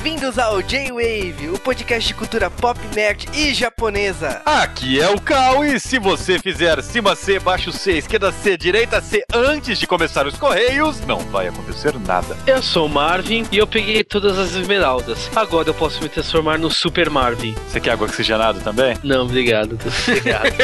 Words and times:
Bem-vindos 0.00 0.38
ao 0.38 0.62
J-Wave, 0.62 1.50
o 1.52 1.58
podcast 1.58 2.06
de 2.06 2.14
cultura 2.14 2.48
pop, 2.48 2.78
nerd 2.94 3.26
e 3.34 3.52
japonesa. 3.52 4.40
Aqui 4.46 5.00
é 5.00 5.10
o 5.10 5.20
Cal 5.20 5.64
e 5.64 5.80
se 5.80 5.98
você 5.98 6.38
fizer 6.38 6.80
cima 6.84 7.16
C, 7.16 7.40
baixo 7.40 7.72
C, 7.72 7.98
esquerda 7.98 8.30
C, 8.30 8.56
direita 8.56 9.00
C 9.00 9.24
antes 9.34 9.76
de 9.76 9.88
começar 9.88 10.24
os 10.24 10.36
correios, 10.38 11.00
não 11.00 11.18
vai 11.18 11.48
acontecer 11.48 11.98
nada. 12.06 12.36
Eu 12.46 12.62
sou 12.62 12.86
o 12.86 12.88
Marvin 12.88 13.44
e 13.50 13.58
eu 13.58 13.66
peguei 13.66 14.04
todas 14.04 14.38
as 14.38 14.54
esmeraldas. 14.54 15.28
Agora 15.34 15.68
eu 15.68 15.74
posso 15.74 16.00
me 16.00 16.08
transformar 16.08 16.58
no 16.58 16.70
Super 16.70 17.10
Marvin. 17.10 17.56
Você 17.66 17.80
quer 17.80 17.90
água 17.90 18.06
oxigenada 18.06 18.60
também? 18.60 18.96
Não, 19.02 19.24
obrigado. 19.24 19.76
Obrigado. 20.06 20.54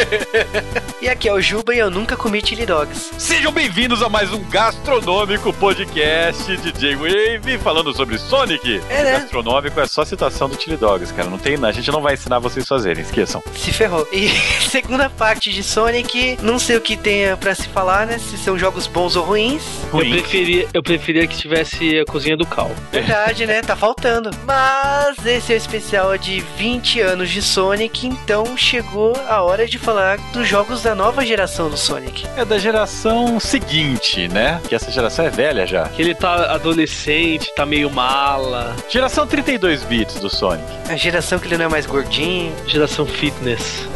E 1.04 1.08
aqui 1.08 1.28
é 1.28 1.32
o 1.34 1.38
Juba 1.38 1.74
e 1.74 1.78
eu 1.78 1.90
nunca 1.90 2.16
comi 2.16 2.40
chili 2.42 2.64
dogs. 2.64 3.10
Sejam 3.18 3.52
bem-vindos 3.52 4.02
a 4.02 4.08
mais 4.08 4.32
um 4.32 4.42
gastronômico 4.44 5.52
podcast 5.52 6.56
de 6.56 6.72
J-Wave 6.72 7.58
falando 7.58 7.94
sobre 7.94 8.16
Sonic. 8.16 8.80
É, 8.88 9.04
né? 9.04 9.12
Gastronômico 9.18 9.78
é 9.78 9.86
só 9.86 10.02
citação 10.02 10.48
do 10.48 10.58
Chili 10.58 10.78
Dogs, 10.78 11.12
cara. 11.12 11.28
Não 11.28 11.36
tem, 11.36 11.62
a 11.62 11.72
gente 11.72 11.90
não 11.90 12.00
vai 12.00 12.14
ensinar 12.14 12.38
vocês 12.38 12.64
a 12.64 12.68
fazerem, 12.68 13.02
esqueçam. 13.02 13.42
Se 13.54 13.70
ferrou. 13.70 14.08
E 14.10 14.30
segunda 14.70 15.10
parte 15.10 15.52
de 15.52 15.62
Sonic, 15.62 16.38
não 16.40 16.58
sei 16.58 16.78
o 16.78 16.80
que 16.80 16.96
tenha 16.96 17.36
pra 17.36 17.54
se 17.54 17.68
falar, 17.68 18.06
né? 18.06 18.16
Se 18.16 18.38
são 18.38 18.58
jogos 18.58 18.86
bons 18.86 19.14
ou 19.14 19.26
ruins. 19.26 19.62
Eu 19.92 19.98
preferia, 19.98 20.68
eu 20.72 20.82
preferia 20.82 21.26
que 21.26 21.36
tivesse 21.36 21.98
a 21.98 22.06
cozinha 22.06 22.34
do 22.34 22.46
Cal. 22.46 22.70
Verdade, 22.90 23.44
né? 23.44 23.60
Tá 23.60 23.76
faltando. 23.76 24.30
Mas 24.46 25.26
esse 25.26 25.52
é 25.52 25.56
o 25.56 25.58
especial 25.58 26.16
de 26.16 26.40
20 26.56 27.02
anos 27.02 27.28
de 27.28 27.42
Sonic, 27.42 28.06
então 28.06 28.56
chegou 28.56 29.14
a 29.28 29.42
hora 29.42 29.66
de 29.66 29.78
falar 29.78 30.16
dos 30.32 30.48
jogos 30.48 30.82
da 30.82 30.93
nova 30.94 31.24
geração 31.24 31.68
do 31.68 31.76
Sonic. 31.76 32.26
É 32.36 32.44
da 32.44 32.58
geração 32.58 33.38
seguinte, 33.40 34.28
né? 34.28 34.60
Que 34.68 34.74
essa 34.74 34.90
geração 34.90 35.24
é 35.24 35.30
velha 35.30 35.66
já. 35.66 35.88
Que 35.88 36.02
ele 36.02 36.14
tá 36.14 36.52
adolescente, 36.54 37.52
tá 37.54 37.64
meio 37.64 37.90
mala. 37.90 38.74
Geração 38.88 39.26
32 39.26 39.82
bits 39.84 40.16
do 40.20 40.30
Sonic. 40.30 40.64
A 40.88 40.96
geração 40.96 41.38
que 41.38 41.46
ele 41.46 41.58
não 41.58 41.66
é 41.66 41.68
mais 41.68 41.86
gordinho. 41.86 42.54
Geração 42.66 43.06
fitness. 43.06 43.88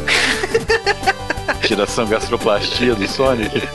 Geração 1.62 2.06
gastroplastia 2.06 2.94
do 2.94 3.06
Sonic. 3.06 3.62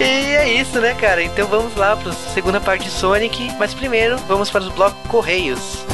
E 0.00 0.04
é 0.04 0.60
isso, 0.60 0.80
né, 0.80 0.94
cara? 0.94 1.22
Então 1.22 1.48
vamos 1.48 1.74
lá 1.74 1.96
para 1.96 2.10
a 2.12 2.14
segunda 2.14 2.60
parte 2.60 2.84
de 2.84 2.90
Sonic, 2.90 3.52
mas 3.58 3.74
primeiro 3.74 4.16
vamos 4.28 4.48
para 4.48 4.62
os 4.62 4.68
blocos 4.68 4.98
Correios. 5.08 5.84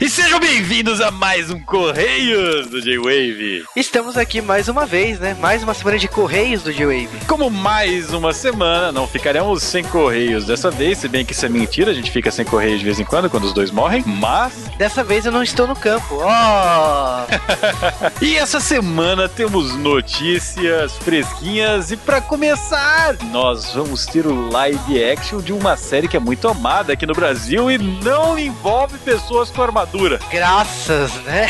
E 0.00 0.08
sejam 0.08 0.38
bem-vindos 0.38 1.00
a 1.00 1.10
mais 1.10 1.50
um 1.50 1.58
Correios 1.58 2.68
do 2.68 2.80
J-Wave. 2.80 3.64
Estamos 3.74 4.16
aqui 4.16 4.40
mais 4.40 4.68
uma 4.68 4.86
vez, 4.86 5.18
né? 5.18 5.36
Mais 5.40 5.64
uma 5.64 5.74
semana 5.74 5.98
de 5.98 6.06
Correios 6.06 6.62
do 6.62 6.72
J-Wave. 6.72 7.26
Como 7.26 7.50
mais 7.50 8.12
uma 8.12 8.32
semana, 8.32 8.92
não 8.92 9.08
ficaremos 9.08 9.60
sem 9.60 9.82
Correios 9.82 10.46
dessa 10.46 10.70
vez, 10.70 10.98
se 10.98 11.08
bem 11.08 11.24
que 11.24 11.32
isso 11.32 11.44
é 11.44 11.48
mentira, 11.48 11.90
a 11.90 11.94
gente 11.94 12.12
fica 12.12 12.30
sem 12.30 12.44
Correios 12.44 12.78
de 12.78 12.84
vez 12.84 13.00
em 13.00 13.04
quando, 13.04 13.28
quando 13.28 13.42
os 13.42 13.52
dois 13.52 13.72
morrem, 13.72 14.04
mas... 14.06 14.68
Dessa 14.78 15.02
vez 15.02 15.26
eu 15.26 15.32
não 15.32 15.42
estou 15.42 15.66
no 15.66 15.74
campo. 15.74 16.20
Oh! 16.22 17.26
e 18.24 18.36
essa 18.36 18.60
semana 18.60 19.28
temos 19.28 19.74
notícias 19.74 20.96
fresquinhas 20.98 21.90
e 21.90 21.96
para 21.96 22.20
começar, 22.20 23.16
nós 23.32 23.74
vamos 23.74 24.06
ter 24.06 24.28
o 24.28 24.48
live 24.48 25.04
action 25.04 25.40
de 25.40 25.52
uma 25.52 25.76
série 25.76 26.06
que 26.06 26.16
é 26.16 26.20
muito 26.20 26.46
amada 26.46 26.92
aqui 26.92 27.04
no 27.04 27.14
Brasil 27.14 27.68
e 27.68 27.78
não 27.78 28.38
envolve 28.38 28.96
pessoas 28.98 29.50
com 29.50 29.60
armadura. 29.60 29.87
Graças, 30.30 31.14
né? 31.24 31.46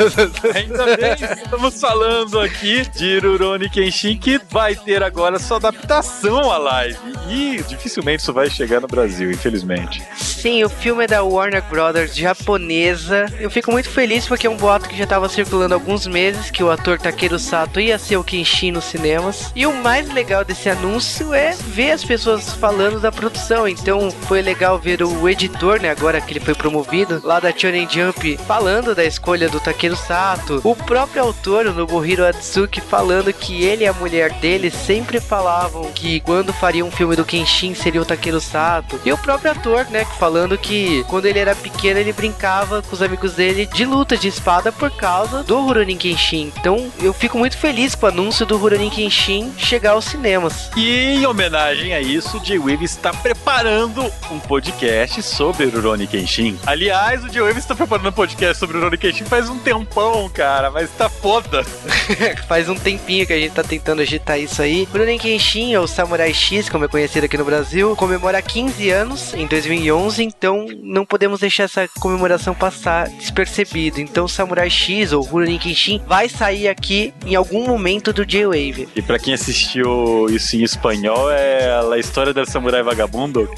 Ainda 0.54 0.96
bem, 0.96 1.12
estamos 1.42 1.80
falando 1.80 2.40
aqui 2.40 2.88
de 2.90 3.18
Rurouni 3.18 3.68
Kenshin, 3.68 4.16
que 4.16 4.40
vai 4.50 4.74
ter 4.74 5.02
agora 5.02 5.38
sua 5.38 5.58
adaptação 5.58 6.50
à 6.50 6.56
live. 6.56 6.98
E 7.28 7.62
dificilmente 7.68 8.22
isso 8.22 8.32
vai 8.32 8.48
chegar 8.48 8.80
no 8.80 8.86
Brasil, 8.86 9.30
infelizmente. 9.30 10.02
Sim, 10.16 10.64
o 10.64 10.68
filme 10.68 11.04
é 11.04 11.06
da 11.06 11.22
Warner 11.22 11.62
Brothers 11.62 12.14
japonesa. 12.14 13.26
Eu 13.38 13.50
fico 13.50 13.70
muito 13.72 13.88
feliz 13.88 14.26
porque 14.26 14.46
é 14.46 14.50
um 14.50 14.56
boato 14.56 14.88
que 14.88 14.96
já 14.96 15.04
estava 15.04 15.28
circulando 15.28 15.74
há 15.74 15.76
alguns 15.76 16.06
meses 16.06 16.50
que 16.50 16.62
o 16.62 16.70
ator 16.70 16.98
Takeru 16.98 17.38
Sato 17.38 17.80
ia 17.80 17.98
ser 17.98 18.16
o 18.16 18.24
Kenshin 18.24 18.72
nos 18.72 18.84
cinemas. 18.84 19.50
E 19.54 19.66
o 19.66 19.72
mais 19.72 20.12
legal 20.12 20.44
desse 20.44 20.68
anúncio 20.68 21.32
é 21.32 21.52
ver 21.68 21.92
as 21.92 22.04
pessoas 22.04 22.52
falando 22.54 23.00
da 23.00 23.10
produção. 23.10 23.66
Então 23.66 24.10
foi 24.10 24.42
legal 24.42 24.78
ver 24.78 25.02
o 25.02 25.28
editor, 25.28 25.80
né, 25.80 25.90
agora 25.90 26.20
que 26.20 26.32
ele 26.32 26.40
foi 26.40 26.54
promovido, 26.54 27.20
lá 27.24 27.40
da 27.40 27.52
Shonen 27.74 27.88
Jump 27.90 28.36
falando 28.46 28.94
da 28.94 29.04
escolha 29.04 29.48
do 29.48 29.58
Takeru 29.58 29.96
Sato, 29.96 30.60
o 30.62 30.76
próprio 30.76 31.22
autor, 31.22 31.64
Nobuhiro 31.64 32.24
Atsuki, 32.24 32.80
falando 32.80 33.32
que 33.32 33.64
ele 33.64 33.82
e 33.82 33.86
a 33.86 33.92
mulher 33.92 34.32
dele 34.34 34.70
sempre 34.70 35.20
falavam 35.20 35.90
que 35.92 36.20
quando 36.20 36.52
faria 36.52 36.84
um 36.84 36.90
filme 36.90 37.16
do 37.16 37.24
Kenshin 37.24 37.74
seria 37.74 38.00
o 38.00 38.04
Takeru 38.04 38.40
Sato, 38.40 39.00
e 39.04 39.12
o 39.12 39.18
próprio 39.18 39.50
ator, 39.50 39.86
né, 39.90 40.04
falando 40.18 40.56
que 40.56 41.04
quando 41.08 41.26
ele 41.26 41.38
era 41.38 41.56
pequeno 41.56 41.98
ele 41.98 42.12
brincava 42.12 42.80
com 42.80 42.94
os 42.94 43.02
amigos 43.02 43.32
dele 43.32 43.66
de 43.66 43.84
luta 43.84 44.16
de 44.16 44.28
espada 44.28 44.70
por 44.70 44.90
causa 44.92 45.42
do 45.42 45.60
Rurouni 45.60 45.96
Kenshin. 45.96 46.52
Então 46.56 46.92
eu 47.02 47.12
fico 47.12 47.36
muito 47.36 47.56
feliz 47.56 47.94
com 47.96 48.06
o 48.06 48.08
anúncio 48.08 48.46
do 48.46 48.56
Rurouni 48.56 48.90
Kenshin 48.90 49.52
chegar 49.58 49.92
aos 49.92 50.04
cinemas. 50.04 50.70
E 50.76 51.16
em 51.16 51.26
homenagem 51.26 51.92
a 51.92 52.00
isso, 52.00 52.38
J-Wave 52.38 52.84
está 52.84 53.12
preparando 53.12 54.04
um 54.30 54.38
podcast 54.38 55.22
sobre 55.22 55.66
Rurouni 55.66 56.06
Kenshin. 56.06 56.56
Aliás, 56.66 57.24
o 57.24 57.28
J-Wave 57.64 57.72
está 57.72 57.74
preparando 57.74 58.08
um 58.08 58.12
podcast 58.12 58.58
sobre 58.58 58.76
o 58.76 58.80
Rurouni 58.80 58.98
Kenshin 58.98 59.24
faz 59.24 59.48
um 59.48 59.58
tempão, 59.58 60.28
cara, 60.28 60.70
mas 60.70 60.90
tá 60.90 61.08
foda. 61.08 61.64
faz 62.46 62.68
um 62.68 62.74
tempinho 62.74 63.26
que 63.26 63.32
a 63.32 63.38
gente 63.38 63.52
tá 63.52 63.62
tentando 63.62 64.02
agitar 64.02 64.38
isso 64.38 64.60
aí. 64.60 64.82
O 64.82 64.92
Rurouni 64.92 65.18
Kenshin, 65.18 65.74
ou 65.76 65.88
Samurai 65.88 66.32
X, 66.34 66.68
como 66.68 66.84
é 66.84 66.88
conhecido 66.88 67.24
aqui 67.24 67.38
no 67.38 67.44
Brasil, 67.44 67.96
comemora 67.96 68.40
15 68.42 68.90
anos 68.90 69.34
em 69.34 69.46
2011, 69.46 70.22
então 70.22 70.66
não 70.82 71.06
podemos 71.06 71.40
deixar 71.40 71.64
essa 71.64 71.88
comemoração 71.98 72.54
passar 72.54 73.08
despercebido. 73.08 74.00
Então 74.00 74.28
Samurai 74.28 74.68
X 74.68 75.12
ou 75.12 75.22
Rurouni 75.22 75.58
Kenshin 75.58 76.02
vai 76.06 76.28
sair 76.28 76.68
aqui 76.68 77.14
em 77.24 77.34
algum 77.34 77.66
momento 77.66 78.12
do 78.12 78.26
J-Wave. 78.26 78.88
E 78.94 79.00
pra 79.00 79.18
quem 79.18 79.32
assistiu 79.32 80.26
isso 80.28 80.56
em 80.56 80.62
espanhol, 80.62 81.30
é 81.30 81.70
a 81.92 81.98
história 81.98 82.34
do 82.34 82.44
Samurai 82.44 82.82
Vagabundo. 82.82 83.48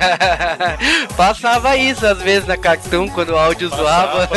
Passava 1.16 1.76
isso 1.76 2.06
às 2.06 2.22
vezes 2.22 2.48
na 2.48 2.56
Cartoon 2.56 3.09
quando 3.10 3.30
o 3.30 3.38
áudio 3.38 3.70
Passava. 3.70 4.26
zoava. 4.26 4.28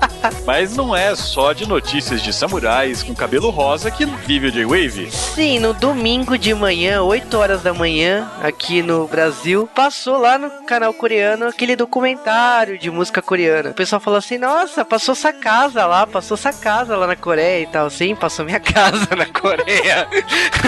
Mas 0.46 0.76
não 0.76 0.94
é 0.94 1.14
só 1.14 1.52
de 1.52 1.68
notícias 1.68 2.22
de 2.22 2.32
samurais 2.32 3.02
com 3.02 3.14
cabelo 3.14 3.50
rosa 3.50 3.90
que 3.90 4.04
vive 4.04 4.48
o 4.48 4.52
J-Wave. 4.52 5.10
Sim, 5.10 5.58
no 5.58 5.72
domingo 5.74 6.38
de 6.38 6.54
manhã, 6.54 7.02
8 7.02 7.36
horas 7.36 7.62
da 7.62 7.72
manhã, 7.72 8.30
aqui 8.42 8.82
no 8.82 9.06
Brasil, 9.06 9.68
passou 9.74 10.18
lá 10.18 10.38
no 10.38 10.50
canal 10.64 10.92
coreano 10.92 11.46
aquele 11.46 11.76
documentário 11.76 12.78
de 12.78 12.90
música 12.90 13.22
coreana. 13.22 13.70
O 13.70 13.74
pessoal 13.74 14.00
falou 14.00 14.18
assim: 14.18 14.38
Nossa, 14.38 14.84
passou 14.84 15.12
essa 15.12 15.32
casa 15.32 15.86
lá, 15.86 16.06
passou 16.06 16.36
essa 16.36 16.52
casa 16.52 16.96
lá 16.96 17.06
na 17.06 17.16
Coreia 17.16 17.62
e 17.62 17.66
tal. 17.66 17.88
Sim, 17.90 18.14
passou 18.14 18.44
minha 18.44 18.60
casa 18.60 19.08
na 19.16 19.26
Coreia. 19.26 20.08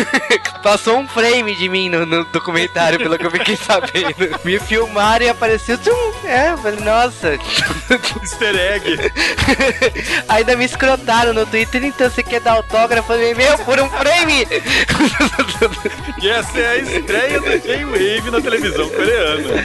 passou 0.63 0.99
um 0.99 1.09
frame 1.09 1.55
de 1.55 1.69
mim 1.69 1.89
no, 1.89 2.05
no 2.05 2.25
documentário, 2.27 2.99
pelo 2.99 3.19
que 3.19 3.27
eu 3.27 3.31
fiquei 3.31 3.57
sabendo. 3.57 4.39
Me 4.45 4.59
filmaram 4.59 5.27
e 5.27 5.29
apareceu. 5.29 5.79
Tchum, 5.79 6.13
é, 6.25 6.57
falei, 6.57 6.81
nossa. 6.81 7.39
Easter 8.23 8.57
egg. 8.57 8.99
Ainda 10.29 10.57
me 10.57 10.65
escrotaram 10.65 11.33
no 11.33 11.47
Twitter, 11.47 11.85
então 11.85 12.11
você 12.11 12.23
quer 12.23 12.41
dar 12.41 12.53
autógrafo? 12.53 13.13
Meu, 13.13 13.59
por 13.59 13.81
um 13.81 13.89
frame! 13.89 14.47
E 16.21 16.29
essa 16.29 16.59
é 16.59 16.69
a 16.69 16.77
estreia 16.79 17.41
do 17.41 17.59
J-Wave 17.59 18.31
na 18.31 18.41
televisão 18.41 18.89
coreana. 18.89 19.65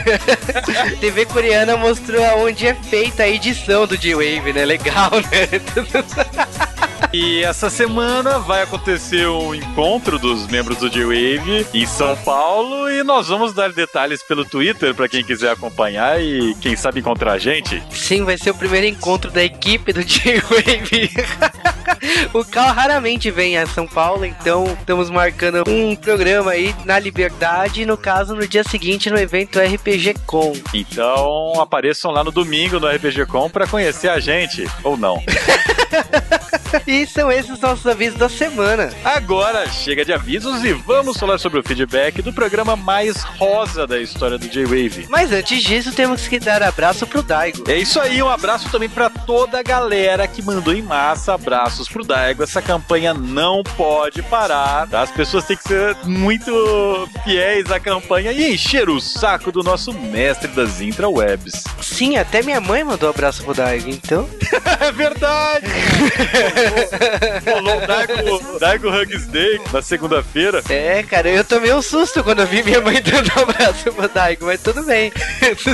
TV 1.00 1.26
coreana 1.26 1.76
mostrou 1.76 2.22
onde 2.44 2.66
é 2.66 2.74
feita 2.74 3.24
a 3.24 3.28
edição 3.28 3.86
do 3.86 3.96
J-Wave, 3.96 4.52
né? 4.52 4.64
Legal, 4.64 5.10
né? 5.10 5.48
E 7.12 7.42
essa 7.42 7.68
semana 7.68 8.38
vai 8.38 8.62
acontecer 8.62 9.26
um 9.26 9.52
encontro 9.52 10.16
dos 10.16 10.46
membros 10.46 10.76
do 10.78 10.88
J-Wave 10.88 11.66
em 11.74 11.84
São 11.84 12.16
Paulo 12.18 12.88
e 12.88 13.02
nós 13.02 13.26
vamos 13.26 13.52
dar 13.52 13.72
detalhes 13.72 14.22
pelo 14.22 14.44
Twitter 14.44 14.94
para 14.94 15.08
quem 15.08 15.24
quiser 15.24 15.50
acompanhar 15.50 16.22
e 16.22 16.54
quem 16.60 16.76
sabe 16.76 17.00
encontrar 17.00 17.32
a 17.32 17.38
gente. 17.38 17.82
Sim, 17.90 18.24
vai 18.24 18.38
ser 18.38 18.50
o 18.50 18.54
primeiro 18.54 18.86
encontro 18.86 19.28
da 19.28 19.42
equipe 19.42 19.92
do 19.92 20.04
J-Wave. 20.04 21.10
o 22.32 22.44
Cal 22.44 22.72
raramente 22.72 23.28
vem 23.28 23.58
a 23.58 23.66
São 23.66 23.88
Paulo, 23.88 24.24
então 24.24 24.64
estamos 24.66 25.10
marcando 25.10 25.64
um 25.68 25.96
programa 25.96 26.52
aí 26.52 26.72
na 26.84 26.96
Liberdade, 27.00 27.84
no 27.84 27.96
caso 27.96 28.36
no 28.36 28.46
dia 28.46 28.62
seguinte 28.62 29.10
no 29.10 29.18
evento 29.18 29.58
RPG 29.58 30.14
Com. 30.26 30.52
Então 30.72 31.60
apareçam 31.60 32.12
lá 32.12 32.22
no 32.22 32.30
domingo 32.30 32.78
no 32.78 32.86
RPG 32.86 33.26
Com 33.26 33.50
para 33.50 33.66
conhecer 33.66 34.08
a 34.08 34.20
gente 34.20 34.64
ou 34.84 34.96
não. 34.96 35.20
e 36.86 37.06
são 37.06 37.30
esses 37.30 37.50
os 37.50 37.60
nossos 37.60 37.86
avisos 37.86 38.18
da 38.18 38.28
semana. 38.28 38.90
Agora 39.04 39.68
chega 39.68 40.04
de 40.04 40.12
avisos 40.12 40.64
e 40.64 40.72
vamos 40.72 41.16
falar 41.16 41.38
sobre 41.38 41.58
o 41.58 41.62
feedback 41.62 42.22
do 42.22 42.32
programa 42.32 42.76
mais 42.76 43.22
rosa 43.22 43.86
da 43.86 43.98
história 43.98 44.38
do 44.38 44.48
J-Wave. 44.48 45.06
Mas 45.08 45.32
antes 45.32 45.62
disso, 45.62 45.92
temos 45.92 46.28
que 46.28 46.38
dar 46.38 46.62
abraço 46.62 47.06
pro 47.06 47.22
Daigo. 47.22 47.68
É 47.68 47.76
isso 47.76 48.00
aí, 48.00 48.22
um 48.22 48.28
abraço 48.28 48.70
também 48.70 48.88
para 48.88 49.10
toda 49.10 49.58
a 49.58 49.62
galera 49.62 50.26
que 50.28 50.42
mandou 50.42 50.74
em 50.74 50.82
massa 50.82 51.34
abraços 51.34 51.88
pro 51.88 52.04
Daigo. 52.04 52.42
Essa 52.42 52.62
campanha 52.62 53.12
não 53.12 53.62
pode 53.62 54.22
parar. 54.22 54.88
Tá? 54.88 55.02
As 55.02 55.10
pessoas 55.10 55.44
têm 55.44 55.56
que 55.56 55.64
ser 55.64 55.96
muito 56.04 57.08
fiéis 57.24 57.70
à 57.70 57.80
campanha 57.80 58.32
e 58.32 58.54
encher 58.54 58.88
o 58.88 59.00
saco 59.00 59.50
do 59.50 59.62
nosso 59.62 59.92
mestre 59.92 60.48
das 60.48 60.80
intrawebs. 60.80 61.64
Sim, 61.82 62.16
até 62.16 62.42
minha 62.42 62.60
mãe 62.60 62.84
mandou 62.84 63.10
abraço 63.10 63.42
pro 63.42 63.54
Daigo, 63.54 63.88
então. 63.88 64.28
é 64.80 64.92
verdade! 64.92 65.66
Rolou 67.52 68.54
o 68.54 68.58
Daigo, 68.58 68.88
Hugs 68.88 69.26
Day 69.26 69.60
na 69.72 69.82
segunda-feira. 69.82 70.62
É, 70.68 71.02
cara, 71.02 71.28
eu 71.28 71.44
tomei 71.44 71.72
um 71.72 71.82
susto 71.82 72.22
quando 72.22 72.40
eu 72.40 72.46
vi 72.46 72.62
minha 72.62 72.80
mãe 72.80 73.00
dando 73.02 73.30
um 73.36 73.42
abraço 73.42 73.92
pro 73.92 74.08
Daigo, 74.08 74.46
mas 74.46 74.60
tudo 74.62 74.82
bem. 74.82 75.12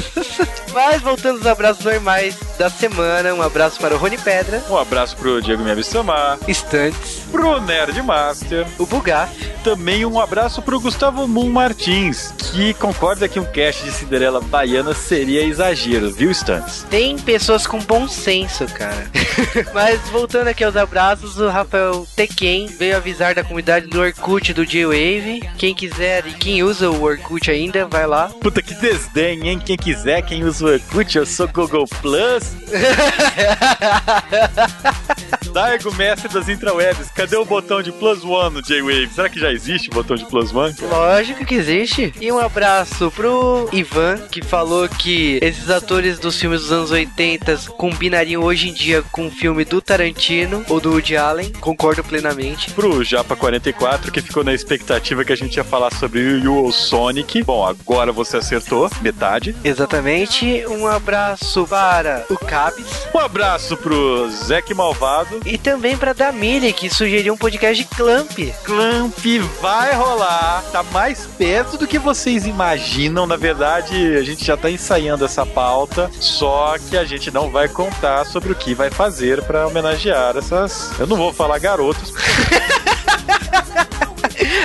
mas 0.73 1.03
voltando 1.03 1.39
aos 1.39 1.47
abraços 1.47 1.85
normais 1.85 2.37
da 2.59 2.71
semana, 2.71 3.35
um 3.35 3.43
abraço 3.43 3.81
para 3.81 3.95
o 3.95 3.99
Rony 3.99 4.19
Pedra. 4.19 4.63
Um 4.71 4.77
abraço 4.77 5.17
pro 5.17 5.41
Diego 5.43 5.63
Miyabi-sama. 5.63 6.39
Estantes. 6.47 7.26
Pro 7.37 7.61
Nerd 7.61 8.03
Master. 8.03 8.67
O 8.79 8.87
Bugaf. 8.87 9.31
Também 9.63 10.07
um 10.07 10.19
abraço 10.19 10.63
pro 10.63 10.81
Gustavo 10.81 11.27
Moon 11.27 11.51
Martins, 11.51 12.33
que 12.53 12.73
concorda 12.75 13.29
que 13.29 13.41
um 13.41 13.45
cast 13.45 13.83
de 13.83 13.91
Cinderela 13.91 14.41
baiana 14.41 14.95
seria 14.95 15.43
exagero, 15.43 16.13
viu, 16.13 16.33
Stunts? 16.33 16.87
Tem 16.89 17.19
pessoas 17.19 17.67
com 17.67 17.81
bom 17.81 18.07
senso, 18.07 18.65
cara. 18.67 19.11
Mas 19.75 20.01
voltando 20.09 20.47
aqui 20.47 20.63
aos 20.63 20.77
abraços, 20.77 21.41
o 21.41 21.49
Rafael 21.49 22.07
Tequen 22.15 22.67
veio 22.67 22.97
avisar 22.97 23.35
da 23.35 23.43
comunidade 23.43 23.89
do 23.89 24.01
Orkut 24.01 24.55
do 24.55 24.65
J-Wave. 24.65 25.43
Quem 25.59 25.75
quiser 25.75 26.25
e 26.29 26.33
quem 26.33 26.63
usa 26.63 26.89
o 26.89 27.03
Orkut 27.03 27.51
ainda, 27.51 27.87
vai 27.87 28.07
lá. 28.07 28.29
Puta 28.41 28.63
que 28.63 28.75
desdém, 28.75 29.49
hein? 29.49 29.59
Quem 29.59 29.77
quiser, 29.77 30.23
quem 30.23 30.45
usa 30.45 30.65
o 30.65 30.69
Orkut, 30.69 31.19
eu 31.19 31.27
sou 31.27 31.49
Google 31.49 31.87
Plus. 32.01 32.55
Daigo, 35.53 35.93
mestre 35.95 36.29
das 36.29 36.49
intrawebs, 36.49 37.11
cadê 37.11 37.26
o 37.35 37.45
botão 37.45 37.83
de 37.83 37.91
plus 37.91 38.23
one 38.25 38.55
no 38.55 38.63
J-Wave? 38.63 39.09
Será 39.13 39.29
que 39.29 39.41
já 39.41 39.53
existe 39.53 39.89
o 39.89 39.93
botão 39.93 40.17
de 40.17 40.25
plus 40.27 40.55
one? 40.55 40.75
Lógico 40.81 41.45
que 41.45 41.55
existe. 41.55 42.13
E 42.21 42.31
um 42.31 42.39
abraço 42.39 43.11
pro 43.11 43.69
Ivan, 43.73 44.19
que 44.31 44.43
falou 44.43 44.89
que 44.89 45.39
esses 45.43 45.71
atores 45.71 46.19
dos 46.19 46.39
filmes 46.39 46.63
dos 46.63 46.73
anos 46.73 46.91
80 46.91 47.57
combinariam 47.77 48.43
hoje 48.43 48.69
em 48.69 48.73
dia 48.73 49.03
com 49.11 49.27
o 49.27 49.31
filme 49.31 49.65
do 49.65 49.81
Tarantino 49.81 50.65
ou 50.69 50.81
do 50.81 50.91
Woody 50.91 51.17
Allen. 51.17 51.53
Concordo 51.61 52.05
plenamente. 52.05 52.71
Pro 52.73 53.01
Japa44, 53.01 54.11
que 54.11 54.21
ficou 54.21 54.45
na 54.45 54.55
expectativa 54.55 55.25
que 55.25 55.33
a 55.33 55.37
gente 55.37 55.57
ia 55.57 55.65
falar 55.65 55.93
sobre 55.95 56.21
o 56.21 56.39
Yu 56.39 56.73
Sonic. 56.73 57.43
Bom, 57.43 57.67
agora 57.67 58.13
você 58.13 58.37
acertou, 58.37 58.91
metade. 59.01 59.55
Exatamente. 59.65 60.65
Um 60.69 60.87
abraço 60.87 61.67
para 61.67 62.25
o 62.31 62.37
Cabs. 62.37 63.09
Um 63.15 63.19
abraço 63.19 63.77
pro 63.77 64.31
Zeke 64.31 64.75
Malvado. 64.75 65.41
E 65.45 65.57
também 65.57 65.97
pra 65.97 66.13
Damile, 66.13 66.73
que 66.73 66.89
sugeriu 66.91 67.06
um 67.07 67.37
podcast 67.37 67.85
de 67.85 67.89
Clamp. 67.97 68.33
Clamp 68.65 69.19
vai 69.61 69.95
rolar. 69.95 70.65
Tá 70.73 70.83
mais 70.83 71.25
perto 71.39 71.79
do 71.79 71.87
que 71.87 72.01
vocês 72.01 72.47
imaginam. 72.47 73.27
Na 73.27 73.37
verdade, 73.37 74.17
a 74.17 74.23
gente 74.23 74.45
já 74.45 74.57
tá 74.57 74.69
ensaiando 74.69 75.25
essa 75.25 75.47
pauta. 75.47 76.11
Só 76.19 76.75
que 76.79 76.97
a 76.97 77.05
gente 77.05 77.31
não 77.31 77.49
vai 77.49 77.69
contar 77.69 78.27
sobre 78.27 78.51
o 78.51 78.57
que 78.57 78.75
vai 78.75 78.91
fazer 78.91 79.41
para 79.45 79.69
homenagear 79.69 80.37
essas. 80.37 80.91
Eu 80.99 81.07
não 81.07 81.17
vou 81.17 81.33
falar 81.33 81.59
garotos. 81.61 82.13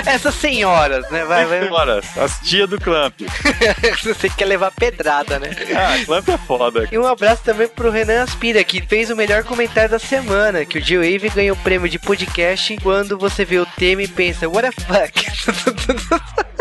Essas 0.06 0.34
senhoras, 0.34 1.08
né? 1.10 1.24
Vai, 1.24 1.46
vai. 1.46 1.62
Senhoras, 1.62 2.18
as 2.18 2.40
tia 2.40 2.66
do 2.66 2.80
Clamp. 2.80 3.14
Você 4.02 4.28
quer 4.28 4.46
levar 4.46 4.70
pedrada, 4.70 5.38
né? 5.38 5.50
Ah, 5.74 6.04
Clamp 6.04 6.28
é 6.28 6.38
foda. 6.38 6.88
E 6.90 6.98
um 6.98 7.06
abraço 7.06 7.42
também 7.42 7.68
pro 7.68 7.90
Renan 7.90 8.22
Aspira, 8.22 8.62
que 8.64 8.80
fez 8.82 9.10
o 9.10 9.16
melhor 9.16 9.44
comentário 9.44 9.90
da 9.90 9.98
semana, 9.98 10.64
que 10.64 10.78
o 10.78 10.82
G-Wave 10.82 11.30
ganhou 11.30 11.56
o 11.56 11.60
prêmio 11.60 11.88
de 11.88 11.98
podcast 11.98 12.76
quando 12.82 13.18
você 13.18 13.44
vê 13.44 13.58
o 13.58 13.66
tema 13.66 14.02
e 14.02 14.08
pensa, 14.08 14.48
what 14.48 14.68
the 14.68 14.82
fuck? 14.82 15.22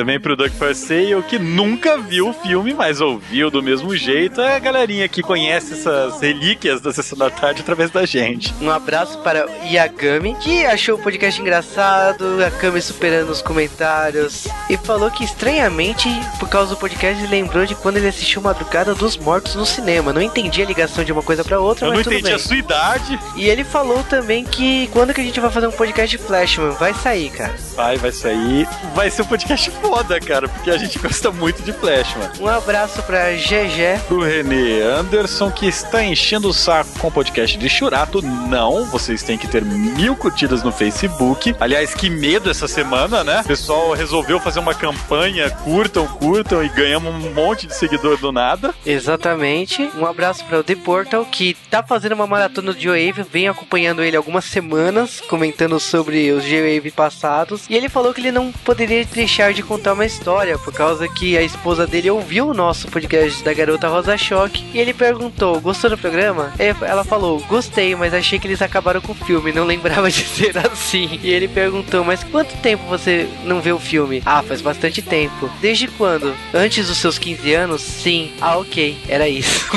Também 0.00 0.18
pro 0.18 0.34
Doug 0.34 0.50
Farseio, 0.52 1.22
que 1.22 1.38
nunca 1.38 1.98
viu 1.98 2.30
o 2.30 2.32
filme, 2.32 2.72
mas 2.72 3.02
ouviu 3.02 3.50
do 3.50 3.62
mesmo 3.62 3.94
jeito. 3.94 4.40
É 4.40 4.56
a 4.56 4.58
galerinha 4.58 5.06
que 5.06 5.20
conhece 5.20 5.74
essas 5.74 6.18
relíquias 6.22 6.80
da 6.80 6.90
Sessão 6.90 7.18
da 7.18 7.28
Tarde 7.28 7.60
através 7.60 7.90
da 7.90 8.06
gente. 8.06 8.54
Um 8.62 8.70
abraço 8.70 9.18
para 9.18 9.44
Yagami, 9.66 10.34
que 10.36 10.64
achou 10.64 10.94
o 10.94 11.02
podcast 11.02 11.38
engraçado, 11.38 12.24
a 12.42 12.50
Kami 12.50 12.80
superando 12.80 13.28
os 13.28 13.42
comentários, 13.42 14.48
e 14.70 14.76
falou 14.78 15.10
que 15.10 15.22
estranhamente, 15.22 16.08
por 16.38 16.48
causa 16.48 16.70
do 16.74 16.78
podcast, 16.78 17.22
ele 17.22 17.30
lembrou 17.30 17.66
de 17.66 17.74
quando 17.74 17.98
ele 17.98 18.08
assistiu 18.08 18.40
Madrugada 18.40 18.94
dos 18.94 19.18
Mortos 19.18 19.54
no 19.54 19.66
cinema. 19.66 20.14
Não 20.14 20.22
entendi 20.22 20.62
a 20.62 20.64
ligação 20.64 21.04
de 21.04 21.12
uma 21.12 21.22
coisa 21.22 21.44
para 21.44 21.60
outra, 21.60 21.84
Eu 21.84 21.90
mas 21.90 21.98
não 21.98 22.04
tudo 22.04 22.14
entendi 22.14 22.28
bem. 22.28 22.34
a 22.36 22.38
sua 22.38 22.56
idade. 22.56 23.20
E 23.36 23.50
ele 23.50 23.64
falou 23.64 24.02
também 24.04 24.46
que 24.46 24.88
quando 24.94 25.12
que 25.12 25.20
a 25.20 25.24
gente 25.24 25.38
vai 25.40 25.50
fazer 25.50 25.66
um 25.66 25.72
podcast 25.72 26.16
de 26.16 26.22
Flashman? 26.24 26.70
Vai 26.70 26.94
sair, 26.94 27.28
cara. 27.28 27.54
Vai, 27.76 27.98
vai 27.98 28.12
sair. 28.12 28.66
Vai 28.94 29.10
ser 29.10 29.20
um 29.20 29.26
podcast 29.26 29.70
foda, 29.90 30.20
cara, 30.20 30.48
porque 30.48 30.70
a 30.70 30.78
gente 30.78 30.98
gosta 31.00 31.32
muito 31.32 31.62
de 31.62 31.72
Flash, 31.72 32.14
mano. 32.14 32.32
Um 32.38 32.46
abraço 32.46 33.02
pra 33.02 33.32
GG. 33.32 34.00
Pro 34.06 34.22
Renê 34.22 34.80
Anderson, 34.82 35.50
que 35.50 35.66
está 35.66 36.04
enchendo 36.04 36.48
o 36.48 36.54
saco 36.54 36.96
com 37.00 37.08
o 37.08 37.10
podcast 37.10 37.58
de 37.58 37.68
Churato. 37.68 38.22
Não, 38.22 38.84
vocês 38.86 39.24
têm 39.24 39.36
que 39.36 39.48
ter 39.48 39.64
mil 39.64 40.14
curtidas 40.14 40.62
no 40.62 40.70
Facebook. 40.70 41.56
Aliás, 41.58 41.92
que 41.92 42.08
medo 42.08 42.48
essa 42.48 42.68
semana, 42.68 43.24
né? 43.24 43.40
O 43.40 43.48
pessoal 43.48 43.92
resolveu 43.92 44.38
fazer 44.38 44.60
uma 44.60 44.74
campanha, 44.74 45.50
curtam, 45.50 46.06
curtam, 46.06 46.62
e 46.62 46.68
ganhamos 46.68 47.12
um 47.12 47.34
monte 47.34 47.66
de 47.66 47.74
seguidor 47.74 48.16
do 48.16 48.30
nada. 48.30 48.72
Exatamente. 48.86 49.90
Um 49.96 50.06
abraço 50.06 50.44
para 50.44 50.60
o 50.60 50.64
The 50.64 50.76
Portal, 50.76 51.24
que 51.24 51.56
tá 51.68 51.82
fazendo 51.82 52.12
uma 52.12 52.28
maratona 52.28 52.72
de 52.72 52.82
G-Wave, 52.82 53.28
vem 53.28 53.48
acompanhando 53.48 54.04
ele 54.04 54.16
algumas 54.16 54.44
semanas, 54.44 55.20
comentando 55.22 55.80
sobre 55.80 56.30
os 56.30 56.44
G-Wave 56.44 56.92
passados. 56.92 57.64
E 57.68 57.74
ele 57.74 57.88
falou 57.88 58.14
que 58.14 58.20
ele 58.20 58.30
não 58.30 58.52
poderia 58.52 59.04
deixar 59.04 59.52
de 59.52 59.62
contar 59.70 59.92
uma 59.92 60.04
história, 60.04 60.58
por 60.58 60.74
causa 60.74 61.06
que 61.06 61.38
a 61.38 61.42
esposa 61.42 61.86
dele 61.86 62.10
ouviu 62.10 62.48
o 62.48 62.52
nosso 62.54 62.88
podcast 62.88 63.40
da 63.44 63.54
Garota 63.54 63.86
Rosa 63.86 64.18
Choque. 64.18 64.64
E 64.74 64.80
ele 64.80 64.92
perguntou: 64.92 65.60
Gostou 65.60 65.90
do 65.90 65.96
programa? 65.96 66.52
Ela 66.58 67.04
falou: 67.04 67.38
Gostei, 67.46 67.94
mas 67.94 68.12
achei 68.12 68.40
que 68.40 68.48
eles 68.48 68.60
acabaram 68.60 69.00
com 69.00 69.12
o 69.12 69.14
filme, 69.14 69.52
não 69.52 69.62
lembrava 69.64 70.10
de 70.10 70.24
ser 70.24 70.58
assim. 70.58 71.20
E 71.22 71.30
ele 71.30 71.46
perguntou: 71.46 72.04
Mas 72.04 72.24
quanto 72.24 72.56
tempo 72.56 72.82
você 72.88 73.28
não 73.44 73.60
vê 73.60 73.70
o 73.70 73.78
filme? 73.78 74.20
Ah, 74.26 74.42
faz 74.42 74.60
bastante 74.60 75.00
tempo. 75.02 75.48
Desde 75.60 75.86
quando? 75.86 76.34
Antes 76.52 76.88
dos 76.88 76.96
seus 76.96 77.16
15 77.16 77.54
anos? 77.54 77.80
Sim. 77.80 78.32
Ah, 78.40 78.58
ok. 78.58 78.98
Era 79.08 79.28
isso. 79.28 79.70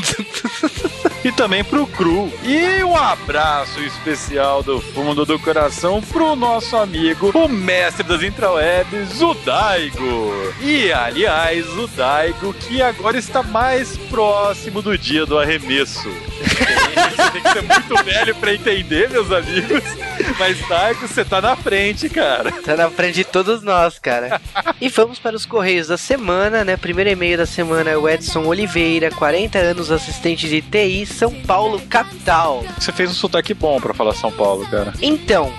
E 1.24 1.32
também 1.32 1.64
pro 1.64 1.88
Cru. 1.88 2.32
E 2.44 2.84
um 2.84 2.98
abraço 2.98 3.80
especial 3.82 4.62
do 4.62 4.82
fundo 4.82 5.26
do 5.26 5.40
coração 5.40 6.02
pro 6.02 6.36
nosso 6.36 6.76
amigo, 6.76 7.32
o 7.34 7.48
mestre 7.48 8.04
das 8.04 8.22
intrawebs, 8.22 9.22
o 9.22 9.34
Daigo. 9.34 10.54
E 10.62 10.92
aliás, 10.92 11.66
o 11.78 11.88
Daigo 11.88 12.54
que 12.54 12.82
agora 12.82 13.18
está 13.18 13.42
mais 13.42 13.96
próximo 14.10 14.82
do 14.82 14.98
dia 14.98 15.26
do 15.26 15.40
arremesso. 15.40 16.10
Você 16.44 17.32
tem 17.32 17.42
que 17.42 17.52
ser 17.52 17.62
muito 17.62 18.04
velho 18.04 18.36
pra 18.36 18.54
entender, 18.54 19.10
meus 19.10 19.32
amigos. 19.32 19.84
Mas 20.38 20.68
Daigo, 20.68 21.08
você 21.08 21.24
tá 21.24 21.42
na 21.42 21.56
frente, 21.56 22.10
cara. 22.10 22.52
Tá 22.52 22.76
na 22.76 22.90
frente 22.90 23.16
de 23.16 23.24
todos 23.24 23.64
nós, 23.64 23.98
cara. 23.98 24.42
E 24.80 24.90
vamos 24.90 25.20
para 25.20 25.36
os 25.36 25.46
Correios 25.46 25.88
da 25.88 25.98
semana, 25.98 26.64
né? 26.64 26.76
Primeiro 26.76 27.10
e-mail 27.10 27.38
da 27.38 27.46
semana 27.46 27.92
é 27.92 27.98
o 27.98 28.10
Edson 28.10 28.44
Oliveira, 28.46 29.10
40 29.12 29.58
anos, 29.58 29.92
assistente 29.92 30.48
de 30.48 30.62
TI, 30.62 31.06
São 31.14 31.32
Paulo, 31.32 31.80
capital. 31.90 32.64
Você 32.80 32.92
fez 32.92 33.10
um 33.10 33.14
sotaque 33.14 33.54
bom 33.54 33.80
pra 33.80 33.94
falar 33.94 34.14
São 34.14 34.32
Paulo, 34.32 34.66
cara. 34.68 34.94
Então. 35.02 35.52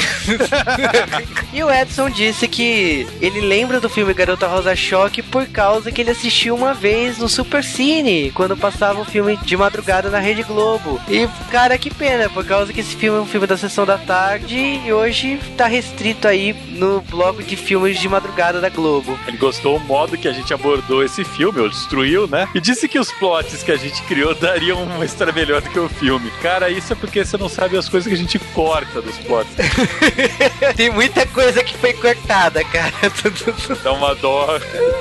e 1.52 1.62
o 1.62 1.70
Edson 1.70 2.10
disse 2.10 2.46
que 2.46 3.06
ele 3.20 3.40
lembra 3.40 3.80
do 3.80 3.88
filme 3.88 4.14
Garota 4.14 4.46
Rosa 4.46 4.76
Choque 4.76 5.22
por 5.22 5.46
causa 5.46 5.90
que 5.90 6.00
ele 6.00 6.10
assistiu 6.10 6.54
uma 6.54 6.74
vez 6.74 7.18
no 7.18 7.28
Super 7.28 7.64
Cine, 7.64 8.30
quando 8.32 8.56
passava 8.56 9.00
o 9.00 9.04
filme 9.04 9.36
de 9.38 9.56
madrugada 9.56 10.10
na 10.10 10.18
Rede 10.18 10.42
Globo. 10.42 11.00
E, 11.08 11.28
cara, 11.50 11.78
que 11.78 11.92
pena, 11.92 12.28
por 12.28 12.44
causa 12.44 12.72
que 12.72 12.80
esse 12.80 12.94
filme 12.94 13.18
é 13.18 13.20
um 13.20 13.26
filme 13.26 13.46
da 13.46 13.56
sessão 13.56 13.86
da 13.86 13.98
tarde 13.98 14.56
e 14.56 14.92
hoje 14.92 15.40
tá 15.56 15.66
restrito 15.66 16.28
aí 16.28 16.54
no 16.70 17.00
bloco 17.00 17.42
de 17.42 17.56
filmes 17.56 17.98
de 17.98 18.08
madrugada 18.08 18.60
da 18.60 18.68
Globo. 18.68 19.18
Ele 19.26 19.36
gostou 19.36 19.70
do 19.70 19.80
modo 19.80 20.16
que 20.16 20.26
a 20.26 20.32
gente 20.32 20.52
abordou 20.52 21.04
esse 21.04 21.24
filme, 21.24 21.60
ou 21.60 21.68
destruiu, 21.68 22.26
né? 22.26 22.48
E 22.54 22.60
disse 22.60 22.88
que 22.88 22.98
os 22.98 23.12
plots 23.12 23.62
que 23.62 23.70
a 23.70 23.76
gente 23.76 24.02
criou 24.02 24.34
dariam 24.34 24.82
uma 24.82 25.04
história 25.04 25.32
melhor 25.32 25.60
do 25.60 25.70
que 25.70 25.78
o 25.78 25.88
filme. 25.88 26.30
Cara, 26.42 26.70
isso 26.70 26.92
é 26.92 26.96
porque 26.96 27.24
você 27.24 27.36
não 27.36 27.48
sabe 27.48 27.76
as 27.76 27.88
coisas 27.88 28.08
que 28.08 28.14
a 28.14 28.18
gente 28.18 28.38
corta 28.38 29.00
dos 29.00 29.16
plots. 29.18 29.50
Tem 30.76 30.90
muita 30.90 31.26
coisa 31.26 31.62
que 31.62 31.76
foi 31.76 31.92
cortada, 31.92 32.64
cara. 32.64 32.92
Dá 33.82 33.92
uma 33.92 34.14
dó. 34.14 34.58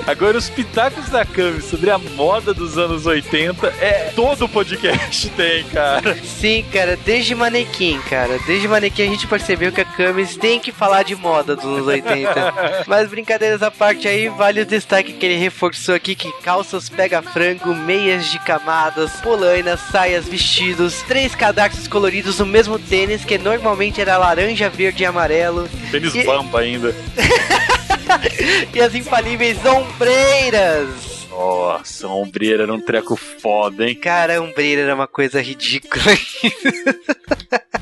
Agora, 0.08 0.38
os 0.38 0.50
pitacos 0.50 1.10
da 1.10 1.26
Cami 1.26 1.62
sobre 1.62 1.90
a 1.90 1.98
moda 1.98 2.54
dos 2.54 2.78
anos 2.78 3.06
80 3.06 3.68
é 3.80 4.12
todo 4.16 4.48
podcast 4.48 5.30
tem, 5.36 5.64
cara. 5.66 6.16
Sim, 6.24 6.66
cara, 6.72 6.98
desde 6.98 7.36
manequim, 7.36 8.00
cara. 8.10 8.40
Desde 8.46 8.68
manequim 8.68 9.04
a 9.04 9.08
gente 9.08 9.28
percebeu 9.28 9.72
que 9.72 9.82
a 9.82 9.86
Camis 9.86 10.36
tem 10.36 10.60
que 10.60 10.72
falar 10.72 11.04
de 11.04 11.16
moda 11.16 11.56
dos 11.56 11.66
anos 11.66 11.88
80. 11.88 12.86
Mas 12.88 13.10
brincadeiras 13.10 13.62
à 13.62 13.72
parte 13.72 14.08
aí, 14.08 14.30
vale 14.30 14.62
o 14.62 14.66
destaque 14.66 15.14
que 15.14 15.26
ele 15.26 15.36
reforçou 15.36 15.96
aqui 15.96 16.16
que 16.16 16.32
calças 16.42 16.90
pega-frango, 16.90 17.74
meias 17.76 18.30
de 18.32 18.40
camadas, 18.40 19.12
polainas, 19.22 19.80
saias, 19.92 20.28
vestidos, 20.28 21.02
três 21.04 21.36
cadarços 21.36 21.88
coloridos 21.88 22.40
no 22.40 22.46
mesmo 22.46 22.78
tênis, 22.80 23.26
que 23.26 23.38
normalmente 23.38 24.02
era 24.02 24.18
laranja, 24.18 24.69
verde 24.70 25.04
e 25.04 25.06
amarelo. 25.06 25.70
Tênis 25.92 26.16
e... 26.16 26.24
bamba 26.24 26.60
ainda. 26.60 26.94
e 28.74 28.80
as 28.80 28.96
infalíveis 28.96 29.58
ombreiras. 29.66 31.28
Nossa, 31.30 32.08
ombreira 32.08 32.64
era 32.64 32.74
um 32.74 32.82
treco 32.82 33.16
foda, 33.16 33.88
hein? 33.88 33.96
Cara, 33.96 34.42
ombreira 34.42 34.82
era 34.82 34.96
uma 34.96 35.08
coisa 35.08 35.42
ridícula. 35.42 36.04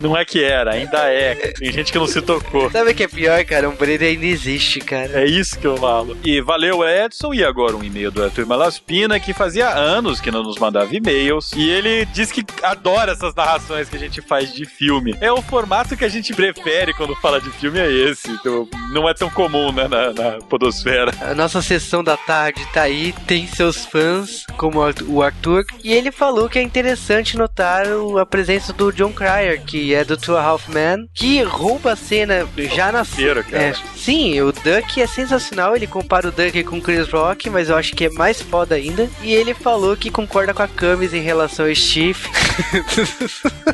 Não 0.00 0.16
é 0.16 0.24
que 0.24 0.42
era, 0.42 0.72
ainda 0.72 0.98
é. 1.08 1.34
Tem 1.52 1.72
gente 1.72 1.92
que 1.92 1.98
não 1.98 2.08
se 2.08 2.20
tocou. 2.20 2.68
Sabe 2.70 2.90
o 2.90 2.94
que 2.94 3.04
é 3.04 3.08
pior, 3.08 3.44
cara? 3.44 3.68
Um 3.68 3.76
Brenner 3.76 4.10
ainda 4.10 4.26
existe, 4.26 4.80
cara. 4.80 5.22
É 5.22 5.24
isso 5.24 5.56
que 5.58 5.66
eu 5.66 5.76
falo. 5.76 6.16
E 6.24 6.40
valeu, 6.40 6.82
Edson. 6.86 7.32
E 7.32 7.44
agora 7.44 7.76
um 7.76 7.84
e-mail 7.84 8.10
do 8.10 8.22
Arthur 8.22 8.44
Malaspina, 8.44 9.20
que 9.20 9.32
fazia 9.32 9.68
anos 9.68 10.20
que 10.20 10.30
não 10.30 10.42
nos 10.42 10.58
mandava 10.58 10.94
e-mails. 10.94 11.52
E 11.52 11.70
ele 11.70 12.04
diz 12.06 12.32
que 12.32 12.44
adora 12.62 13.12
essas 13.12 13.32
narrações 13.34 13.88
que 13.88 13.96
a 13.96 13.98
gente 13.98 14.20
faz 14.20 14.52
de 14.52 14.64
filme. 14.64 15.16
É 15.20 15.30
o 15.30 15.40
formato 15.40 15.96
que 15.96 16.04
a 16.04 16.08
gente 16.08 16.34
prefere 16.34 16.92
quando 16.94 17.14
fala 17.16 17.40
de 17.40 17.50
filme, 17.50 17.78
é 17.78 17.90
esse. 17.90 18.28
Então, 18.28 18.68
não 18.92 19.08
é 19.08 19.14
tão 19.14 19.30
comum, 19.30 19.70
né, 19.70 19.86
na, 19.86 20.12
na 20.12 20.38
podosfera. 20.42 21.12
A 21.20 21.34
nossa 21.34 21.62
sessão 21.62 22.02
da 22.02 22.16
tarde 22.16 22.66
tá 22.72 22.82
aí, 22.82 23.14
tem 23.26 23.46
seus 23.46 23.86
fãs, 23.86 24.44
como 24.56 24.80
o 25.06 25.22
Arthur. 25.22 25.64
E 25.84 25.92
ele 25.92 26.10
falou 26.10 26.48
que 26.48 26.58
é 26.58 26.62
interessante 26.62 27.36
notar 27.36 27.84
a 28.20 28.26
presença 28.26 28.72
do 28.72 28.92
John 28.92 29.12
Cryer, 29.12 29.61
que 29.62 29.94
é 29.94 30.04
do 30.04 30.16
Two 30.16 30.36
Half 30.36 30.68
Man, 30.68 31.06
que 31.14 31.42
rouba 31.42 31.92
a 31.92 31.96
cena 31.96 32.46
já 32.74 32.92
na 32.92 33.04
cena. 33.04 33.44
É, 33.52 33.72
sim, 33.96 34.40
o 34.40 34.52
Duck 34.52 35.00
é 35.00 35.06
sensacional. 35.06 35.76
Ele 35.76 35.86
compara 35.86 36.28
o 36.28 36.32
Duck 36.32 36.62
com 36.64 36.80
Chris 36.80 37.08
Rock, 37.08 37.48
mas 37.48 37.68
eu 37.68 37.76
acho 37.76 37.94
que 37.94 38.06
é 38.06 38.10
mais 38.10 38.42
foda 38.42 38.74
ainda. 38.74 39.08
E 39.22 39.32
ele 39.32 39.54
falou 39.54 39.96
que 39.96 40.10
concorda 40.10 40.52
com 40.52 40.62
a 40.62 40.68
Camis 40.68 41.14
em 41.14 41.22
relação 41.22 41.66
ao 41.66 41.74
Steve. 41.74 42.20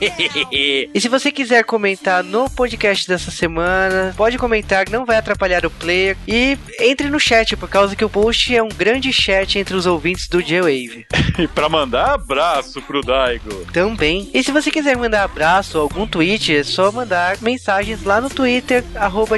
e 0.00 1.00
se 1.00 1.08
você 1.08 1.30
quiser 1.30 1.64
comentar 1.64 2.22
no 2.22 2.48
podcast 2.50 3.06
dessa 3.06 3.30
semana, 3.30 4.14
pode 4.16 4.38
comentar, 4.38 4.88
não 4.88 5.04
vai 5.04 5.16
atrapalhar 5.16 5.64
o 5.66 5.70
player. 5.70 6.16
E 6.26 6.58
entre 6.80 7.08
no 7.08 7.20
chat, 7.20 7.56
por 7.56 7.68
causa 7.68 7.96
que 7.96 8.04
o 8.04 8.10
post 8.10 8.54
é 8.54 8.62
um 8.62 8.68
grande 8.68 9.12
chat 9.12 9.58
entre 9.58 9.74
os 9.74 9.86
ouvintes 9.86 10.28
do 10.28 10.42
J-Wave. 10.42 11.06
e 11.38 11.46
pra 11.48 11.68
mandar 11.68 12.14
abraço 12.14 12.80
pro 12.82 13.02
Daigo. 13.02 13.66
Também. 13.72 14.30
E 14.32 14.42
se 14.42 14.52
você 14.52 14.70
quiser 14.70 14.96
mandar 14.96 15.24
abraço 15.24 15.78
ou 15.78 15.84
algum 15.84 16.06
tweet, 16.06 16.54
é 16.54 16.62
só 16.70 16.92
mandar 16.92 17.36
mensagens 17.40 18.04
lá 18.04 18.20
no 18.20 18.30
Twitter, 18.30 18.84
arroba 18.94 19.36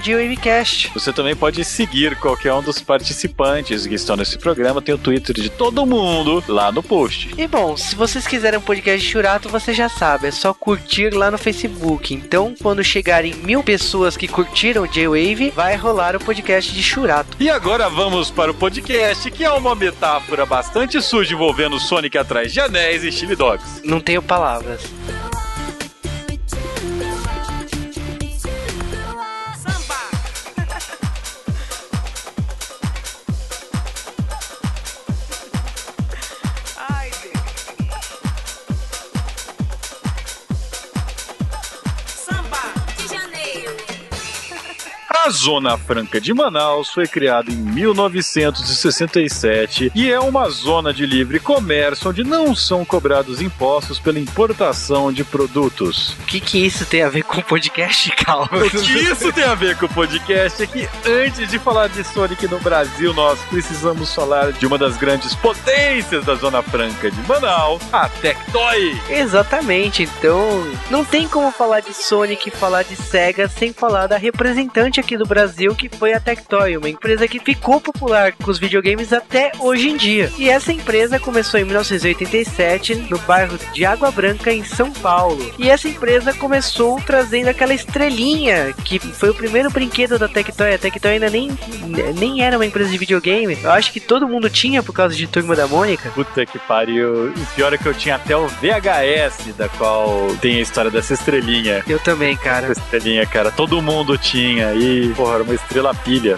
Você 0.94 1.12
também 1.12 1.34
pode 1.34 1.64
seguir 1.64 2.16
qualquer 2.16 2.52
um 2.52 2.62
dos 2.62 2.80
participantes 2.80 3.86
que 3.86 3.94
estão 3.94 4.16
nesse 4.16 4.38
programa. 4.38 4.82
Tem 4.82 4.94
o 4.94 4.98
Twitter 4.98 5.34
de 5.34 5.48
todo 5.48 5.86
mundo 5.86 6.44
lá 6.46 6.70
no 6.70 6.82
post. 6.82 7.30
E 7.36 7.46
bom, 7.46 7.76
se 7.76 7.94
vocês 7.94 8.26
quiserem 8.26 8.58
um 8.58 8.62
podcast 8.62 9.04
de 9.04 9.10
Churato, 9.10 9.48
você 9.48 9.72
já 9.72 9.88
sabe, 9.88 10.28
é 10.28 10.30
só 10.30 10.52
curtir 10.52 11.14
lá 11.14 11.30
no 11.30 11.38
Facebook. 11.38 12.14
Então, 12.14 12.54
quando 12.60 12.84
chegarem 12.84 13.34
mil 13.34 13.62
pessoas 13.62 14.16
que 14.16 14.28
curtiram 14.28 14.86
J-Wave, 14.86 15.50
vai 15.50 15.76
rolar 15.76 16.14
o 16.14 16.20
podcast 16.20 16.72
de 16.72 16.82
Churato. 16.82 17.36
E 17.40 17.48
agora 17.48 17.88
vamos 17.88 18.30
para 18.30 18.50
o 18.50 18.54
podcast, 18.54 19.30
que 19.30 19.44
é 19.44 19.50
uma 19.50 19.74
metáfora 19.74 20.44
bastante 20.44 21.00
suja 21.00 21.34
envolvendo 21.34 21.80
Sonic 21.80 22.18
atrás 22.18 22.52
de 22.52 22.60
anéis 22.60 23.02
e 23.04 23.10
Chili 23.10 23.34
Dogs. 23.34 23.80
Não 23.84 24.00
tenho 24.00 24.22
palavras. 24.22 24.82
A 45.24 45.30
Zona 45.30 45.78
Franca 45.78 46.20
de 46.20 46.34
Manaus 46.34 46.90
foi 46.90 47.06
criada 47.06 47.48
em 47.48 47.54
1967 47.54 49.92
e 49.94 50.10
é 50.10 50.18
uma 50.18 50.50
zona 50.50 50.92
de 50.92 51.06
livre 51.06 51.38
comércio 51.38 52.10
onde 52.10 52.24
não 52.24 52.56
são 52.56 52.84
cobrados 52.84 53.40
impostos 53.40 54.00
pela 54.00 54.18
importação 54.18 55.12
de 55.12 55.22
produtos. 55.22 56.16
O 56.22 56.26
que, 56.26 56.40
que 56.40 56.66
isso 56.66 56.84
tem 56.84 57.04
a 57.04 57.08
ver 57.08 57.22
com 57.22 57.38
o 57.38 57.44
podcast, 57.44 58.10
calma? 58.18 58.48
O 58.50 58.68
que 58.68 58.98
isso 58.98 59.32
tem 59.32 59.44
a 59.44 59.54
ver 59.54 59.78
com 59.78 59.86
o 59.86 59.88
podcast 59.88 60.60
é 60.60 60.66
que 60.66 60.88
antes 61.06 61.48
de 61.48 61.56
falar 61.56 61.88
de 61.88 62.02
Sonic 62.02 62.48
no 62.48 62.58
Brasil, 62.58 63.14
nós 63.14 63.38
precisamos 63.42 64.12
falar 64.12 64.50
de 64.50 64.66
uma 64.66 64.76
das 64.76 64.96
grandes 64.96 65.36
potências 65.36 66.24
da 66.24 66.34
Zona 66.34 66.64
Franca 66.64 67.12
de 67.12 67.28
Manaus, 67.28 67.80
a 67.92 68.08
Tectoy. 68.08 69.00
Exatamente, 69.08 70.02
então 70.02 70.68
não 70.90 71.04
tem 71.04 71.28
como 71.28 71.52
falar 71.52 71.78
de 71.78 71.94
Sonic 71.94 72.48
e 72.48 72.50
falar 72.50 72.82
de 72.82 72.96
Sega 72.96 73.46
sem 73.46 73.72
falar 73.72 74.08
da 74.08 74.16
representante 74.16 74.98
aqui 74.98 75.12
aqui 75.12 75.16
do 75.22 75.26
Brasil, 75.26 75.74
que 75.74 75.88
foi 75.88 76.12
a 76.12 76.20
Tectoy, 76.20 76.76
uma 76.76 76.88
empresa 76.88 77.28
que 77.28 77.38
ficou 77.38 77.80
popular 77.80 78.32
com 78.32 78.50
os 78.50 78.58
videogames 78.58 79.12
até 79.12 79.52
hoje 79.60 79.88
em 79.88 79.96
dia. 79.96 80.30
E 80.36 80.50
essa 80.50 80.72
empresa 80.72 81.18
começou 81.18 81.60
em 81.60 81.64
1987 81.64 83.06
no 83.08 83.18
bairro 83.18 83.56
de 83.72 83.84
Água 83.84 84.10
Branca, 84.10 84.52
em 84.52 84.64
São 84.64 84.90
Paulo. 84.90 85.54
E 85.58 85.70
essa 85.70 85.88
empresa 85.88 86.34
começou 86.34 87.00
trazendo 87.06 87.48
aquela 87.48 87.72
estrelinha 87.72 88.74
que 88.84 88.98
foi 88.98 89.30
o 89.30 89.34
primeiro 89.34 89.70
brinquedo 89.70 90.18
da 90.18 90.26
Tectoy. 90.26 90.74
A 90.74 90.78
Tectoy 90.78 91.12
ainda 91.12 91.30
nem, 91.30 91.50
nem 92.18 92.42
era 92.42 92.58
uma 92.58 92.66
empresa 92.66 92.90
de 92.90 92.98
videogame. 92.98 93.56
Eu 93.62 93.70
acho 93.70 93.92
que 93.92 94.00
todo 94.00 94.26
mundo 94.28 94.50
tinha 94.50 94.82
por 94.82 94.92
causa 94.92 95.14
de 95.14 95.26
Turma 95.28 95.54
da 95.54 95.68
Mônica. 95.68 96.10
Puta 96.10 96.44
que 96.44 96.58
pariu. 96.58 97.28
O 97.28 97.46
pior 97.54 97.72
é 97.72 97.78
que 97.78 97.86
eu 97.86 97.94
tinha 97.94 98.16
até 98.16 98.36
o 98.36 98.48
VHS, 98.48 99.54
da 99.56 99.68
qual 99.68 100.34
tem 100.40 100.56
a 100.56 100.60
história 100.60 100.90
dessa 100.90 101.14
estrelinha. 101.14 101.84
Eu 101.88 102.00
também, 102.00 102.36
cara. 102.36 102.66
Essa 102.66 102.80
estrelinha, 102.80 103.24
cara. 103.24 103.52
Todo 103.52 103.80
mundo 103.80 104.18
tinha. 104.18 104.72
E, 104.74 105.01
porra, 105.10 105.34
era 105.34 105.42
uma 105.42 105.54
estrela 105.54 105.94
pilha. 105.94 106.36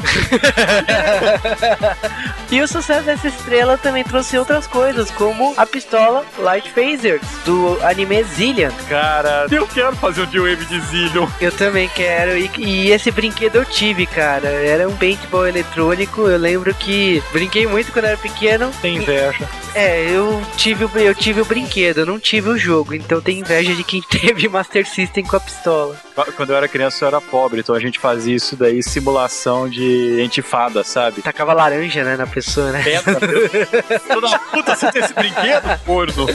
e 2.51 2.61
o 2.61 2.69
sucesso 2.69 3.05
dessa 3.05 3.29
estrela 3.29 3.77
também 3.77 4.05
trouxe 4.05 4.39
outras 4.39 4.67
coisas, 4.67 5.11
como 5.11 5.55
a 5.57 5.67
pistola 5.67 6.25
Light 6.39 6.71
Phasers, 6.71 7.27
do 7.45 7.79
anime 7.83 8.23
Zillion. 8.25 8.71
Cara, 8.89 9.47
eu 9.51 9.67
quero 9.67 9.95
fazer 9.97 10.23
um 10.23 10.27
D-Wave 10.27 10.65
de 10.67 10.81
Zillion. 10.81 11.27
Eu 11.41 11.53
também 11.53 11.89
quero. 11.89 12.37
E, 12.37 12.51
e, 12.59 12.91
esse 12.91 13.11
brinquedo 13.11 13.57
eu 13.57 13.65
tive, 13.65 14.07
cara. 14.07 14.49
Era 14.49 14.89
um 14.89 14.97
paintball 14.97 15.47
eletrônico. 15.47 16.23
Eu 16.23 16.39
lembro 16.39 16.75
que 16.75 17.23
brinquei 17.33 17.67
muito 17.67 17.93
quando 17.93 18.07
era 18.07 18.17
pequeno. 18.17 18.71
Tem 18.81 18.97
inveja. 18.97 19.49
É, 19.75 20.09
eu 20.09 20.41
tive, 20.57 20.87
eu 20.95 21.15
tive 21.15 21.41
o 21.41 21.45
brinquedo, 21.45 21.99
eu 21.99 22.07
não 22.07 22.19
tive 22.19 22.49
o 22.49 22.59
jogo. 22.59 22.95
Então 22.95 23.21
tem 23.21 23.41
inveja 23.41 23.75
de 23.75 23.83
quem 23.83 24.01
teve 24.09 24.49
Master 24.49 24.87
System 24.87 25.25
com 25.25 25.37
a 25.37 25.41
pistola. 25.41 25.97
Quando 26.37 26.51
eu 26.51 26.57
era 26.57 26.69
criança 26.69 27.05
eu 27.05 27.09
era 27.09 27.21
pobre, 27.21 27.61
então 27.61 27.75
a 27.75 27.81
gente 27.81 27.99
fazia 27.99 28.37
isso 28.37 28.55
daí, 28.55 28.81
simulação 28.83 29.69
de 29.69 30.23
entifada, 30.23 30.85
sabe? 30.85 31.23
Tacava 31.23 31.53
laranja, 31.53 32.05
né, 32.05 32.17
na 32.17 32.27
pessoa, 32.27 32.71
né? 32.71 32.85
Pedra, 32.85 33.19
Toda 34.07 34.39
puta, 34.39 34.77
você 34.77 34.93
tem 34.93 35.03
esse 35.03 35.13
brinquedo, 35.13 35.81
corno? 35.85 36.27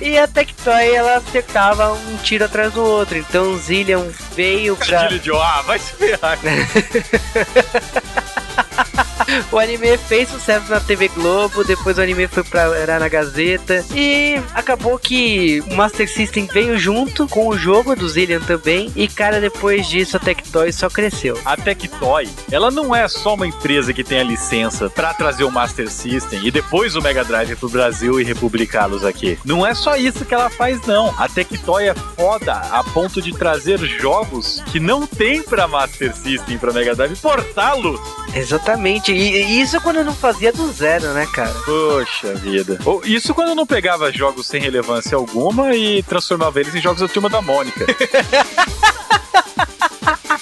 e 0.00 0.18
a 0.18 0.26
Tectoy, 0.26 0.94
ela 0.94 1.16
acertava 1.16 1.92
um 1.92 2.16
tiro 2.18 2.46
atrás 2.46 2.72
do 2.72 2.82
outro. 2.82 3.18
Então 3.18 3.52
o 3.52 3.58
Zillion 3.58 4.06
veio 4.34 4.76
pra. 4.76 5.08
de 5.08 5.30
ah, 5.32 5.62
vai 5.66 5.78
se 5.78 5.92
ferrar. 5.92 6.38
o 9.50 9.58
anime 9.58 9.96
fez 9.98 10.28
sucesso 10.28 10.70
na 10.70 10.80
TV 10.80 11.08
Globo, 11.08 11.64
depois 11.64 11.98
o 11.98 12.02
anime 12.02 12.26
foi 12.26 12.44
pra 12.44 12.62
era 12.76 12.98
na 12.98 13.08
Gazeta 13.08 13.84
e 13.94 14.40
acabou 14.54 14.98
que 14.98 15.62
o 15.70 15.74
Master 15.74 16.08
System 16.08 16.46
veio 16.46 16.78
junto 16.78 17.26
com 17.28 17.48
o 17.48 17.56
jogo 17.56 17.96
do 17.96 18.08
Zillion 18.08 18.40
também 18.40 18.92
e 18.94 19.08
cara, 19.08 19.40
depois 19.40 19.88
disso 19.88 20.16
a 20.16 20.20
Tectoy 20.20 20.72
só 20.72 20.88
cresceu. 20.88 21.38
A 21.44 21.56
Tectoy, 21.56 22.28
ela 22.50 22.70
não 22.70 22.94
é 22.94 23.06
só 23.08 23.34
uma 23.34 23.46
empresa 23.46 23.92
que 23.92 24.04
tem 24.04 24.20
a 24.20 24.24
licença 24.24 24.90
para 24.90 25.14
trazer 25.14 25.44
o 25.44 25.50
Master 25.50 25.90
System 25.90 26.46
e 26.46 26.50
depois 26.50 26.96
o 26.96 27.02
Mega 27.02 27.24
Drive 27.24 27.56
pro 27.56 27.68
Brasil 27.68 28.20
e 28.20 28.24
republicá-los 28.24 29.04
aqui. 29.04 29.38
Não 29.44 29.66
é 29.66 29.74
só 29.74 29.96
isso 29.96 30.24
que 30.24 30.34
ela 30.34 30.50
faz 30.50 30.80
não. 30.86 31.14
A 31.18 31.28
Tectoy 31.28 31.88
é 31.88 31.94
foda 31.94 32.52
a 32.52 32.84
ponto 32.84 33.22
de 33.22 33.32
trazer 33.32 33.78
jogos 33.78 34.62
que 34.72 34.80
não 34.80 35.06
tem 35.06 35.42
para 35.42 35.66
Master 35.66 36.14
System, 36.14 36.58
para 36.58 36.72
Mega 36.72 36.94
Drive, 36.94 37.16
portá-los. 37.16 38.00
Exatamente. 38.34 39.05
E, 39.12 39.60
isso 39.60 39.80
quando 39.80 39.96
eu 39.96 40.04
não 40.04 40.14
fazia 40.14 40.52
do 40.52 40.70
zero, 40.72 41.12
né, 41.12 41.26
cara? 41.32 41.54
Poxa 41.64 42.34
vida. 42.34 42.78
Isso 43.04 43.34
quando 43.34 43.48
eu 43.48 43.54
não 43.54 43.66
pegava 43.66 44.12
jogos 44.12 44.46
sem 44.46 44.60
relevância 44.60 45.16
alguma 45.16 45.74
e 45.74 46.02
transformava 46.02 46.60
eles 46.60 46.74
em 46.74 46.80
jogos 46.80 47.00
da 47.00 47.08
turma 47.08 47.28
da 47.28 47.40
Mônica. 47.42 47.86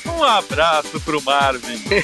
um 0.07 0.23
abraço 0.23 1.01
pro 1.01 1.21
Marvin. 1.23 1.83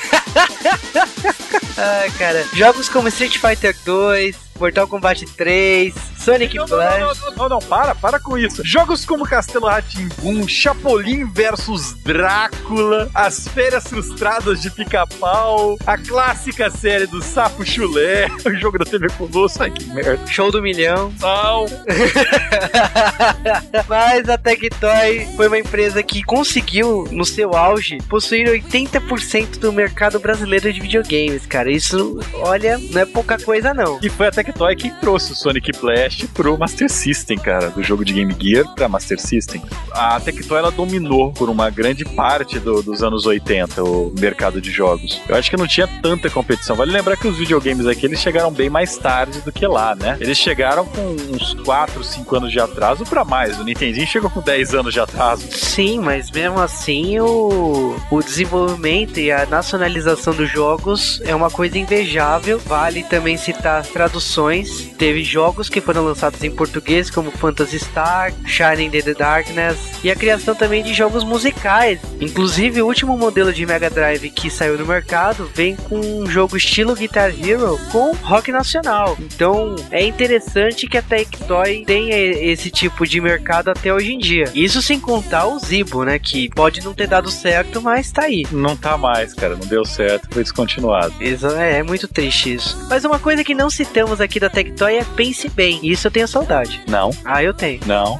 Ai, 1.76 2.11
cara. 2.19 2.47
Jogos 2.52 2.88
como 2.88 3.09
Street 3.09 3.38
Fighter 3.38 3.75
2, 3.85 4.37
Mortal 4.61 4.87
Kombat 4.87 5.25
3, 5.25 5.95
Sonic 6.19 6.59
não, 6.59 6.67
Blast. 6.67 7.00
Não, 7.00 7.14
não, 7.14 7.37
não, 7.37 7.49
não, 7.49 7.59
para, 7.61 7.95
para 7.95 8.21
com 8.21 8.37
isso. 8.37 8.62
Jogos 8.62 9.07
como 9.07 9.26
Castelo 9.26 9.67
Ratimbum, 9.67 10.47
Chapolin 10.47 11.25
versus 11.25 11.95
Drácula, 12.05 13.09
As 13.14 13.49
Férias 13.49 13.85
Frustradas 13.85 14.61
de 14.61 14.71
Pica-Pau, 14.71 15.79
a 15.87 15.97
clássica 15.97 16.69
série 16.71 17.07
do 17.07 17.23
Sapo 17.23 17.64
Chulé, 17.64 18.29
o 18.45 18.55
jogo 18.57 18.79
da 18.79 18.85
TV 18.85 19.09
Colosso, 19.17 19.62
ai 19.62 19.71
que 19.71 19.87
merda. 19.87 20.26
Show 20.26 20.52
do 20.52 20.61
milhão. 20.61 21.11
Não. 21.21 21.64
Mas 23.88 24.29
a 24.29 24.37
Tectoy 24.37 25.26
foi 25.37 25.49
uma 25.49 25.59
empresa 25.59 26.02
que 26.02 26.23
conseguiu, 26.23 27.09
no 27.11 27.25
seu 27.25 27.57
auge, 27.57 27.97
possuir 28.09 28.47
80% 28.47 29.59
do 29.59 29.73
mercado 29.73 30.21
brasileiro 30.21 30.71
de 30.71 30.81
videogames, 30.81 31.47
cara. 31.47 31.71
Isso, 31.71 32.21
olha, 32.35 32.76
não 32.90 33.00
é 33.00 33.07
pouca 33.07 33.38
coisa 33.38 33.73
não. 33.73 33.99
E 34.02 34.11
foi 34.11 34.26
até 34.26 34.50
Tectoy 34.50 34.75
que 34.75 34.90
trouxe 34.90 35.33
o 35.33 35.35
Sonic 35.37 35.71
Blast 35.80 36.26
pro 36.28 36.59
Master 36.59 36.90
System, 36.90 37.38
cara, 37.38 37.71
do 37.71 37.83
jogo 37.85 38.04
de 38.04 38.12
Game 38.12 38.35
Gear 38.38 38.66
pra 38.75 38.88
Master 38.88 39.21
System. 39.21 39.62
A 39.92 40.19
Tectoy 40.19 40.59
ela 40.59 40.73
dominou 40.73 41.33
por 41.33 41.49
uma 41.49 41.71
grande 41.71 42.04
parte 42.04 42.59
do, 42.59 42.83
dos 42.83 43.00
anos 43.00 43.26
80 43.26 43.83
o 43.85 44.12
mercado 44.19 44.61
de 44.61 44.71
jogos. 44.71 45.21
Eu 45.28 45.37
acho 45.37 45.49
que 45.49 45.57
não 45.57 45.69
tinha 45.69 45.87
tanta 46.02 46.28
competição. 46.28 46.75
Vale 46.75 46.90
lembrar 46.90 47.16
que 47.16 47.28
os 47.28 47.39
videogames 47.39 47.86
aqui 47.86 48.06
eles 48.06 48.19
chegaram 48.19 48.50
bem 48.50 48.69
mais 48.69 48.99
tarde 48.99 49.41
do 49.41 49.52
que 49.52 49.67
lá, 49.67 49.95
né? 49.95 50.19
Eles 50.21 50.36
chegaram 50.36 50.84
com 50.84 51.17
uns 51.32 51.54
4, 51.54 52.02
5 52.02 52.36
anos 52.36 52.50
de 52.50 52.58
atraso 52.58 53.04
para 53.04 53.25
mais. 53.25 53.58
O 53.58 53.65
Nintendinho 53.65 54.06
chegou 54.06 54.30
com 54.30 54.41
10 54.41 54.75
anos 54.75 54.93
de 54.93 54.99
atraso. 54.99 55.47
Sim, 55.52 56.00
mas 56.00 56.28
mesmo 56.30 56.58
assim 56.58 57.21
o, 57.21 57.97
o 58.10 58.21
desenvolvimento 58.21 59.21
e 59.21 59.30
a 59.30 59.47
nacionalização 59.47 60.34
dos 60.34 60.50
jogos 60.50 61.21
é 61.25 61.34
uma 61.34 61.50
coisa 61.50 61.78
invejável. 61.78 62.58
Vale 62.58 63.04
também 63.04 63.36
citar 63.36 63.86
traduções 63.86 64.40
Teve 64.99 65.25
jogos 65.25 65.69
que 65.69 65.81
foram 65.81 66.05
lançados 66.05 66.43
em 66.43 66.50
português, 66.50 67.11
como 67.11 67.31
Phantasy 67.31 67.79
Star, 67.79 68.33
Shining 68.47 68.97
in 68.97 69.03
the 69.03 69.15
Darkness, 69.15 69.79
e 70.05 70.11
a 70.11 70.17
criação 70.17 70.55
também 70.55 70.83
de 70.83 70.95
jogos 70.95 71.25
musicais. 71.25 72.00
Inclusive, 72.21 72.83
o 72.83 72.87
último 72.87 73.17
modelo 73.17 73.53
de 73.53 73.67
Mega 73.67 73.91
Drive 73.91 74.31
que 74.31 74.50
saiu 74.50 74.79
no 74.79 74.87
mercado 74.87 75.50
vem 75.55 75.75
com 75.75 75.99
um 75.99 76.26
jogo 76.26 76.57
estilo 76.57 76.95
Guitar 76.95 77.31
Hero 77.31 77.79
com 77.91 78.13
rock 78.23 78.53
nacional. 78.53 79.17
Então, 79.19 79.75
é 79.91 80.05
interessante 80.05 80.87
que 80.87 80.99
a 80.99 81.03
Tectoy 81.03 81.85
tenha 81.85 82.17
esse 82.17 82.71
tipo 82.71 83.07
de 83.07 83.21
mercado 83.21 83.71
até 83.71 83.93
hoje 83.93 84.13
em 84.13 84.19
dia. 84.19 84.45
Isso 84.55 84.81
sem 84.83 85.00
contar 85.00 85.47
o 85.47 85.59
Zibo, 85.59 86.05
né? 86.05 86.19
Que 86.19 86.49
pode 86.50 86.85
não 86.85 86.95
ter 86.95 87.07
dado 87.07 87.31
certo, 87.31 87.81
mas 87.81 88.13
tá 88.13 88.25
aí. 88.25 88.45
Não 88.53 88.76
tá 88.76 88.97
mais, 88.97 89.35
cara. 89.35 89.57
Não 89.57 89.67
deu 89.67 89.85
certo, 89.85 90.29
foi 90.31 90.43
descontinuado. 90.43 91.15
Isso 91.21 91.47
é, 91.49 91.79
é 91.79 91.83
muito 91.83 92.07
triste 92.07 92.55
isso. 92.55 92.87
Mas 92.89 93.05
uma 93.05 93.19
coisa 93.19 93.43
que 93.43 93.55
não 93.55 93.71
citamos 93.71 94.21
aqui 94.21 94.29
da 94.38 94.49
Tectoy 94.49 94.97
é 94.97 95.04
Pense 95.16 95.49
Bem. 95.49 95.80
Isso 95.82 96.06
eu 96.06 96.10
tenho 96.10 96.28
saudade. 96.28 96.80
Não. 96.86 97.10
Ah, 97.25 97.43
eu 97.43 97.52
tenho. 97.54 97.80
Não. 97.86 98.19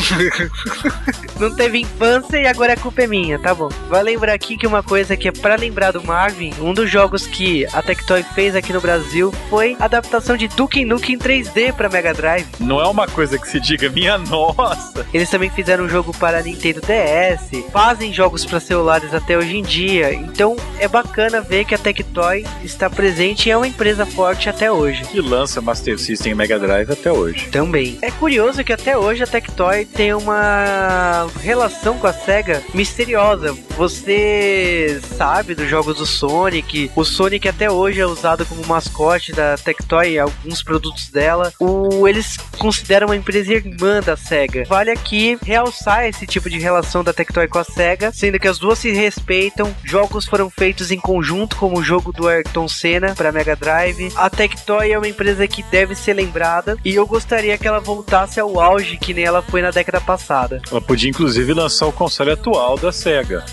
não 1.38 1.54
teve 1.54 1.80
infância 1.80 2.38
e 2.38 2.46
agora 2.46 2.74
a 2.74 2.76
culpa 2.76 3.02
é 3.02 3.06
minha, 3.06 3.38
tá 3.38 3.54
bom. 3.54 3.68
Vai 3.88 4.02
lembrar 4.02 4.32
aqui 4.32 4.56
que 4.56 4.66
uma 4.66 4.82
coisa 4.82 5.16
que 5.16 5.28
é 5.28 5.32
para 5.32 5.56
lembrar 5.56 5.92
do 5.92 6.02
Marvin, 6.02 6.52
um 6.60 6.72
dos 6.72 6.90
jogos 6.90 7.26
que 7.26 7.66
a 7.72 7.82
Tectoy 7.82 8.22
fez 8.34 8.54
aqui 8.54 8.72
no 8.72 8.80
Brasil 8.80 9.32
foi 9.48 9.76
a 9.78 9.84
adaptação 9.84 10.36
de 10.36 10.48
Duke 10.48 10.84
Nukem 10.84 11.18
3D 11.18 11.72
para 11.72 11.88
Mega 11.88 12.12
Drive. 12.14 12.46
Não 12.58 12.80
é 12.80 12.86
uma 12.86 13.06
coisa 13.06 13.38
que 13.38 13.48
se 13.48 13.60
diga, 13.60 13.88
minha 13.88 14.18
nossa. 14.18 15.06
Eles 15.12 15.30
também 15.30 15.50
fizeram 15.50 15.84
um 15.84 15.88
jogo 15.88 16.12
para 16.16 16.42
Nintendo 16.42 16.80
DS, 16.80 17.64
fazem 17.72 18.12
jogos 18.12 18.44
para 18.44 18.60
celulares 18.60 19.14
até 19.14 19.36
hoje 19.36 19.56
em 19.56 19.62
dia. 19.62 20.12
Então 20.12 20.56
é 20.78 20.88
bacana 20.88 21.40
ver 21.40 21.64
que 21.64 21.74
a 21.74 21.78
Tectoy 21.78 22.44
está 22.62 22.88
presente 22.88 23.46
e 23.46 23.52
é 23.52 23.56
uma 23.56 23.66
empresa 23.66 24.06
forte 24.06 24.48
até 24.48 24.70
hoje. 24.70 25.02
Que 25.04 25.20
lança 25.20 25.60
Master 25.60 25.98
System 25.98 26.32
e 26.32 26.34
Mega 26.34 26.58
Drive 26.58 26.90
até 26.90 27.10
hoje. 27.12 27.48
Também. 27.50 27.98
É 28.02 28.10
curioso 28.10 28.62
que 28.64 28.72
até 28.72 28.96
hoje 28.96 29.22
a 29.22 29.26
Tectoy 29.26 29.86
tem 29.94 30.14
uma 30.14 31.26
relação 31.40 31.98
com 31.98 32.06
a 32.06 32.12
SEGA 32.12 32.62
misteriosa. 32.74 33.56
Você 33.76 35.00
sabe 35.16 35.54
dos 35.54 35.68
jogos 35.68 35.96
do 35.96 36.06
Sonic, 36.06 36.90
o 36.94 37.04
Sonic 37.04 37.48
até 37.48 37.70
hoje 37.70 38.00
é 38.00 38.06
usado 38.06 38.44
como 38.46 38.66
mascote 38.66 39.32
da 39.32 39.56
Tectoy 39.56 40.14
em 40.14 40.18
alguns 40.18 40.62
produtos 40.62 41.08
dela. 41.08 41.52
O, 41.58 42.06
eles 42.08 42.36
consideram 42.58 43.08
uma 43.08 43.16
empresa 43.16 43.52
irmã 43.52 44.00
da 44.00 44.16
SEGA. 44.16 44.64
Vale 44.68 44.90
aqui 44.90 45.38
realçar 45.42 46.06
esse 46.06 46.26
tipo 46.26 46.48
de 46.48 46.58
relação 46.58 47.02
da 47.02 47.12
Tectoy 47.12 47.48
com 47.48 47.58
a 47.58 47.64
SEGA, 47.64 48.12
sendo 48.12 48.38
que 48.38 48.48
as 48.48 48.58
duas 48.58 48.78
se 48.78 48.90
respeitam. 48.90 49.74
Jogos 49.84 50.26
foram 50.26 50.50
feitos 50.50 50.90
em 50.90 50.98
conjunto, 50.98 51.56
como 51.56 51.78
o 51.78 51.82
jogo 51.82 52.12
do 52.12 52.28
Ayrton 52.28 52.68
Senna 52.68 53.14
para 53.14 53.32
Mega 53.32 53.56
Drive. 53.56 54.12
A 54.16 54.28
Tectoy 54.28 54.92
é 54.92 54.98
uma 54.98 55.08
empresa 55.08 55.46
que 55.46 55.62
deve 55.62 55.94
ser 55.94 56.14
lembrada 56.14 56.76
e 56.84 56.94
eu 56.94 57.06
gostaria 57.06 57.56
que 57.56 57.66
ela 57.66 57.80
voltasse 57.80 58.38
ao 58.38 58.60
auge 58.60 58.96
que 58.96 59.14
nem 59.14 59.24
ela 59.24 59.42
foi 59.42 59.62
na 59.62 59.69
década 59.70 60.00
passada. 60.00 60.60
Ela 60.70 60.80
podia 60.80 61.10
inclusive 61.10 61.52
lançar 61.52 61.86
o 61.86 61.92
console 61.92 62.30
atual 62.30 62.76
da 62.78 62.92
SEGA. 62.92 63.44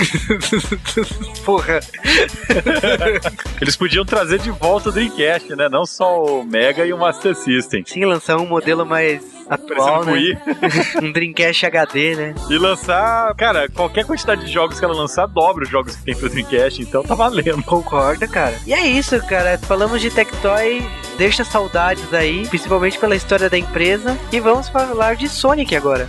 Porra. 1.44 1.80
Eles 3.60 3.76
podiam 3.76 4.04
trazer 4.04 4.38
de 4.38 4.50
volta 4.50 4.88
o 4.88 4.92
Dreamcast, 4.92 5.54
né? 5.54 5.68
Não 5.68 5.84
só 5.84 6.22
o 6.22 6.44
Mega 6.44 6.84
e 6.84 6.92
o 6.92 6.98
Master 6.98 7.34
System. 7.34 7.84
Sim, 7.86 8.04
lançar 8.04 8.36
um 8.38 8.46
modelo 8.46 8.84
mais 8.86 9.22
atual, 9.48 10.04
Parecendo 10.04 10.34
né? 10.34 11.02
Um 11.02 11.12
Dreamcast 11.12 11.66
HD, 11.66 12.14
né? 12.14 12.34
E 12.48 12.56
lançar, 12.56 13.34
cara, 13.34 13.68
qualquer 13.68 14.04
quantidade 14.04 14.44
de 14.44 14.52
jogos 14.52 14.78
que 14.78 14.84
ela 14.84 14.94
lançar, 14.94 15.26
dobra 15.26 15.64
os 15.64 15.70
jogos 15.70 15.96
que 15.96 16.04
tem 16.04 16.16
pro 16.16 16.28
Dreamcast, 16.28 16.82
então 16.82 17.02
tá 17.02 17.14
valendo. 17.14 17.62
Concordo, 17.64 18.26
cara. 18.28 18.54
E 18.66 18.72
é 18.72 18.86
isso, 18.86 19.20
cara. 19.26 19.58
Falamos 19.58 20.00
de 20.00 20.10
Tectoy, 20.10 20.82
deixa 21.18 21.44
saudades 21.44 22.12
aí, 22.14 22.46
principalmente 22.48 22.98
pela 22.98 23.16
história 23.16 23.50
da 23.50 23.58
empresa. 23.58 24.16
E 24.32 24.40
vamos 24.40 24.68
falar 24.68 25.16
de 25.16 25.28
Sonic 25.28 25.74
agora. 25.74 26.08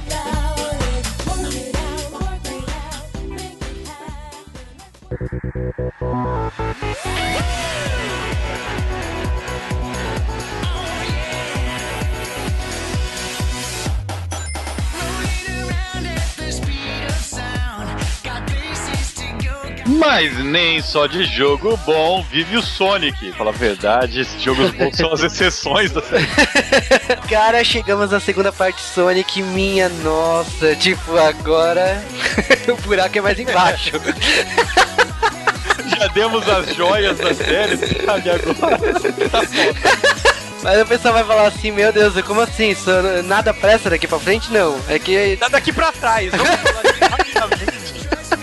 Mas 20.02 20.36
nem 20.43 20.82
só 20.82 21.06
de 21.06 21.26
jogo 21.26 21.78
bom 21.86 22.24
vive 22.24 22.58
o 22.58 22.62
Sonic. 22.62 23.32
Fala 23.34 23.52
a 23.52 23.54
verdade, 23.54 24.21
esses 24.21 24.41
jogos 24.41 24.71
bons 24.71 24.97
são 24.97 25.13
as 25.13 25.21
exceções 25.21 25.91
da 25.91 26.02
série. 26.02 26.26
Cara, 27.30 27.63
chegamos 27.63 28.10
na 28.10 28.19
segunda 28.19 28.52
parte 28.52 28.78
de 28.78 28.84
Sonic, 28.84 29.43
minha 29.43 29.89
nossa. 29.89 30.76
Tipo, 30.76 31.17
agora 31.17 32.04
o 32.67 32.76
buraco 32.82 33.17
é 33.17 33.21
mais 33.21 33.39
embaixo. 33.39 33.91
Demos 36.10 36.48
as 36.50 36.76
joias 36.76 37.18
da 37.18 37.34
série, 37.34 37.78
sabe? 37.78 38.30
Agora 38.30 38.40
tá 38.40 39.42
foda. 39.42 40.12
Mas 40.64 40.82
o 40.82 40.86
pessoal 40.86 41.14
vai 41.16 41.24
falar 41.24 41.48
assim, 41.48 41.72
meu 41.72 41.92
Deus, 41.92 42.20
como 42.22 42.42
assim? 42.42 42.76
Só 42.76 42.92
nada 43.24 43.54
pressa 43.54 43.90
daqui 43.90 44.08
pra 44.08 44.20
frente? 44.20 44.52
Não. 44.52 44.80
É 44.88 45.00
que 45.00 45.38
Tá 45.38 45.48
daqui 45.48 45.74
pra 45.74 45.92
trás, 45.92 46.32
vamos 46.32 46.48
falar 46.48 46.82
aqui 46.82 47.04
rapidamente 47.40 47.82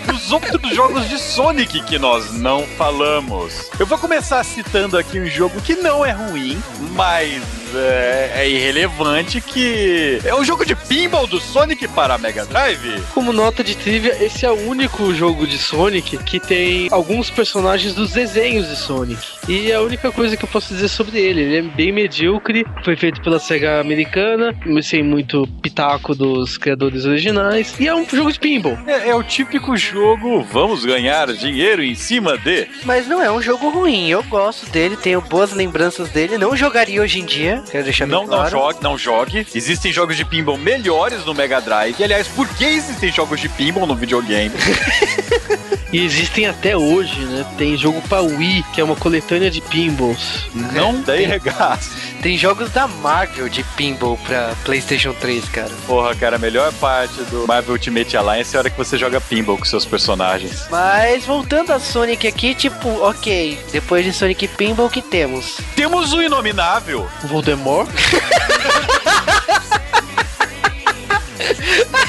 dos 0.06 0.32
outros 0.32 0.74
jogos 0.74 1.08
de 1.08 1.18
Sonic 1.18 1.80
que 1.84 1.98
nós 1.98 2.32
não 2.34 2.66
falamos. 2.66 3.70
Eu 3.78 3.86
vou 3.86 3.96
começar 3.98 4.44
citando 4.44 4.98
aqui 4.98 5.18
um 5.18 5.26
jogo 5.26 5.60
que 5.60 5.74
não 5.76 6.04
é 6.04 6.10
ruim, 6.10 6.60
mas 6.92 7.42
é, 7.74 8.32
é 8.36 8.48
irrelevante, 8.48 9.40
que 9.40 10.20
é 10.24 10.34
o 10.34 10.44
jogo 10.44 10.64
de 10.64 10.74
pinball 10.74 11.26
do 11.26 11.40
Sonic 11.40 11.88
para 11.88 12.14
a 12.14 12.18
Mega 12.18 12.44
Drive. 12.46 13.02
Como 13.12 13.32
nota 13.32 13.62
de 13.64 13.76
trivia, 13.76 14.22
esse 14.22 14.44
é 14.44 14.50
o 14.50 14.68
único 14.68 15.14
jogo 15.14 15.46
de 15.46 15.58
Sonic 15.58 16.18
que 16.18 16.40
tem 16.40 16.88
alguns 16.90 17.30
personagens 17.30 17.94
dos 17.94 18.12
desenhos 18.12 18.68
de 18.68 18.76
Sonic. 18.76 19.20
E 19.48 19.70
é 19.70 19.76
a 19.76 19.80
única 19.80 20.12
coisa 20.12 20.36
que 20.36 20.44
eu 20.44 20.48
posso 20.48 20.72
dizer 20.74 20.88
sobre 20.88 21.18
ele. 21.18 21.40
Ele 21.42 21.56
é 21.56 21.62
bem 21.62 21.92
medíocre, 21.92 22.66
foi 22.84 22.96
feito 22.96 23.20
pela 23.22 23.38
SEGA 23.38 23.80
americana, 23.80 24.54
sem 24.82 25.02
muito 25.02 25.46
pitaco 25.62 26.14
dos 26.14 26.56
criadores 26.56 27.04
originais. 27.04 27.74
E 27.78 27.88
é 27.88 27.94
um 27.94 28.06
jogo 28.08 28.32
de 28.32 28.38
pinball. 28.38 28.78
É, 28.86 29.10
é 29.10 29.14
o 29.14 29.22
típico 29.22 29.76
jogo, 29.76 30.42
vamos 30.42 30.84
ganhar 30.84 31.32
dinheiro 31.32 31.82
em 31.82 31.94
cima 31.94 32.36
de. 32.38 32.68
Mas 32.84 33.06
não 33.06 33.22
é 33.22 33.30
um 33.30 33.40
jogo 33.40 33.68
ruim, 33.70 34.08
eu 34.08 34.22
gosto 34.24 34.70
dele, 34.70 34.96
tenho 34.96 35.20
boas 35.20 35.52
lembranças 35.52 36.08
dele, 36.10 36.38
não 36.38 36.56
jogaria 36.56 37.02
hoje 37.02 37.20
em 37.20 37.24
dia, 37.24 37.57
quero 37.62 37.84
deixar 37.84 38.06
Não, 38.06 38.20
não 38.22 38.28
claro. 38.28 38.50
jogue, 38.50 38.78
não 38.82 38.98
jogue. 38.98 39.46
Existem 39.54 39.92
jogos 39.92 40.16
de 40.16 40.24
pinball 40.24 40.56
melhores 40.56 41.24
no 41.24 41.34
Mega 41.34 41.60
Drive. 41.60 41.96
E 41.98 42.04
aliás, 42.04 42.26
por 42.28 42.46
que 42.48 42.64
existem 42.64 43.10
jogos 43.12 43.40
de 43.40 43.48
pinball 43.48 43.86
no 43.86 43.94
videogame? 43.94 44.54
E 45.92 46.04
existem 46.04 46.46
até 46.46 46.76
hoje, 46.76 47.24
né? 47.24 47.46
Tem 47.56 47.76
jogo 47.76 48.02
pra 48.02 48.20
Wii, 48.20 48.64
que 48.74 48.80
é 48.80 48.84
uma 48.84 48.96
coletânea 48.96 49.50
de 49.50 49.60
pinballs. 49.62 50.46
Não 50.54 51.00
dei 51.00 51.24
regaço. 51.24 51.90
Tem 52.22 52.36
jogos 52.36 52.70
da 52.70 52.86
Marvel 52.86 53.48
de 53.48 53.62
pinball 53.76 54.18
pra 54.18 54.54
PlayStation 54.64 55.14
3, 55.14 55.48
cara. 55.48 55.70
Porra, 55.86 56.14
cara, 56.14 56.36
a 56.36 56.38
melhor 56.38 56.72
parte 56.74 57.22
do 57.24 57.46
Marvel 57.46 57.72
Ultimate 57.72 58.16
Alliance 58.16 58.54
é 58.54 58.58
a 58.58 58.60
hora 58.60 58.70
que 58.70 58.76
você 58.76 58.98
joga 58.98 59.20
pinball 59.20 59.56
com 59.56 59.64
seus 59.64 59.86
personagens. 59.86 60.66
Mas 60.70 61.24
voltando 61.24 61.72
a 61.72 61.80
Sonic 61.80 62.26
aqui, 62.26 62.54
tipo, 62.54 62.88
ok, 63.00 63.58
depois 63.72 64.04
de 64.04 64.12
Sonic 64.12 64.46
Pinball, 64.48 64.86
o 64.86 64.90
que 64.90 65.00
temos? 65.00 65.58
Temos 65.74 66.12
o 66.12 66.20
Inominável. 66.20 67.08
Voldemort? 67.24 67.88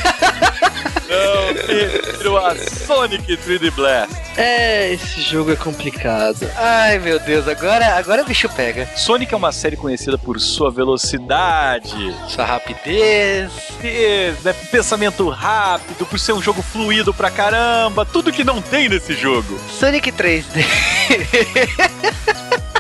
Não, 1.09 1.53
Pedro, 1.65 2.37
a 2.37 2.55
Sonic 2.55 3.35
3D 3.37 3.71
Blast. 3.71 4.13
É, 4.37 4.93
esse 4.93 5.21
jogo 5.21 5.51
é 5.51 5.55
complicado. 5.55 6.49
Ai 6.55 6.99
meu 6.99 7.19
Deus, 7.19 7.47
agora, 7.47 7.95
agora 7.97 8.21
o 8.21 8.25
bicho 8.25 8.47
pega. 8.49 8.87
Sonic 8.95 9.33
é 9.33 9.37
uma 9.37 9.51
série 9.51 9.75
conhecida 9.75 10.17
por 10.17 10.39
sua 10.39 10.71
velocidade, 10.71 12.15
Sua 12.27 12.45
rapidez. 12.45 13.51
e, 13.83 14.33
né, 14.43 14.53
pensamento 14.71 15.27
rápido, 15.29 16.05
por 16.05 16.19
ser 16.19 16.33
um 16.33 16.41
jogo 16.41 16.61
fluido 16.61 17.13
pra 17.13 17.31
caramba, 17.31 18.05
tudo 18.05 18.31
que 18.31 18.43
não 18.43 18.61
tem 18.61 18.87
nesse 18.87 19.13
jogo. 19.13 19.59
Sonic 19.79 20.11
3D. 20.11 20.63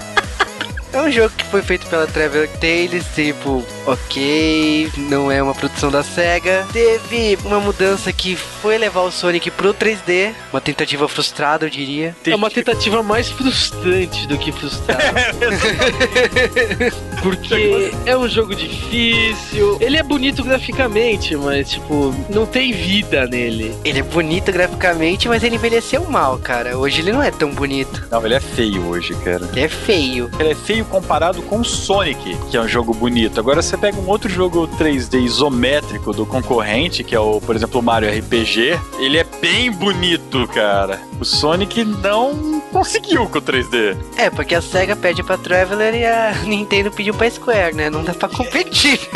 É 0.91 1.01
um 1.01 1.11
jogo 1.11 1.31
que 1.37 1.45
foi 1.45 1.61
feito 1.61 1.85
pela 1.87 2.07
Traveler 2.07 2.49
Tales, 2.59 3.05
tipo, 3.13 3.63
ok, 3.85 4.91
não 4.97 5.31
é 5.31 5.41
uma 5.41 5.53
produção 5.53 5.91
da 5.91 6.01
SEGA. 6.01 6.65
Teve 6.73 7.37
uma 7.45 7.59
mudança 7.59 8.11
que 8.11 8.35
foi 8.35 8.77
levar 8.77 9.01
o 9.01 9.11
Sonic 9.11 9.51
pro 9.51 9.73
3D, 9.73 10.33
uma 10.51 10.59
tentativa 10.59 11.07
frustrada, 11.07 11.65
eu 11.65 11.69
diria. 11.69 12.15
É 12.25 12.35
uma 12.35 12.49
tentativa 12.49 13.03
mais 13.03 13.29
frustrante 13.29 14.27
do 14.27 14.37
que 14.37 14.51
frustrada. 14.51 15.01
Porque 17.21 17.91
é 18.05 18.17
um 18.17 18.27
jogo 18.27 18.55
difícil. 18.55 19.77
Ele 19.79 19.97
é 19.97 20.03
bonito 20.03 20.43
graficamente, 20.43 21.35
mas, 21.35 21.69
tipo, 21.69 22.15
não 22.29 22.45
tem 22.45 22.71
vida 22.71 23.27
nele. 23.27 23.75
Ele 23.83 23.99
é 23.99 24.03
bonito 24.03 24.51
graficamente, 24.51 25.27
mas 25.27 25.43
ele 25.43 25.55
envelheceu 25.55 26.03
mal, 26.05 26.37
cara. 26.39 26.77
Hoje 26.77 27.01
ele 27.01 27.11
não 27.11 27.21
é 27.21 27.29
tão 27.29 27.51
bonito. 27.51 28.07
Não, 28.09 28.25
ele 28.25 28.35
é 28.35 28.39
feio 28.39 28.87
hoje, 28.87 29.13
cara. 29.23 29.47
Ele 29.51 29.61
é 29.61 29.69
feio. 29.69 30.31
Ele 30.39 30.49
é 30.49 30.55
feio 30.55 30.78
comparado 30.83 31.41
com 31.43 31.63
Sonic, 31.63 32.37
que 32.49 32.57
é 32.57 32.61
um 32.61 32.67
jogo 32.67 32.93
bonito. 32.93 33.39
Agora 33.39 33.61
você 33.61 33.77
pega 33.77 33.99
um 33.99 34.07
outro 34.07 34.29
jogo 34.29 34.67
3D 34.79 35.21
isométrico 35.21 36.11
do 36.13 36.25
concorrente, 36.25 37.03
que 37.03 37.15
é 37.15 37.19
o, 37.19 37.39
por 37.41 37.55
exemplo, 37.55 37.79
o 37.79 37.83
Mario 37.83 38.09
RPG, 38.09 38.79
ele 38.99 39.17
é 39.17 39.25
bem 39.41 39.71
bonito, 39.71 40.47
cara. 40.47 40.99
O 41.19 41.25
Sonic 41.25 41.83
não 41.83 42.61
conseguiu 42.71 43.27
com 43.27 43.39
o 43.39 43.41
3D. 43.41 43.97
É, 44.15 44.29
porque 44.29 44.55
a 44.55 44.61
SEGA 44.61 44.95
pede 44.95 45.21
pra 45.23 45.37
Traveler 45.37 45.93
e 45.95 46.05
a 46.05 46.33
Nintendo 46.45 46.91
pediu 46.91 47.13
pra 47.13 47.29
Square, 47.29 47.75
né? 47.75 47.89
Não 47.89 48.03
dá 48.03 48.13
pra 48.13 48.29
competir. 48.29 48.99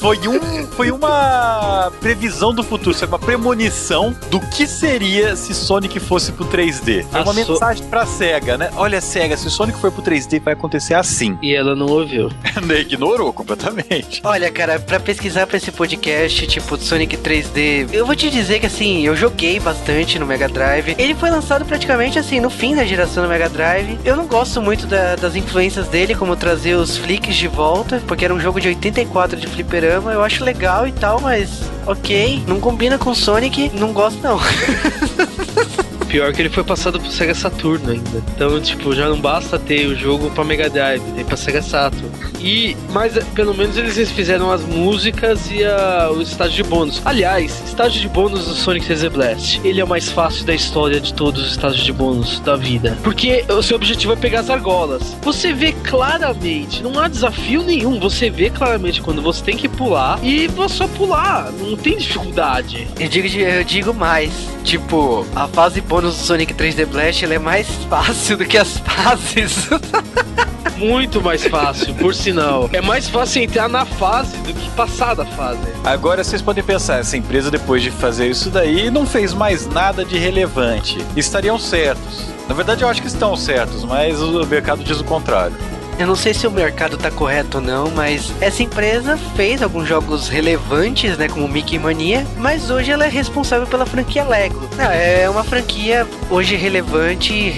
Foi, 0.00 0.16
um, 0.28 0.66
foi 0.68 0.90
uma 0.92 1.90
previsão 2.00 2.54
do 2.54 2.62
futuro, 2.62 2.96
foi 2.96 3.08
uma 3.08 3.18
premonição 3.18 4.14
do 4.30 4.38
que 4.38 4.64
seria 4.66 5.34
se 5.34 5.52
Sonic 5.52 5.98
fosse 5.98 6.30
pro 6.30 6.44
3D. 6.44 7.04
Foi 7.10 7.20
A 7.20 7.24
uma 7.24 7.34
So- 7.34 7.52
mensagem 7.52 7.84
pra 7.88 8.06
SEGA, 8.06 8.56
né? 8.56 8.70
Olha, 8.76 9.00
SEGA, 9.00 9.36
se 9.36 9.48
o 9.48 9.50
Sonic 9.58 9.76
for 9.80 9.90
pro 9.90 10.00
3D, 10.04 10.40
vai 10.40 10.54
acontecer 10.54 10.94
assim. 10.94 11.36
E 11.42 11.52
ela 11.52 11.74
não 11.74 11.86
ouviu. 11.86 12.30
Ignorou 12.78 13.32
completamente. 13.32 14.20
Olha, 14.22 14.52
cara, 14.52 14.78
pra 14.78 15.00
pesquisar 15.00 15.48
pra 15.48 15.56
esse 15.56 15.72
podcast, 15.72 16.46
tipo, 16.46 16.76
Sonic 16.76 17.16
3D, 17.16 17.88
eu 17.92 18.06
vou 18.06 18.14
te 18.14 18.30
dizer 18.30 18.60
que 18.60 18.66
assim, 18.66 19.04
eu 19.04 19.16
joguei 19.16 19.58
bastante 19.58 20.16
no 20.16 20.24
Mega 20.26 20.48
Drive. 20.48 20.94
Ele 20.96 21.12
foi 21.12 21.28
lançado 21.28 21.64
praticamente 21.64 22.20
assim, 22.20 22.38
no 22.38 22.50
fim 22.50 22.76
da 22.76 22.84
geração 22.84 23.24
do 23.24 23.28
Mega 23.28 23.48
Drive. 23.48 23.98
Eu 24.04 24.16
não 24.16 24.28
gosto 24.28 24.62
muito 24.62 24.86
da- 24.86 25.16
das 25.16 25.34
influências 25.34 25.88
dele, 25.88 26.14
como 26.14 26.36
trazer 26.36 26.74
os 26.76 26.96
flicks 26.96 27.34
de 27.34 27.48
volta, 27.48 28.00
porque 28.06 28.24
era 28.24 28.32
um 28.32 28.38
jogo 28.38 28.60
de 28.60 28.68
84 28.68 29.36
de 29.40 29.48
fliperama. 29.48 30.12
Eu 30.12 30.22
acho 30.22 30.44
legal 30.44 30.86
e 30.86 30.92
tal, 30.92 31.20
mas 31.20 31.68
ok, 31.84 32.44
não 32.46 32.60
combina 32.60 32.96
com 32.96 33.12
Sonic, 33.12 33.72
não 33.74 33.92
gosto 33.92 34.22
não. 34.22 34.38
Pior 36.08 36.32
que 36.32 36.40
ele 36.40 36.48
foi 36.48 36.64
passado 36.64 36.98
pro 36.98 37.10
Sega 37.10 37.34
Saturno 37.34 37.90
ainda. 37.90 38.22
Então, 38.34 38.60
tipo, 38.60 38.94
já 38.94 39.08
não 39.08 39.20
basta 39.20 39.58
ter 39.58 39.86
o 39.86 39.94
jogo 39.94 40.30
pra 40.30 40.42
Mega 40.42 40.70
Drive, 40.70 41.02
tem 41.14 41.24
pra 41.24 41.36
Sega 41.36 41.60
Saturn. 41.60 42.08
E, 42.40 42.76
mas 42.92 43.16
eh, 43.16 43.24
pelo 43.34 43.54
menos 43.54 43.76
eles 43.76 44.10
fizeram 44.10 44.50
as 44.50 44.62
músicas 44.62 45.50
e 45.50 45.64
a, 45.64 46.10
o 46.10 46.22
estágio 46.22 46.56
de 46.56 46.62
bônus. 46.62 47.02
Aliás, 47.04 47.62
estágio 47.66 48.00
de 48.00 48.08
bônus 48.08 48.46
do 48.46 48.54
Sonic 48.54 48.86
3D 48.86 49.10
Blast, 49.10 49.60
ele 49.64 49.80
é 49.80 49.84
o 49.84 49.88
mais 49.88 50.08
fácil 50.08 50.46
da 50.46 50.54
história 50.54 51.00
de 51.00 51.12
todos 51.12 51.42
os 51.42 51.50
estágios 51.52 51.84
de 51.84 51.92
bônus 51.92 52.40
da 52.40 52.56
vida. 52.56 52.96
Porque 53.02 53.44
o 53.48 53.62
seu 53.62 53.76
objetivo 53.76 54.14
é 54.14 54.16
pegar 54.16 54.40
as 54.40 54.50
argolas. 54.50 55.16
Você 55.22 55.52
vê 55.52 55.72
claramente, 55.72 56.82
não 56.82 56.98
há 56.98 57.08
desafio 57.08 57.62
nenhum, 57.62 57.98
você 57.98 58.30
vê 58.30 58.48
claramente 58.50 59.02
quando 59.02 59.20
você 59.20 59.44
tem 59.44 59.56
que 59.56 59.68
pular 59.68 60.18
e 60.22 60.46
você 60.46 60.78
só 60.78 60.86
pular, 60.86 61.50
não 61.50 61.76
tem 61.76 61.96
dificuldade. 61.96 62.86
Eu 63.00 63.08
digo, 63.08 63.26
eu 63.26 63.64
digo 63.64 63.92
mais, 63.92 64.30
tipo, 64.62 65.26
a 65.34 65.48
fase 65.48 65.80
bônus 65.80 65.97
do 66.00 66.12
Sonic 66.12 66.54
3D 66.54 66.86
Blast 66.86 67.24
ela 67.24 67.34
é 67.34 67.38
mais 67.38 67.66
fácil 67.88 68.36
do 68.36 68.44
que 68.44 68.56
as 68.56 68.78
fases. 68.78 69.68
Muito 70.76 71.20
mais 71.20 71.44
fácil, 71.44 71.92
por 71.94 72.14
sinal. 72.14 72.70
É 72.72 72.80
mais 72.80 73.08
fácil 73.08 73.42
entrar 73.42 73.68
na 73.68 73.84
fase 73.84 74.36
do 74.38 74.54
que 74.54 74.70
passar 74.70 75.14
da 75.14 75.24
fase. 75.24 75.58
Agora 75.82 76.22
vocês 76.22 76.40
podem 76.40 76.62
pensar, 76.62 77.00
essa 77.00 77.16
empresa 77.16 77.50
depois 77.50 77.82
de 77.82 77.90
fazer 77.90 78.28
isso 78.28 78.48
daí 78.48 78.88
não 78.88 79.04
fez 79.04 79.34
mais 79.34 79.66
nada 79.66 80.04
de 80.04 80.16
relevante. 80.16 80.98
Estariam 81.16 81.58
certos. 81.58 82.28
Na 82.48 82.54
verdade 82.54 82.82
eu 82.82 82.88
acho 82.88 83.02
que 83.02 83.08
estão 83.08 83.34
certos, 83.36 83.84
mas 83.84 84.22
o 84.22 84.46
mercado 84.46 84.84
diz 84.84 85.00
o 85.00 85.04
contrário. 85.04 85.56
Eu 85.98 86.06
não 86.06 86.14
sei 86.14 86.32
se 86.32 86.46
o 86.46 86.50
mercado 86.50 86.96
tá 86.96 87.10
correto 87.10 87.58
ou 87.58 87.62
não, 87.62 87.90
mas 87.90 88.32
essa 88.40 88.62
empresa 88.62 89.16
fez 89.34 89.60
alguns 89.62 89.88
jogos 89.88 90.28
relevantes, 90.28 91.18
né, 91.18 91.28
como 91.28 91.48
Mickey 91.48 91.76
Mania, 91.76 92.24
mas 92.36 92.70
hoje 92.70 92.92
ela 92.92 93.04
é 93.04 93.08
responsável 93.08 93.66
pela 93.66 93.84
franquia 93.84 94.22
Lego. 94.22 94.68
Não, 94.76 94.84
é 94.90 95.28
uma 95.28 95.42
franquia 95.42 96.06
hoje 96.30 96.54
relevante, 96.54 97.52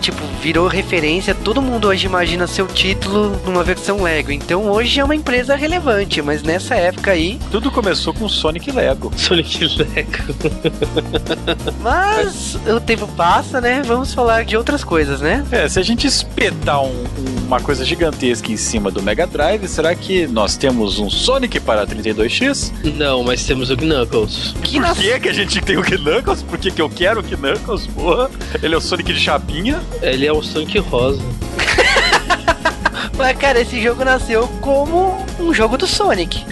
tipo, 0.00 0.22
virou 0.44 0.68
referência, 0.68 1.34
todo 1.34 1.62
mundo 1.62 1.88
hoje 1.88 2.04
imagina 2.04 2.46
seu 2.46 2.66
título 2.66 3.34
numa 3.46 3.64
versão 3.64 4.02
Lego. 4.02 4.30
Então 4.30 4.70
hoje 4.70 5.00
é 5.00 5.04
uma 5.04 5.16
empresa 5.16 5.56
relevante, 5.56 6.20
mas 6.20 6.42
nessa 6.42 6.74
época 6.74 7.12
aí. 7.12 7.40
Tudo 7.50 7.70
começou 7.70 8.12
com 8.12 8.28
Sonic 8.28 8.70
Lego. 8.70 9.10
Sonic 9.16 9.64
Lego. 9.64 10.34
mas 11.80 12.58
o 12.66 12.78
tempo 12.78 13.08
passa, 13.16 13.58
né? 13.58 13.82
Vamos 13.86 14.12
falar 14.12 14.44
de 14.44 14.54
outras 14.54 14.84
coisas, 14.84 15.22
né? 15.22 15.46
É, 15.50 15.66
se 15.66 15.80
a 15.80 15.82
gente 15.82 16.06
espetar 16.06 16.84
um, 16.84 17.04
uma 17.46 17.58
coisa 17.58 17.82
gigantesca 17.82 18.52
em 18.52 18.58
cima 18.58 18.90
do 18.90 19.02
Mega 19.02 19.26
Drive, 19.26 19.66
será 19.66 19.94
que 19.94 20.26
nós 20.26 20.58
temos 20.58 20.98
um 20.98 21.08
Sonic 21.08 21.58
para 21.58 21.86
32X? 21.86 22.70
Não, 22.96 23.22
mas 23.22 23.46
temos 23.46 23.70
o 23.70 23.76
Knuckles. 23.78 24.54
Que 24.62 24.78
Por 24.78 24.94
que, 24.94 25.20
que 25.20 25.28
a 25.30 25.32
gente 25.32 25.62
tem 25.62 25.78
o 25.78 25.82
Knuckles? 25.82 26.42
Por 26.42 26.58
que, 26.58 26.70
que 26.70 26.82
eu 26.82 26.90
quero 26.90 27.20
o 27.20 27.22
Knuckles? 27.22 27.86
Porra, 27.86 28.30
ele 28.62 28.74
é 28.74 28.76
o 28.76 28.80
Sonic 28.82 29.10
de 29.10 29.20
chapinha? 29.20 29.80
Ele 30.02 30.26
é 30.26 30.33
o 30.38 30.42
Sonic 30.42 30.78
rosa. 30.78 31.22
Mas, 33.16 33.36
cara, 33.38 33.60
esse 33.60 33.80
jogo 33.80 34.04
nasceu 34.04 34.48
como 34.60 35.16
um 35.38 35.54
jogo 35.54 35.76
do 35.76 35.86
Sonic. 35.86 36.44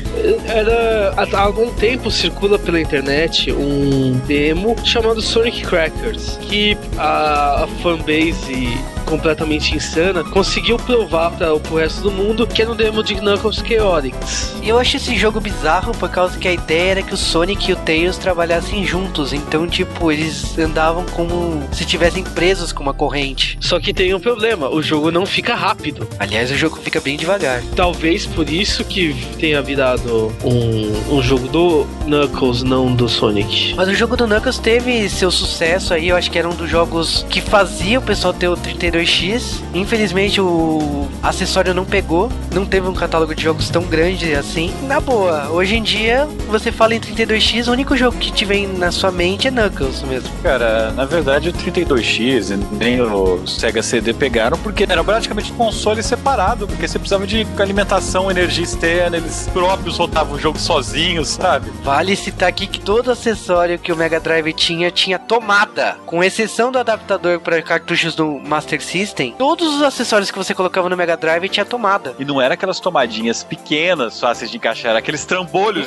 Era. 0.47 1.14
Há 1.16 1.40
algum 1.40 1.73
tempo 1.75 2.11
circula 2.11 2.59
pela 2.59 2.81
internet 2.81 3.51
um 3.51 4.18
demo 4.27 4.77
chamado 4.85 5.21
Sonic 5.21 5.62
Crackers, 5.62 6.38
que 6.42 6.77
a, 6.97 7.64
a 7.64 7.66
fanbase 7.83 8.79
completamente 9.12 9.77
insana, 9.77 10.25
conseguiu 10.25 10.79
provar 10.79 11.33
para 11.33 11.53
o 11.53 11.77
resto 11.77 12.01
do 12.01 12.11
mundo 12.11 12.46
que 12.46 12.62
era 12.62 12.72
um 12.72 12.75
demo 12.75 13.03
de 13.05 13.14
Knuckles 13.16 13.57
Chaotix. 13.57 14.55
E 14.62 14.70
eu 14.70 14.79
acho 14.79 14.96
esse 14.96 15.14
jogo 15.18 15.38
bizarro 15.38 15.92
por 15.92 16.09
causa 16.09 16.38
que 16.38 16.48
a 16.48 16.53
ideia 16.53 16.92
era 16.92 17.03
que 17.03 17.12
o 17.12 17.16
Sonic 17.16 17.68
e 17.68 17.75
o 17.75 17.77
Tails 17.77 18.16
trabalhassem 18.16 18.87
juntos. 18.87 19.35
Então, 19.35 19.66
tipo, 19.66 20.11
eles 20.11 20.59
andavam 20.59 21.05
como 21.05 21.62
se 21.72 21.83
estivessem 21.83 22.25
presos 22.25 22.72
com 22.72 22.83
uma 22.83 22.94
corrente. 22.94 23.59
Só 23.61 23.79
que 23.79 23.92
tem 23.92 24.14
um 24.14 24.20
problema: 24.20 24.70
o 24.70 24.83
jogo 24.83 25.11
não 25.11 25.27
fica 25.27 25.55
rápido. 25.55 26.09
Aliás, 26.18 26.51
o 26.51 26.57
jogo 26.57 26.79
fica 26.79 26.98
bem 26.98 27.18
devagar. 27.18 27.62
Talvez 27.77 28.25
por 28.25 28.48
isso 28.48 28.83
que 28.83 29.14
tenha 29.38 29.61
virado 29.61 30.33
um, 30.42 31.16
um 31.16 31.22
jogo 31.22 31.48
do 31.48 31.87
Knuckles, 32.07 32.62
não 32.62 32.94
do 32.94 33.11
Sonic. 33.11 33.75
Mas 33.77 33.88
o 33.88 33.94
jogo 33.94 34.16
do 34.16 34.27
Knuckles 34.27 34.59
teve 34.59 35.07
seu 35.11 35.31
sucesso 35.31 35.92
aí. 35.92 36.09
Eu 36.09 36.16
acho 36.16 36.31
que 36.31 36.38
era 36.38 36.48
um 36.48 36.55
dos 36.55 36.70
jogos 36.70 37.27
que 37.29 37.42
fazia 37.42 37.98
o 37.98 38.03
pessoal 38.03 38.33
ter 38.33 38.48
o 38.48 38.57
32 38.57 39.02
2X. 39.03 39.61
Infelizmente 39.75 40.41
o 40.41 41.09
acessório 41.23 41.75
não 41.75 41.85
pegou, 41.85 42.31
não 42.53 42.65
teve 42.65 42.88
um 42.88 42.95
catálogo 42.95 43.35
de 43.35 43.43
jogos 43.43 43.69
tão 43.69 43.83
grande 43.83 44.35
assim. 44.35 44.73
Na 44.83 45.01
boa, 45.01 45.49
hoje 45.51 45.77
em 45.77 45.83
dia 45.83 46.29
você 46.49 46.71
fala 46.71 46.95
em 46.95 47.01
32X, 47.01 47.69
o 47.69 47.73
único 47.73 47.97
jogo 47.97 48.17
que 48.19 48.31
te 48.31 48.45
vem 48.45 48.67
na 48.67 48.91
sua 48.91 49.11
mente 49.11 49.49
é 49.49 49.51
Knuckles 49.51 50.03
mesmo. 50.03 50.31
Cara, 50.43 50.93
na 50.93 51.05
verdade 51.05 51.49
o 51.49 51.53
32X 51.53 52.57
nem 52.73 53.01
o 53.01 53.47
Sega 53.47 53.83
CD 53.83 54.12
pegaram 54.12 54.59
porque 54.59 54.85
era 54.88 55.03
praticamente 55.03 55.53
um 55.53 55.57
console 55.57 56.03
separado, 56.03 56.67
porque 56.67 56.87
você 56.87 56.99
precisava 56.99 57.27
de 57.27 57.47
alimentação, 57.59 58.31
energia 58.31 58.65
externa, 58.65 59.17
eles 59.17 59.49
próprios 59.53 59.99
rodavam 59.99 60.35
o 60.37 60.38
jogo 60.38 60.59
sozinhos, 60.59 61.29
sabe? 61.29 61.71
Vale 61.83 62.15
citar 62.17 62.49
aqui 62.49 62.67
que 62.67 62.81
todo 62.81 63.11
acessório 63.11 63.79
que 63.79 63.93
o 63.93 63.97
Mega 63.97 64.21
Drive 64.21 64.53
tinha 64.53 64.91
tinha 64.91 65.19
tomada, 65.19 65.97
com 66.07 66.23
exceção 66.23 66.71
do 66.71 66.79
adaptador 66.79 67.41
para 67.41 67.61
cartuchos 67.62 68.15
do 68.15 68.38
Master 68.38 68.83
System, 68.83 68.91
todos 69.38 69.76
os 69.76 69.83
acessórios 69.83 70.31
que 70.31 70.37
você 70.37 70.55
colocava 70.55 70.88
no 70.88 70.96
Mega 70.96 71.16
Drive 71.16 71.48
tinha 71.48 71.64
tomada. 71.64 72.14
E 72.18 72.24
não 72.24 72.40
era 72.40 72.55
aquelas 72.55 72.78
tomadinhas 72.78 73.42
pequenas, 73.42 74.20
fáceis 74.20 74.50
de 74.50 74.57
encaixar, 74.57 74.90
era 74.90 74.98
aqueles 74.98 75.24
trambolhos 75.24 75.87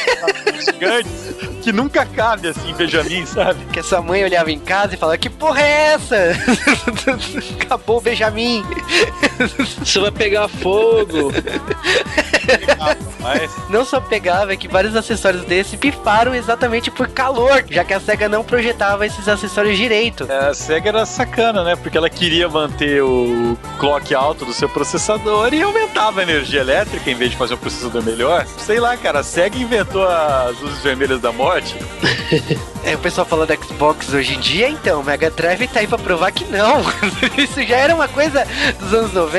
gigantes 0.64 1.34
que 1.62 1.72
nunca 1.72 2.06
cabe 2.06 2.48
assim, 2.48 2.72
Benjamin, 2.74 3.26
sabe? 3.26 3.64
Que 3.66 3.80
essa 3.80 4.00
mãe 4.00 4.24
olhava 4.24 4.50
em 4.50 4.58
casa 4.58 4.94
e 4.94 4.96
falava: 4.96 5.18
Que 5.18 5.28
porra 5.28 5.60
é 5.60 5.92
essa? 5.94 6.16
Acabou 7.60 7.98
o 7.98 8.00
Benjamin. 8.00 8.64
Você 9.78 9.98
vai 9.98 10.10
pegar 10.10 10.48
fogo. 10.48 11.32
Não 13.68 13.84
só 13.84 14.00
pegava, 14.00 14.52
é 14.52 14.56
que 14.56 14.68
vários 14.68 14.96
acessórios 14.96 15.44
desse 15.44 15.76
pifaram 15.76 16.34
exatamente 16.34 16.90
por 16.90 17.08
calor, 17.08 17.64
já 17.70 17.84
que 17.84 17.94
a 17.94 18.00
SEGA 18.00 18.28
não 18.28 18.42
projetava 18.42 19.06
esses 19.06 19.28
acessórios 19.28 19.76
direito. 19.76 20.26
É, 20.28 20.48
a 20.48 20.54
SEGA 20.54 20.88
era 20.90 21.06
sacana, 21.06 21.62
né? 21.62 21.76
Porque 21.76 21.96
ela 21.96 22.10
queria 22.10 22.48
manter 22.48 23.02
o 23.02 23.56
clock 23.78 24.14
alto 24.14 24.44
do 24.44 24.52
seu 24.52 24.68
processador 24.68 25.52
e 25.54 25.62
aumentava 25.62 26.20
a 26.20 26.22
energia 26.22 26.60
elétrica 26.60 27.10
em 27.10 27.14
vez 27.14 27.30
de 27.30 27.36
fazer 27.36 27.54
um 27.54 27.58
processador 27.58 28.02
melhor. 28.02 28.46
Sei 28.58 28.80
lá, 28.80 28.96
cara, 28.96 29.20
a 29.20 29.22
SEGA 29.22 29.58
inventou 29.58 30.06
as 30.06 30.58
luzes 30.60 30.82
vermelhas 30.82 31.20
da 31.20 31.32
morte. 31.32 31.76
É, 32.82 32.94
o 32.94 32.98
pessoal 32.98 33.26
falando 33.26 33.48
da 33.48 33.56
Xbox 33.56 34.10
hoje 34.14 34.34
em 34.34 34.40
dia, 34.40 34.66
então, 34.66 35.00
o 35.00 35.04
Mega 35.04 35.30
Drive 35.30 35.68
tá 35.68 35.80
aí 35.80 35.86
pra 35.86 35.98
provar 35.98 36.32
que 36.32 36.46
não. 36.46 36.80
Isso 37.36 37.62
já 37.62 37.76
era 37.76 37.94
uma 37.94 38.08
coisa 38.08 38.46
dos 38.78 38.94
anos 38.94 39.12
90. 39.12 39.29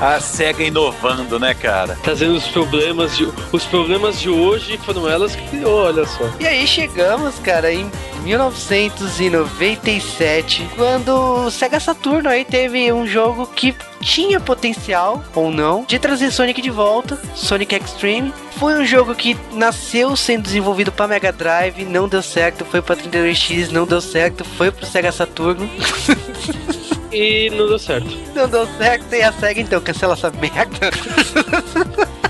A 0.00 0.18
SEGA 0.20 0.64
inovando, 0.64 1.38
né, 1.38 1.54
cara? 1.54 1.96
Trazendo 2.02 2.36
os 2.36 2.46
problemas 2.48 3.16
de, 3.16 3.26
os 3.52 3.64
problemas 3.64 4.20
de 4.20 4.28
hoje 4.28 4.76
foram 4.78 5.08
elas 5.08 5.34
que 5.34 5.48
criou, 5.48 5.86
olha 5.86 6.04
só. 6.06 6.28
E 6.38 6.46
aí 6.46 6.66
chegamos, 6.66 7.38
cara, 7.38 7.72
em 7.72 7.90
1997, 8.22 10.68
quando 10.76 11.46
o 11.46 11.50
Sega 11.50 11.80
Saturno 11.80 12.28
aí 12.28 12.44
teve 12.44 12.92
um 12.92 13.06
jogo 13.06 13.46
que 13.46 13.74
tinha 14.08 14.40
potencial, 14.40 15.22
ou 15.34 15.50
não, 15.50 15.84
de 15.84 15.98
trazer 15.98 16.30
Sonic 16.30 16.62
de 16.62 16.70
volta, 16.70 17.20
Sonic 17.34 17.74
Extreme. 17.74 18.32
Foi 18.52 18.72
um 18.74 18.84
jogo 18.84 19.14
que 19.14 19.36
nasceu 19.52 20.16
sendo 20.16 20.44
desenvolvido 20.44 20.90
para 20.90 21.06
Mega 21.06 21.30
Drive, 21.30 21.84
não 21.84 22.08
deu 22.08 22.22
certo, 22.22 22.64
foi 22.64 22.80
para 22.80 22.96
32X, 22.96 23.70
não 23.70 23.86
deu 23.86 24.00
certo, 24.00 24.44
foi 24.44 24.70
pro 24.70 24.86
Sega 24.86 25.12
Saturno. 25.12 25.68
e 27.12 27.50
não 27.50 27.68
deu 27.68 27.78
certo. 27.78 28.08
Não 28.34 28.48
deu 28.48 28.66
certo, 28.78 29.14
e 29.14 29.22
a 29.22 29.30
SEGA 29.30 29.60
então 29.60 29.80
cancela 29.80 30.14
essa 30.14 30.30
merda. 30.30 30.90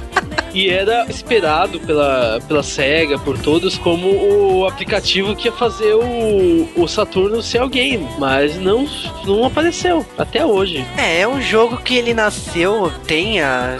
e 0.54 0.68
era 0.68 1.06
esperado 1.08 1.80
pela, 1.80 2.40
pela 2.46 2.62
SEGA, 2.62 3.18
por 3.18 3.38
todos, 3.38 3.76
como 3.78 4.08
o 4.08 4.66
aplicativo 4.66 5.34
que 5.34 5.48
ia 5.48 5.52
fazer 5.52 5.94
o, 5.94 6.68
o 6.76 6.88
Saturno 6.88 7.42
ser 7.42 7.58
alguém, 7.58 8.06
mas 8.18 8.56
não, 8.56 8.86
não 9.24 9.44
apareceu 9.44 10.04
até 10.16 10.44
hoje. 10.44 10.84
É, 10.96 11.20
é 11.20 11.28
um 11.28 11.40
jogo 11.40 11.78
que 11.78 11.96
ele 11.96 12.14
nasceu, 12.14 12.92
tem 13.06 13.40
a 13.40 13.78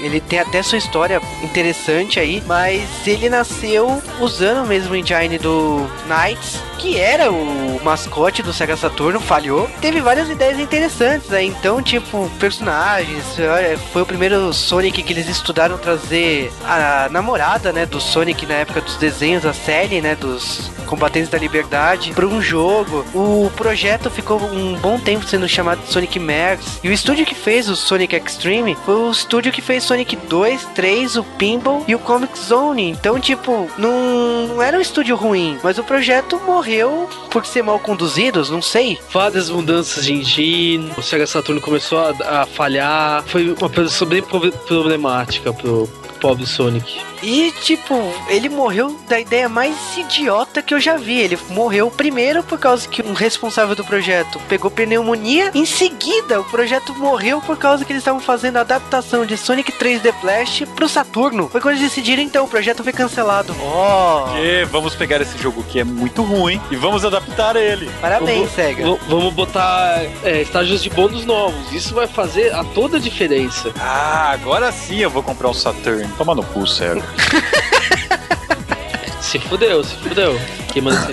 ele 0.00 0.20
tem 0.20 0.38
até 0.38 0.62
sua 0.62 0.78
história 0.78 1.20
interessante 1.42 2.18
aí, 2.18 2.42
mas 2.46 3.06
ele 3.06 3.28
nasceu 3.28 4.02
usando 4.20 4.64
o 4.64 4.66
mesmo 4.66 4.94
engine 4.94 5.38
do 5.38 5.86
Knights 6.06 6.70
que 6.80 6.98
era 6.98 7.30
o 7.30 7.78
mascote 7.84 8.42
do 8.42 8.52
Sega 8.52 8.74
Saturno, 8.74 9.20
falhou. 9.20 9.68
Teve 9.82 10.00
várias 10.00 10.30
ideias 10.30 10.58
interessantes, 10.58 11.28
né? 11.28 11.44
Então, 11.44 11.82
tipo, 11.82 12.30
personagens. 12.40 13.22
Foi 13.92 14.02
o 14.02 14.06
primeiro 14.06 14.50
Sonic 14.52 15.02
que 15.02 15.12
eles 15.12 15.28
estudaram 15.28 15.76
trazer 15.76 16.50
a 16.64 17.08
namorada, 17.10 17.70
né? 17.70 17.84
Do 17.84 18.00
Sonic 18.00 18.46
na 18.46 18.54
época 18.54 18.80
dos 18.80 18.96
desenhos, 18.96 19.44
a 19.44 19.52
série, 19.52 20.00
né? 20.00 20.14
Dos 20.14 20.70
combatentes 20.86 21.30
da 21.30 21.38
liberdade, 21.38 22.12
para 22.12 22.26
um 22.26 22.40
jogo. 22.40 23.04
O 23.14 23.50
projeto 23.56 24.10
ficou 24.10 24.40
um 24.40 24.74
bom 24.76 24.98
tempo 24.98 25.24
sendo 25.24 25.46
chamado 25.46 25.82
de 25.82 25.92
Sonic 25.92 26.18
Max. 26.18 26.80
E 26.82 26.88
o 26.88 26.92
estúdio 26.92 27.26
que 27.26 27.34
fez 27.34 27.68
o 27.68 27.76
Sonic 27.76 28.16
Extreme 28.16 28.76
foi 28.86 28.94
o 28.94 29.10
estúdio 29.10 29.52
que 29.52 29.60
fez 29.60 29.84
Sonic 29.90 30.14
2, 30.14 30.66
3, 30.72 31.16
o 31.16 31.24
Pinball 31.24 31.82
e 31.88 31.96
o 31.96 31.98
Comic 31.98 32.38
Zone. 32.38 32.90
Então, 32.90 33.18
tipo, 33.18 33.68
não, 33.76 34.46
não 34.46 34.62
era 34.62 34.78
um 34.78 34.80
estúdio 34.80 35.16
ruim, 35.16 35.58
mas 35.64 35.78
o 35.78 35.82
projeto 35.82 36.40
morreu 36.46 37.08
por 37.28 37.44
ser 37.44 37.64
mal 37.64 37.76
conduzidos, 37.80 38.50
não 38.50 38.62
sei. 38.62 39.00
Várias 39.10 39.50
mudanças 39.50 40.04
de 40.04 40.12
engine, 40.12 40.92
o 40.96 41.02
Sega 41.02 41.26
Saturno 41.26 41.60
começou 41.60 41.98
a, 41.98 42.42
a 42.42 42.46
falhar, 42.46 43.24
foi 43.24 43.50
uma 43.50 43.68
posição 43.68 44.06
bem 44.06 44.22
problemática 44.22 45.52
pro 45.52 45.88
pobre 46.20 46.46
Sonic. 46.46 47.09
E, 47.22 47.52
tipo, 47.62 47.94
ele 48.28 48.48
morreu 48.48 48.98
da 49.08 49.18
ideia 49.18 49.48
mais 49.48 49.76
idiota 49.96 50.62
que 50.62 50.74
eu 50.74 50.80
já 50.80 50.96
vi. 50.96 51.18
Ele 51.18 51.38
morreu 51.50 51.90
primeiro 51.90 52.42
por 52.42 52.58
causa 52.58 52.88
que 52.88 53.02
um 53.02 53.12
responsável 53.12 53.74
do 53.74 53.84
projeto 53.84 54.40
pegou 54.48 54.70
pneumonia. 54.70 55.50
Em 55.54 55.66
seguida, 55.66 56.40
o 56.40 56.44
projeto 56.44 56.94
morreu 56.94 57.40
por 57.40 57.56
causa 57.56 57.84
que 57.84 57.92
eles 57.92 58.00
estavam 58.00 58.20
fazendo 58.20 58.56
a 58.56 58.60
adaptação 58.60 59.26
de 59.26 59.36
Sonic 59.36 59.72
3D 59.72 60.12
Blast 60.20 60.66
pro 60.66 60.88
Saturno. 60.88 61.48
Foi 61.48 61.60
quando 61.60 61.76
eles 61.76 61.88
decidiram, 61.88 62.22
então, 62.22 62.44
o 62.44 62.48
projeto 62.48 62.82
foi 62.82 62.92
cancelado. 62.92 63.54
Oh! 63.60 64.36
E 64.38 64.64
vamos 64.64 64.94
pegar 64.94 65.20
esse 65.20 65.36
jogo 65.38 65.62
que 65.64 65.80
é 65.80 65.84
muito 65.84 66.22
ruim 66.22 66.60
e 66.70 66.76
vamos 66.76 67.04
adaptar 67.04 67.56
ele. 67.56 67.90
Parabéns, 68.00 68.38
vamos, 68.38 68.52
SEGA. 68.52 68.98
Vamos 69.08 69.34
botar 69.34 70.02
é, 70.24 70.40
estágios 70.42 70.82
de 70.82 70.90
bônus 70.90 71.24
novos. 71.24 71.72
Isso 71.72 71.94
vai 71.94 72.06
fazer 72.06 72.54
a 72.54 72.64
toda 72.64 72.96
a 72.96 73.00
diferença. 73.00 73.72
Ah, 73.78 74.30
agora 74.32 74.72
sim 74.72 74.98
eu 74.98 75.10
vou 75.10 75.22
comprar 75.22 75.48
um 75.48 75.54
Saturn. 75.54 76.08
Toma 76.16 76.34
no 76.34 76.42
cu, 76.42 76.66
sério. 76.66 77.02
se 79.20 79.38
fudeu, 79.38 79.84
se 79.84 79.94
fudeu. 79.96 80.40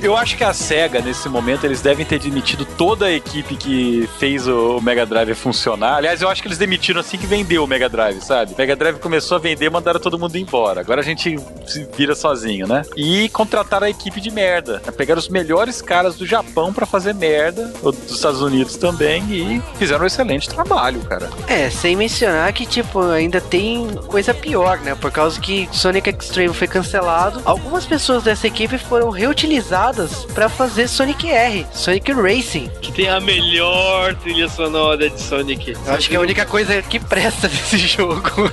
Eu 0.04 0.16
acho 0.16 0.38
que 0.38 0.44
a 0.44 0.54
SEGA, 0.54 1.02
nesse 1.02 1.28
momento, 1.28 1.66
eles 1.66 1.82
devem 1.82 2.06
ter 2.06 2.20
demitido 2.20 2.66
toda 2.66 3.08
a 3.08 3.12
equipe 3.12 3.56
que 3.56 4.08
fez 4.20 4.48
o 4.48 4.80
Mega 4.82 5.06
Drive 5.06 5.34
funcionar. 5.34 5.96
Aliás, 5.96 6.22
eu 6.22 6.30
acho 6.30 6.42
que 6.42 6.48
eles 6.48 6.58
demitiram 6.58 7.00
assim 7.00 7.18
que 7.18 7.26
vendeu 7.26 7.64
o 7.64 7.68
Mega 7.68 7.90
Drive, 7.90 8.22
sabe? 8.22 8.54
O 8.54 8.58
Mega 8.58 8.76
Drive 8.76 9.00
começou 9.00 9.36
a 9.36 9.40
vender, 9.40 9.70
mandaram 9.70 10.00
todo 10.00 10.20
mundo 10.20 10.36
embora. 10.38 10.82
Agora 10.82 11.02
a 11.02 11.04
gente 11.04 11.38
se 11.66 11.88
vira 11.98 12.14
sozinho, 12.16 12.68
né? 12.68 12.84
E 12.96 13.30
contrataram 13.30 13.88
a 13.88 13.90
equipe 13.90 14.22
de 14.22 14.30
merda. 14.30 14.82
Pegaram 14.96 15.20
os 15.20 15.30
melhores 15.30 15.82
caras 15.82 16.16
do 16.16 16.26
Japão 16.26 16.72
para 16.72 16.86
fazer 16.86 17.14
merda, 17.14 17.68
dos 17.82 18.12
Estados 18.12 18.42
Unidos 18.42 18.78
também, 18.78 19.24
e 19.32 19.62
fizeram 19.78 20.04
um 20.04 20.08
excelente 20.08 20.48
trabalho, 20.50 21.00
cara. 21.02 21.30
É, 21.48 21.70
sem 21.70 21.96
mencionar 21.96 22.52
que, 22.54 22.66
tipo, 22.66 23.02
ainda 23.02 23.42
tem 23.42 23.88
coisa 24.08 24.34
pior, 24.34 24.80
né? 24.80 24.94
Por 24.96 25.12
causa 25.12 25.40
que 25.40 25.68
Sonic 25.72 26.10
Extreme 26.10 26.54
foi 26.54 26.68
cancelado, 26.68 27.42
algumas 27.44 27.86
pessoas 27.86 28.24
dessa 28.24 28.46
equipe 28.48 28.78
foram 28.78 29.10
reutilizadas 29.10 29.47
utilizadas 29.48 30.26
para 30.34 30.50
fazer 30.50 30.90
Sonic 30.90 31.30
R, 31.30 31.66
Sonic 31.72 32.12
Racing. 32.12 32.70
Que 32.82 32.92
tem 32.92 33.08
a 33.08 33.20
melhor 33.20 34.14
trilha 34.16 34.50
sonora 34.50 35.10
de 35.10 35.20
Sonic. 35.22 35.72
Eu 35.72 35.94
acho 35.94 36.10
que 36.10 36.16
é 36.16 36.18
a 36.18 36.22
única 36.22 36.46
coisa 36.46 36.82
que 36.82 37.00
presta 37.00 37.48
desse 37.48 37.78
jogo. 37.78 38.52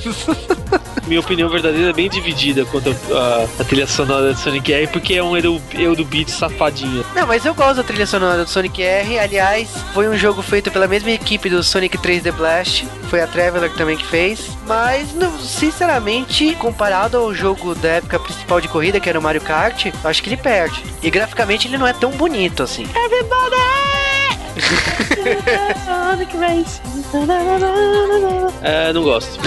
Minha 1.06 1.20
opinião 1.20 1.50
verdadeira 1.50 1.90
é 1.90 1.92
bem 1.92 2.08
dividida 2.08 2.64
quanto 2.64 2.88
a, 2.90 3.44
a, 3.60 3.64
trilha 3.64 3.86
sonora 3.86 4.32
de 4.32 4.40
Sonic 4.40 4.72
R, 4.72 4.86
porque 4.86 5.14
é 5.14 5.22
um 5.22 5.36
Eurobeat 5.36 6.30
safadinho. 6.30 7.04
Não, 7.14 7.26
mas 7.26 7.44
eu 7.44 7.54
gosto 7.54 7.76
da 7.76 7.82
trilha 7.82 8.06
sonora 8.06 8.42
do 8.42 8.48
Sonic 8.48 8.82
R. 8.82 9.18
Aliás, 9.18 9.68
foi 9.92 10.08
um 10.08 10.16
jogo 10.16 10.40
feito 10.40 10.70
pela 10.70 10.88
mesma 10.88 11.10
equipe 11.10 11.50
do 11.50 11.62
Sonic 11.62 11.98
3D 11.98 12.32
Blast. 12.32 12.86
Foi 13.10 13.20
a 13.20 13.26
Traveler 13.26 13.70
também 13.74 13.98
que 13.98 14.06
fez. 14.06 14.48
Mas, 14.66 15.08
sinceramente, 15.40 16.54
comparado 16.54 17.18
ao 17.18 17.34
jogo 17.34 17.74
da 17.74 17.88
época 17.88 18.18
principal 18.18 18.60
de 18.60 18.68
corrida, 18.68 18.98
que 18.98 19.08
era 19.08 19.18
o 19.18 19.22
Mario 19.22 19.42
Kart, 19.42 19.86
acho 20.02 20.22
que 20.22 20.30
ele 20.30 20.38
perde. 20.38 20.82
E 21.02 21.10
graficamente 21.10 21.68
ele 21.68 21.78
não 21.78 21.86
é 21.86 21.92
tão 21.92 22.10
bonito 22.10 22.62
assim. 22.62 22.84
Everybody! 22.84 23.54
é, 28.62 28.92
não 28.92 29.02
gosto. 29.02 29.40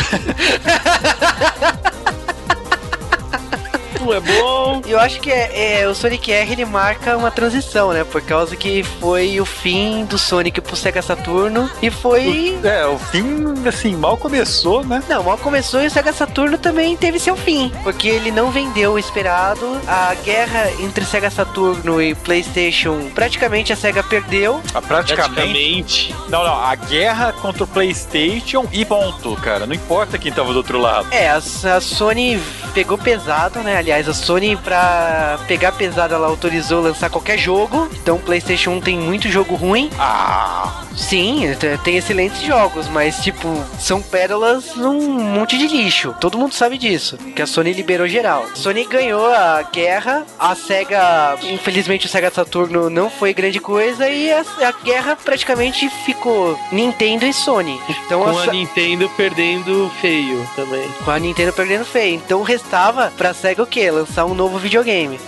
é 4.13 4.19
bom. 4.19 4.81
Eu 4.85 4.99
acho 4.99 5.19
que 5.19 5.31
é, 5.31 5.81
é, 5.81 5.87
o 5.87 5.95
Sonic 5.95 6.31
R 6.31 6.51
ele 6.51 6.65
marca 6.65 7.17
uma 7.17 7.31
transição, 7.31 7.91
né? 7.91 8.03
Por 8.03 8.21
causa 8.21 8.55
que 8.55 8.83
foi 8.83 9.39
o 9.39 9.45
fim 9.45 10.05
do 10.05 10.17
Sonic 10.17 10.61
pro 10.61 10.75
Sega 10.75 11.01
Saturno 11.01 11.69
e 11.81 11.89
foi. 11.89 12.59
O, 12.61 12.67
é, 12.67 12.85
o 12.85 12.97
fim, 12.97 13.67
assim, 13.67 13.95
mal 13.95 14.17
começou, 14.17 14.83
né? 14.83 15.01
Não, 15.07 15.23
mal 15.23 15.37
começou 15.37 15.81
e 15.81 15.87
o 15.87 15.91
Sega 15.91 16.13
Saturno 16.13 16.57
também 16.57 16.95
teve 16.95 17.19
seu 17.19 17.35
fim. 17.35 17.71
Porque 17.83 18.07
ele 18.07 18.31
não 18.31 18.51
vendeu 18.51 18.93
o 18.93 18.99
esperado. 18.99 19.79
A 19.87 20.13
guerra 20.23 20.69
entre 20.79 21.05
Sega 21.05 21.29
Saturno 21.29 22.01
e 22.01 22.13
PlayStation, 22.15 23.09
praticamente 23.13 23.73
a 23.73 23.75
Sega 23.75 24.03
perdeu. 24.03 24.61
Ah, 24.73 24.81
praticamente. 24.81 25.33
praticamente. 25.33 26.15
Não, 26.29 26.43
não. 26.43 26.55
A 26.63 26.75
guerra 26.75 27.33
contra 27.33 27.63
o 27.63 27.67
PlayStation 27.67 28.65
e 28.71 28.85
ponto, 28.85 29.35
cara. 29.37 29.65
Não 29.65 29.73
importa 29.73 30.17
quem 30.17 30.31
tava 30.31 30.51
do 30.51 30.57
outro 30.57 30.79
lado. 30.79 31.07
É, 31.11 31.29
a, 31.29 31.37
a 31.37 31.81
Sony 31.81 32.41
pegou 32.73 32.97
pesado, 32.97 33.59
né? 33.59 33.77
Aliás, 33.77 33.96
Aliás, 33.97 34.09
a 34.09 34.13
Sony, 34.13 34.55
pra 34.55 35.39
pegar 35.47 35.71
pesada, 35.71 36.13
ela 36.13 36.27
autorizou 36.27 36.83
lançar 36.83 37.09
qualquer 37.09 37.35
jogo. 37.35 37.89
Então, 37.93 38.17
o 38.17 38.19
PlayStation 38.19 38.73
1 38.73 38.81
tem 38.81 38.95
muito 38.99 39.27
jogo 39.27 39.55
ruim. 39.55 39.89
Ah! 39.97 40.83
Sim, 40.97 41.43
tem 41.83 41.95
excelentes 41.95 42.41
jogos, 42.41 42.87
mas, 42.89 43.17
tipo, 43.23 43.47
são 43.79 44.01
pérolas 44.01 44.75
num 44.75 44.99
monte 45.19 45.57
de 45.57 45.67
lixo. 45.67 46.15
Todo 46.19 46.37
mundo 46.37 46.53
sabe 46.53 46.77
disso, 46.77 47.17
que 47.35 47.41
a 47.41 47.45
Sony 47.45 47.71
liberou 47.71 48.07
geral. 48.07 48.45
A 48.51 48.55
Sony 48.55 48.83
ganhou 48.83 49.27
a 49.27 49.61
guerra, 49.61 50.25
a 50.39 50.55
SEGA, 50.55 51.37
infelizmente, 51.43 52.07
o 52.07 52.09
SEGA 52.09 52.31
Saturno 52.31 52.89
não 52.89 53.11
foi 53.11 53.33
grande 53.33 53.59
coisa 53.59 54.09
e 54.09 54.31
a, 54.31 54.39
a 54.39 54.71
guerra 54.83 55.15
praticamente 55.15 55.87
ficou 56.03 56.59
Nintendo 56.71 57.25
e 57.25 57.33
Sony. 57.33 57.79
Então, 58.05 58.23
Com 58.23 58.37
a, 58.37 58.43
a 58.43 58.47
Nintendo 58.47 59.07
perdendo 59.15 59.91
feio 60.01 60.49
também. 60.55 60.89
Com 61.05 61.11
a 61.11 61.19
Nintendo 61.19 61.53
perdendo 61.53 61.85
feio. 61.85 62.15
Então, 62.15 62.41
restava 62.41 63.13
pra 63.15 63.33
SEGA 63.35 63.61
o 63.61 63.67
quê? 63.77 63.91
Lançar 63.91 64.25
um 64.25 64.33
novo 64.33 64.57
videogame. 64.57 65.19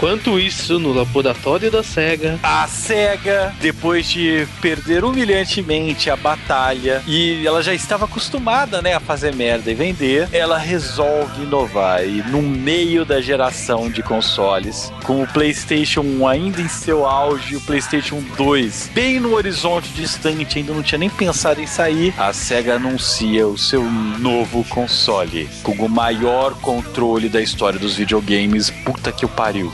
Enquanto 0.00 0.40
isso, 0.40 0.78
no 0.78 0.94
laboratório 0.94 1.70
da 1.70 1.82
SEGA. 1.82 2.40
A 2.42 2.66
SEGA, 2.66 3.54
depois 3.60 4.08
de 4.08 4.48
perder 4.58 5.04
humilhantemente 5.04 6.08
a 6.08 6.16
batalha, 6.16 7.02
e 7.06 7.46
ela 7.46 7.62
já 7.62 7.74
estava 7.74 8.06
acostumada 8.06 8.80
né, 8.80 8.94
a 8.94 9.00
fazer 9.00 9.34
merda 9.34 9.70
e 9.70 9.74
vender, 9.74 10.26
ela 10.32 10.56
resolve 10.56 11.42
inovar. 11.42 12.02
E 12.02 12.22
no 12.30 12.40
meio 12.40 13.04
da 13.04 13.20
geração 13.20 13.90
de 13.90 14.02
consoles, 14.02 14.90
com 15.04 15.22
o 15.22 15.26
PlayStation 15.26 16.00
1 16.00 16.26
ainda 16.26 16.62
em 16.62 16.68
seu 16.68 17.04
auge, 17.04 17.56
o 17.56 17.60
PlayStation 17.60 18.22
2 18.38 18.92
bem 18.94 19.20
no 19.20 19.34
horizonte 19.34 19.90
distante, 19.90 20.60
ainda 20.60 20.72
não 20.72 20.82
tinha 20.82 20.98
nem 20.98 21.10
pensado 21.10 21.60
em 21.60 21.66
sair, 21.66 22.14
a 22.16 22.32
SEGA 22.32 22.76
anuncia 22.76 23.46
o 23.46 23.58
seu 23.58 23.84
novo 23.84 24.64
console, 24.64 25.46
com 25.62 25.72
o 25.72 25.90
maior 25.90 26.54
controle 26.54 27.28
da 27.28 27.42
história 27.42 27.78
dos 27.78 27.96
videogames. 27.96 28.70
Puta 28.70 29.12
que 29.12 29.26
o 29.26 29.28
pariu. 29.28 29.70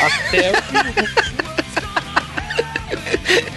Até 0.00 0.50
o 0.50 1.32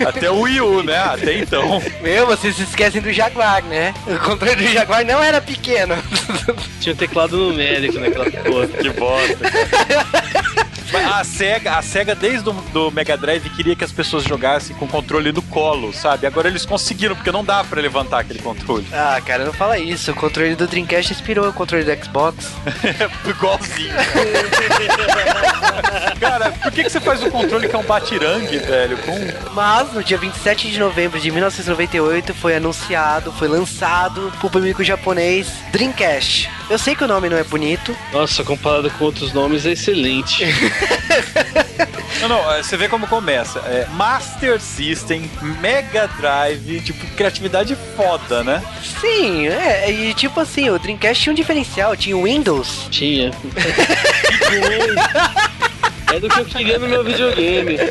Até 0.07 0.29
o 0.29 0.41
Wii 0.41 0.61
U, 0.61 0.83
né? 0.83 0.97
Até 0.97 1.39
então. 1.39 1.81
Meu, 2.01 2.27
vocês 2.27 2.55
se 2.55 2.63
esquecem 2.63 3.01
do 3.01 3.11
Jaguar, 3.11 3.63
né? 3.63 3.93
O 4.07 4.17
controle 4.19 4.55
do 4.55 4.67
Jaguar 4.67 5.05
não 5.05 5.21
era 5.21 5.41
pequeno. 5.41 5.95
Tinha 6.79 6.93
um 6.93 6.97
teclado 6.97 7.37
numérico 7.37 7.99
naquela 7.99 8.29
porra. 8.29 8.67
Que 8.67 8.89
bosta. 8.89 10.65
A 11.11 11.23
SEGA, 11.23 11.77
a 11.77 11.81
SEGA 11.81 12.15
desde 12.15 12.49
o 12.49 12.53
do 12.53 12.89
Mega 12.91 13.17
Drive 13.17 13.49
queria 13.49 13.75
que 13.75 13.83
as 13.83 13.91
pessoas 13.91 14.23
jogassem 14.23 14.75
com 14.75 14.85
o 14.85 14.87
controle 15.15 15.31
no 15.31 15.41
colo, 15.43 15.93
sabe? 15.93 16.27
Agora 16.27 16.49
eles 16.49 16.65
conseguiram, 16.65 17.15
porque 17.15 17.31
não 17.31 17.43
dá 17.43 17.63
para 17.63 17.81
levantar 17.81 18.19
aquele 18.19 18.39
controle. 18.39 18.85
Ah, 18.91 19.21
cara, 19.25 19.45
não 19.45 19.53
fala 19.53 19.79
isso. 19.79 20.11
O 20.11 20.15
controle 20.15 20.55
do 20.55 20.67
Dreamcast 20.67 21.13
inspirou 21.13 21.47
o 21.47 21.53
controle 21.53 21.85
do 21.85 22.03
Xbox. 22.03 22.51
Igualzinho. 23.25 23.95
cara, 26.19 26.51
por 26.51 26.71
que, 26.71 26.83
que 26.83 26.89
você 26.89 26.99
faz 26.99 27.23
um 27.23 27.29
controle 27.29 27.69
que 27.69 27.75
é 27.75 27.79
um 27.79 27.83
batirangue, 27.83 28.57
velho? 28.57 28.97
Com... 28.97 29.13
Mas, 29.53 29.93
no 29.93 30.03
dia 30.03 30.17
27 30.17 30.69
de 30.69 30.79
novembro 30.79 31.19
de 31.19 31.31
1998, 31.31 32.33
foi 32.33 32.57
anunciado, 32.57 33.31
foi 33.31 33.47
lançado 33.47 34.33
pro 34.39 34.49
público 34.49 34.83
japonês 34.83 35.47
Dreamcast. 35.71 36.49
Eu 36.69 36.77
sei 36.77 36.95
que 36.95 37.03
o 37.03 37.07
nome 37.07 37.29
não 37.29 37.37
é 37.37 37.43
bonito. 37.43 37.95
Nossa, 38.11 38.43
comparado 38.43 38.89
com 38.91 39.05
outros 39.05 39.31
nomes, 39.31 39.65
é 39.65 39.71
excelente. 39.71 40.43
não, 42.21 42.29
não, 42.29 42.53
é, 42.53 42.63
você 42.63 42.77
vê 42.77 42.87
como 42.87 43.07
começa. 43.07 43.59
É 43.59 43.87
Master 43.91 44.59
System, 44.59 45.29
Mega 45.61 46.07
Drive, 46.19 46.81
tipo, 46.81 47.05
criatividade 47.15 47.77
foda, 47.95 48.43
né? 48.43 48.63
Sim, 48.99 49.47
é, 49.47 49.91
e 49.91 50.13
tipo 50.13 50.39
assim, 50.39 50.69
o 50.69 50.79
Dreamcast 50.79 51.23
tinha 51.23 51.33
um 51.33 51.35
diferencial, 51.35 51.95
tinha 51.95 52.17
o 52.17 52.23
Windows. 52.23 52.87
Tinha. 52.89 53.31
é 56.13 56.19
do 56.19 56.29
que 56.29 56.39
eu 56.39 56.45
queria 56.45 56.79
no 56.79 56.87
meu 56.87 57.03
videogame. 57.03 57.77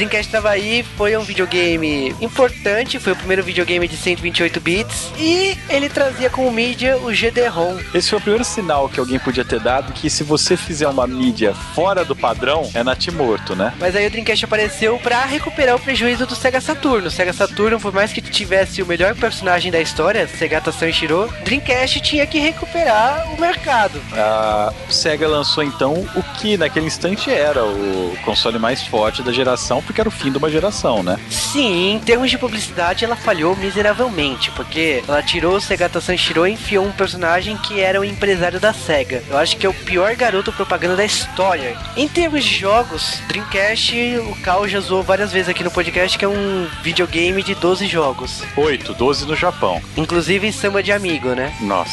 Dreamcast 0.00 0.28
estava 0.28 0.48
aí, 0.48 0.82
foi 0.96 1.14
um 1.14 1.20
videogame 1.20 2.16
importante, 2.22 2.98
foi 2.98 3.12
o 3.12 3.16
primeiro 3.16 3.42
videogame 3.42 3.86
de 3.86 3.98
128 3.98 4.58
bits 4.58 5.12
e 5.18 5.54
ele 5.68 5.90
trazia 5.90 6.30
como 6.30 6.50
mídia 6.50 6.96
o 6.96 7.12
GD-ROM. 7.12 7.76
Esse 7.92 8.08
foi 8.08 8.18
o 8.18 8.22
primeiro 8.22 8.42
sinal 8.42 8.88
que 8.88 8.98
alguém 8.98 9.18
podia 9.18 9.44
ter 9.44 9.60
dado 9.60 9.92
que 9.92 10.08
se 10.08 10.24
você 10.24 10.56
fizer 10.56 10.88
uma 10.88 11.06
mídia 11.06 11.52
fora 11.52 12.02
do 12.02 12.16
padrão, 12.16 12.70
é 12.72 12.82
natimorto, 12.82 13.54
né? 13.54 13.74
Mas 13.78 13.94
aí 13.94 14.06
o 14.06 14.10
Dreamcast 14.10 14.42
apareceu 14.42 14.98
para 14.98 15.22
recuperar 15.26 15.76
o 15.76 15.78
prejuízo 15.78 16.24
do 16.24 16.34
Sega 16.34 16.62
Saturno. 16.62 17.08
O 17.08 17.10
Sega 17.10 17.34
Saturno, 17.34 17.78
por 17.78 17.92
mais 17.92 18.10
que 18.10 18.22
tivesse 18.22 18.80
o 18.80 18.86
melhor 18.86 19.14
personagem 19.14 19.70
da 19.70 19.82
história, 19.82 20.26
Segata 20.26 20.72
Sanshiro, 20.72 21.30
Dreamcast 21.44 22.00
tinha 22.00 22.26
que 22.26 22.38
recuperar 22.38 23.30
o 23.34 23.38
mercado. 23.38 24.00
A 24.14 24.72
Sega 24.88 25.28
lançou 25.28 25.62
então 25.62 26.08
o 26.16 26.22
que 26.38 26.56
naquele 26.56 26.86
instante 26.86 27.30
era 27.30 27.62
o 27.66 28.16
console 28.24 28.58
mais 28.58 28.82
forte 28.82 29.22
da 29.22 29.30
geração, 29.30 29.82
porque 29.90 30.00
era 30.00 30.08
o 30.08 30.12
fim 30.12 30.30
de 30.30 30.38
uma 30.38 30.50
geração, 30.50 31.02
né? 31.02 31.18
Sim, 31.28 31.94
em 31.94 31.98
termos 31.98 32.30
de 32.30 32.38
publicidade 32.38 33.04
ela 33.04 33.16
falhou 33.16 33.56
miseravelmente, 33.56 34.50
porque 34.52 35.02
ela 35.06 35.22
tirou 35.22 35.56
o 35.56 35.60
Segata 35.60 36.00
Sanshiro 36.00 36.46
e 36.46 36.52
enfiou 36.52 36.86
um 36.86 36.92
personagem 36.92 37.56
que 37.56 37.80
era 37.80 38.00
o 38.00 38.04
empresário 38.04 38.60
da 38.60 38.72
Sega. 38.72 39.22
Eu 39.28 39.36
acho 39.36 39.56
que 39.56 39.66
é 39.66 39.68
o 39.68 39.74
pior 39.74 40.14
garoto 40.14 40.52
propaganda 40.52 40.96
da 40.96 41.04
história. 41.04 41.76
Em 41.96 42.08
termos 42.08 42.44
de 42.44 42.56
jogos, 42.56 43.20
Dreamcast, 43.28 43.96
o 44.18 44.36
Cal 44.42 44.68
já 44.68 44.80
zoou 44.80 45.02
várias 45.02 45.32
vezes 45.32 45.48
aqui 45.48 45.64
no 45.64 45.70
podcast 45.70 46.16
que 46.16 46.24
é 46.24 46.28
um 46.28 46.68
videogame 46.82 47.42
de 47.42 47.54
12 47.54 47.86
jogos. 47.86 48.42
8, 48.56 48.94
12 48.94 49.26
no 49.26 49.34
Japão. 49.34 49.82
Inclusive 49.96 50.52
samba 50.52 50.82
de 50.82 50.92
amigo, 50.92 51.30
né? 51.34 51.52
Nossa. 51.60 51.90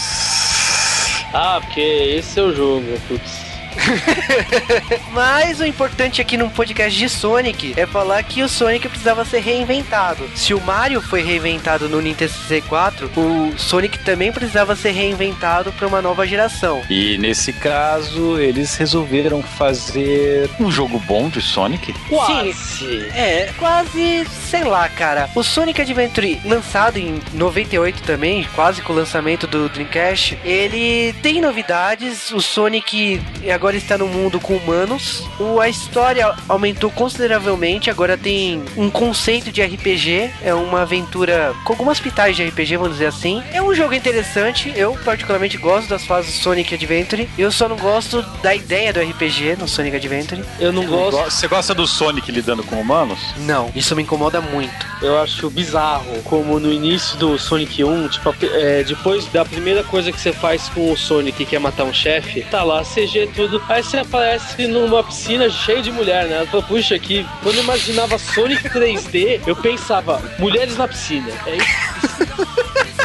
Ah, 1.34 1.60
porque 1.62 1.82
esse 1.82 2.40
é 2.40 2.44
o 2.44 2.56
jogo, 2.56 3.00
putz. 3.08 3.47
Mas 5.12 5.60
o 5.60 5.66
importante 5.66 6.22
aqui 6.22 6.38
num 6.38 6.50
podcast 6.50 6.98
de 6.98 7.10
Sonic 7.10 7.74
é 7.78 7.86
falar 7.86 8.22
que 8.24 8.44
o 8.44 8.50
Sonic 8.50 8.88
precisava 8.88 9.26
ser 9.26 9.40
reinventado. 9.40 10.30
Se 10.36 10.54
o 10.54 10.62
Mario 10.62 11.02
foi 11.02 11.22
reinventado 11.22 11.90
no 11.90 12.02
Nintendo 12.02 12.32
64, 12.32 13.12
o 13.16 13.54
Sonic 13.58 14.00
também 14.00 14.32
precisava 14.32 14.76
ser 14.76 14.92
reinventado 14.92 15.72
para 15.74 15.88
uma 15.88 16.02
nova 16.02 16.26
geração. 16.26 16.82
E 16.90 17.18
nesse 17.18 17.54
caso, 17.54 18.40
eles 18.40 18.76
resolveram 18.76 19.42
fazer 19.42 20.50
um 20.60 20.72
jogo 20.72 21.00
bom 21.00 21.30
de 21.30 21.42
Sonic. 21.42 21.94
Quase. 22.10 22.54
Sim, 22.54 23.02
é, 23.14 23.52
quase, 23.58 24.26
sei 24.50 24.64
lá, 24.64 24.88
cara. 24.90 25.30
O 25.36 25.44
Sonic 25.44 25.82
Adventure, 25.82 26.40
lançado 26.46 26.98
em 26.98 27.20
98 27.34 28.02
também, 28.04 28.48
quase 28.56 28.82
com 28.82 28.94
o 28.94 28.96
lançamento 28.96 29.48
do 29.48 29.70
Dreamcast, 29.70 30.38
ele 30.44 31.14
tem 31.22 31.42
novidades. 31.42 32.32
O 32.32 32.42
Sonic 32.42 33.22
agora 33.54 33.67
está 33.76 33.98
no 33.98 34.08
mundo 34.08 34.40
com 34.40 34.56
humanos. 34.56 35.24
O, 35.40 35.60
a 35.60 35.68
história 35.68 36.34
aumentou 36.48 36.90
consideravelmente, 36.92 37.90
agora 37.90 38.18
tem 38.18 38.64
um 38.76 38.90
conceito 38.90 39.52
de 39.52 39.62
RPG, 39.62 40.32
é 40.42 40.54
uma 40.54 40.82
aventura 40.82 41.54
com 41.64 41.74
algumas 41.74 42.00
pitais 42.00 42.36
de 42.36 42.46
RPG, 42.46 42.78
vamos 42.78 42.94
dizer 42.94 43.08
assim. 43.08 43.44
É 43.52 43.62
um 43.62 43.74
jogo 43.74 43.94
interessante, 43.94 44.72
eu 44.76 44.94
particularmente 45.04 45.58
gosto 45.58 45.90
das 45.90 46.06
fases 46.06 46.36
Sonic 46.36 46.74
Adventure. 46.74 47.30
Eu 47.38 47.52
só 47.52 47.68
não 47.68 47.78
gosto 47.78 48.22
da 48.42 48.54
ideia 48.56 48.94
do 48.94 49.00
RPG 49.00 49.58
no 49.58 49.68
Sonic 49.68 49.96
Adventure. 49.96 50.44
Eu 50.60 50.72
não 50.72 50.86
gosto. 50.86 51.18
Você 51.24 51.48
gosta 51.48 51.74
do 51.74 51.88
Sonic 51.88 52.32
lidando 52.32 52.64
com 52.64 52.80
humanos? 52.80 53.20
Não, 53.38 53.72
isso 53.76 53.96
me 53.96 54.04
incomoda 54.04 54.42
muito. 54.42 54.86
Eu 55.02 55.22
acho 55.22 55.50
bizarro, 55.50 56.22
como 56.24 56.60
no 56.60 56.72
início 56.72 57.18
do 57.18 57.38
Sonic 57.38 57.84
1, 57.84 58.08
tipo, 58.10 58.36
é, 58.44 58.84
depois 58.84 59.26
da 59.28 59.46
primeira 59.46 59.84
coisa 59.84 60.12
que 60.12 60.20
você 60.20 60.32
faz 60.32 60.70
com 60.70 60.92
o 60.92 60.98
Sonic, 60.98 61.46
que 61.46 61.56
é 61.56 61.60
matar 61.60 61.84
um 61.84 61.94
chefe, 61.94 62.42
tá 62.42 62.64
lá 62.64 62.84
CG 62.84 63.30
tudo. 63.36 63.47
Aí 63.70 63.84
você 63.84 63.98
aparece 63.98 64.68
numa 64.68 65.04
piscina 65.04 65.50
cheia 65.50 65.82
de 65.82 65.92
mulher, 65.92 66.26
né? 66.28 66.38
Ela 66.38 66.48
fala, 66.48 66.64
puxa, 66.64 66.96
aqui, 66.96 67.26
quando 67.42 67.56
eu 67.56 67.64
imaginava 67.64 68.18
Sonic 68.18 68.70
3D, 68.70 69.42
eu 69.46 69.56
pensava, 69.56 70.22
mulheres 70.40 70.78
na 70.78 70.88
piscina. 70.88 71.32
É 71.46 71.56
isso. 71.58 72.88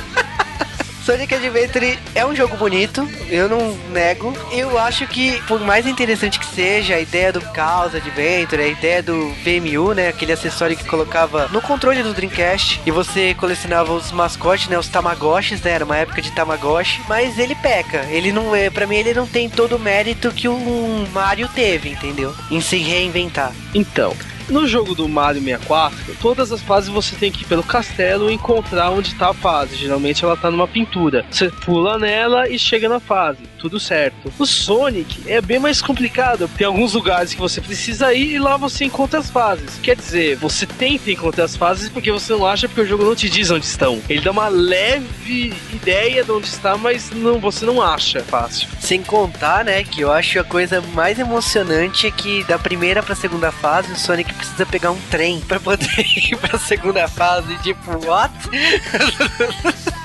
Sonic 1.05 1.35
Adventure 1.35 1.99
é 2.15 2.25
um 2.25 2.35
jogo 2.35 2.57
bonito, 2.57 3.09
eu 3.29 3.49
não 3.49 3.77
nego. 3.93 4.33
Eu 4.53 4.79
acho 4.79 5.05
que, 5.09 5.43
por 5.49 5.59
mais 5.61 5.85
interessante 5.85 6.39
que 6.39 6.47
seja 6.47 6.95
a 6.95 7.01
ideia 7.01 7.33
do 7.33 7.41
Chaos 7.53 7.93
Adventure, 7.93 8.63
a 8.63 8.69
ideia 8.69 9.03
do 9.03 9.35
VMU, 9.43 9.95
né? 9.95 10.09
Aquele 10.09 10.31
acessório 10.31 10.77
que 10.77 10.85
colocava 10.85 11.49
no 11.49 11.61
controle 11.61 12.05
do 12.05 12.15
Dreamcast 12.15 12.81
e 12.87 12.91
você 12.93 13.35
colecionava 13.35 13.93
os 13.93 14.13
mascotes, 14.13 14.69
né? 14.69 14.79
Os 14.79 14.87
Tamagotchis, 14.87 15.61
né? 15.61 15.73
Era 15.73 15.85
uma 15.85 15.97
época 15.97 16.23
de 16.23 16.31
Tamagotchi, 16.31 17.01
mas 17.09 17.37
ele 17.37 17.57
peca. 17.57 18.07
Ele 18.09 18.31
não 18.31 18.55
é, 18.55 18.71
para 18.71 18.87
mim, 18.87 18.97
ele 18.97 19.13
não 19.13 19.27
tem 19.27 19.51
todo 19.51 19.75
o 19.75 19.81
mérito 19.81 20.31
que 20.31 20.47
o 20.47 21.09
Mario 21.13 21.49
teve, 21.49 21.91
entendeu? 21.91 22.33
Em 22.49 22.61
se 22.61 22.77
reinventar. 22.77 23.53
Então, 23.75 24.15
no 24.49 24.67
jogo 24.67 24.95
do 24.95 25.09
Mario 25.09 25.43
64, 25.43 26.17
todas 26.21 26.53
as 26.53 26.61
fases 26.61 26.91
você 26.91 27.17
tem 27.17 27.31
que 27.31 27.43
ir 27.43 27.47
pelo 27.47 27.63
castelo 27.63 28.31
e 28.31 28.35
encontrar 28.35 28.91
onde 28.91 29.15
tá 29.15 29.31
a 29.31 29.35
fase. 29.35 29.77
Geralmente 29.77 30.25
ela 30.25 30.37
tá 30.37 30.51
numa 30.51 30.69
pintura. 30.69 31.25
Você 31.31 31.51
pula 31.51 31.99
nela 31.99 32.49
e 32.49 32.59
chega 32.59 32.89
na 32.89 33.01
fase. 33.01 33.41
Tudo 33.59 33.79
certo. 33.79 34.33
O 34.39 34.47
Sonic 34.47 35.23
é 35.27 35.41
bem 35.41 35.59
mais 35.59 35.81
complicado. 35.81 36.49
Tem 36.57 36.67
alguns 36.67 36.95
lugares 36.95 37.33
que 37.33 37.41
você 37.41 37.61
precisa 37.61 38.13
ir 38.13 38.33
e 38.33 38.39
lá 38.39 38.57
você 38.57 38.85
encontra 38.85 39.21
as 39.21 39.31
fases. 39.31 39.79
Quer 39.83 39.97
dizer, 39.97 40.37
você 40.37 40.67
tenta 40.67 41.11
encontrar 41.11 41.45
as 41.45 41.57
fases 41.57 41.89
porque 41.89 42.11
você 42.11 42.33
não 42.33 42.47
acha 42.47 42.69
porque 42.69 42.81
o 42.81 42.87
jogo 42.87 43.05
não 43.05 43.15
te 43.15 43.29
diz 43.29 43.51
onde 43.51 43.65
estão. 43.65 44.01
Ele 44.09 44.21
dá 44.21 44.31
uma 44.31 44.49
leve 44.49 45.55
ideia 45.73 46.25
de 46.25 46.31
onde 46.31 46.47
está, 46.47 46.77
mas 46.77 47.11
não, 47.11 47.39
você 47.39 47.65
não 47.65 47.81
acha 47.81 48.21
fácil. 48.21 48.69
Sem 48.81 49.03
contar, 49.03 49.65
né, 49.65 49.85
que 49.85 50.01
eu 50.01 50.13
acho 50.13 50.39
a 50.39 50.45
coisa 50.45 50.81
mais 50.95 51.19
emocionante 51.19 52.07
é 52.07 52.11
que 52.11 52.45
da 52.45 52.59
primeira 52.59 53.03
pra 53.03 53.15
segunda 53.15 53.53
fase 53.53 53.93
o 53.93 53.97
Sonic 53.97 54.33
precisa 54.43 54.67
pegar 54.67 54.91
um 54.91 55.01
trem 55.11 55.41
pra 55.41 55.61
poder 55.61 55.89
ir 55.99 56.37
pra 56.37 56.59
segunda 56.59 57.07
fase. 57.07 57.57
Tipo, 57.59 57.93
what? 58.05 58.33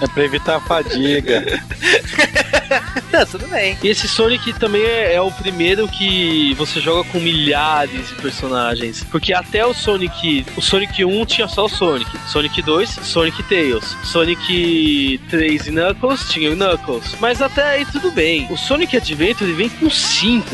É 0.01 0.07
pra 0.07 0.23
evitar 0.23 0.57
a 0.57 0.61
fadiga. 0.61 1.43
Não, 3.11 3.25
tudo 3.25 3.47
bem. 3.47 3.77
E 3.83 3.87
esse 3.87 4.07
Sonic 4.07 4.53
também 4.53 4.83
é, 4.83 5.15
é 5.15 5.21
o 5.21 5.31
primeiro 5.31 5.87
que 5.87 6.53
você 6.55 6.79
joga 6.79 7.07
com 7.09 7.19
milhares 7.19 8.09
de 8.09 8.15
personagens. 8.15 9.03
Porque 9.05 9.33
até 9.33 9.65
o 9.65 9.73
Sonic. 9.73 10.45
O 10.55 10.61
Sonic 10.61 11.03
1 11.03 11.25
tinha 11.25 11.47
só 11.47 11.65
o 11.65 11.69
Sonic. 11.69 12.09
Sonic 12.27 12.61
2, 12.61 12.89
Sonic 12.89 13.43
Tails. 13.43 13.95
Sonic 14.03 15.19
3 15.29 15.67
e 15.67 15.71
Knuckles 15.71 16.29
tinha 16.29 16.51
o 16.51 16.55
Knuckles. 16.55 17.15
Mas 17.19 17.41
até 17.41 17.69
aí 17.69 17.85
tudo 17.85 18.11
bem. 18.11 18.47
O 18.49 18.57
Sonic 18.57 18.97
Adventure 18.97 19.51
vem 19.53 19.69
com 19.69 19.89
5. 19.89 20.45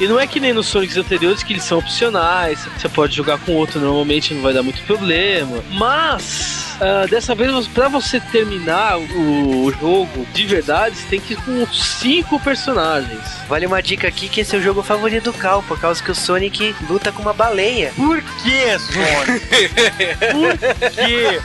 E 0.00 0.06
não 0.06 0.18
é 0.18 0.26
que 0.26 0.40
nem 0.40 0.52
nos 0.52 0.66
Sonics 0.66 0.96
anteriores 0.96 1.42
que 1.42 1.52
eles 1.52 1.64
são 1.64 1.78
opcionais. 1.78 2.66
Você 2.78 2.88
pode 2.88 3.14
jogar 3.14 3.38
com 3.38 3.52
outro 3.52 3.80
normalmente, 3.80 4.34
não 4.34 4.42
vai 4.42 4.52
dar 4.52 4.62
muito 4.62 4.82
problema. 4.82 5.62
Mas. 5.72 6.69
Uh, 6.80 7.06
dessa 7.10 7.34
vez, 7.34 7.68
pra 7.68 7.88
você 7.88 8.18
terminar 8.18 8.98
o, 8.98 9.66
o 9.66 9.70
jogo 9.70 10.26
de 10.32 10.46
verdade, 10.46 10.96
você 10.96 11.06
tem 11.08 11.20
que 11.20 11.34
ir 11.34 11.36
com 11.36 11.66
cinco 11.66 12.40
personagens. 12.40 13.20
Vale 13.46 13.66
uma 13.66 13.82
dica 13.82 14.08
aqui 14.08 14.30
que 14.30 14.40
esse 14.40 14.56
é 14.56 14.58
o 14.58 14.62
jogo 14.62 14.82
favorito 14.82 15.24
do 15.24 15.32
Cal, 15.34 15.62
por 15.64 15.78
causa 15.78 16.02
que 16.02 16.10
o 16.10 16.14
Sonic 16.14 16.74
luta 16.88 17.12
com 17.12 17.20
uma 17.20 17.34
baleia. 17.34 17.92
Por 17.94 18.22
que, 18.22 18.78
Sonic? 18.78 19.68
Por 20.32 20.90
quê? 20.90 21.40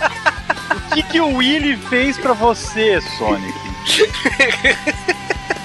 O 0.74 0.96
que, 0.96 1.04
que 1.04 1.20
o 1.20 1.36
Willy 1.36 1.76
fez 1.90 2.18
pra 2.18 2.32
você, 2.32 3.02
Sonic? 3.18 3.54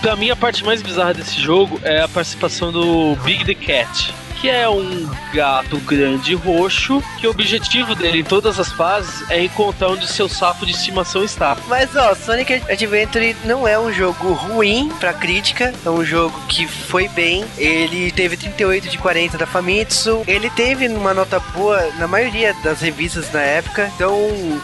Pra 0.00 0.16
mim, 0.16 0.30
a 0.30 0.36
parte 0.36 0.64
mais 0.64 0.82
bizarra 0.82 1.14
desse 1.14 1.38
jogo 1.40 1.78
é 1.84 2.00
a 2.00 2.08
participação 2.08 2.72
do 2.72 3.14
Big 3.16 3.44
the 3.44 3.54
Cat. 3.54 4.14
Que 4.40 4.48
é 4.48 4.66
um 4.68 5.06
gato 5.34 5.76
grande 5.80 6.34
roxo, 6.34 7.02
que 7.18 7.26
o 7.26 7.30
objetivo 7.30 7.94
dele 7.94 8.20
em 8.20 8.24
todas 8.24 8.58
as 8.58 8.72
fases 8.72 9.22
é 9.30 9.44
encontrar 9.44 9.88
onde 9.88 10.08
seu 10.08 10.30
sapo 10.30 10.64
de 10.64 10.72
estimação 10.72 11.22
está. 11.22 11.58
Mas 11.68 11.94
ó, 11.94 12.14
Sonic 12.14 12.54
Adventure 12.70 13.36
não 13.44 13.68
é 13.68 13.78
um 13.78 13.92
jogo 13.92 14.32
ruim 14.32 14.90
pra 14.98 15.12
crítica, 15.12 15.74
é 15.84 15.90
um 15.90 16.02
jogo 16.02 16.40
que 16.48 16.66
foi 16.66 17.06
bem. 17.08 17.44
Ele 17.58 18.10
teve 18.10 18.34
38 18.34 18.88
de 18.88 18.96
40 18.96 19.36
da 19.36 19.46
Famitsu, 19.46 20.22
ele 20.26 20.48
teve 20.48 20.88
uma 20.88 21.12
nota 21.12 21.38
boa 21.38 21.90
na 21.98 22.08
maioria 22.08 22.54
das 22.64 22.80
revistas 22.80 23.30
na 23.32 23.42
época, 23.42 23.92
então 23.94 24.18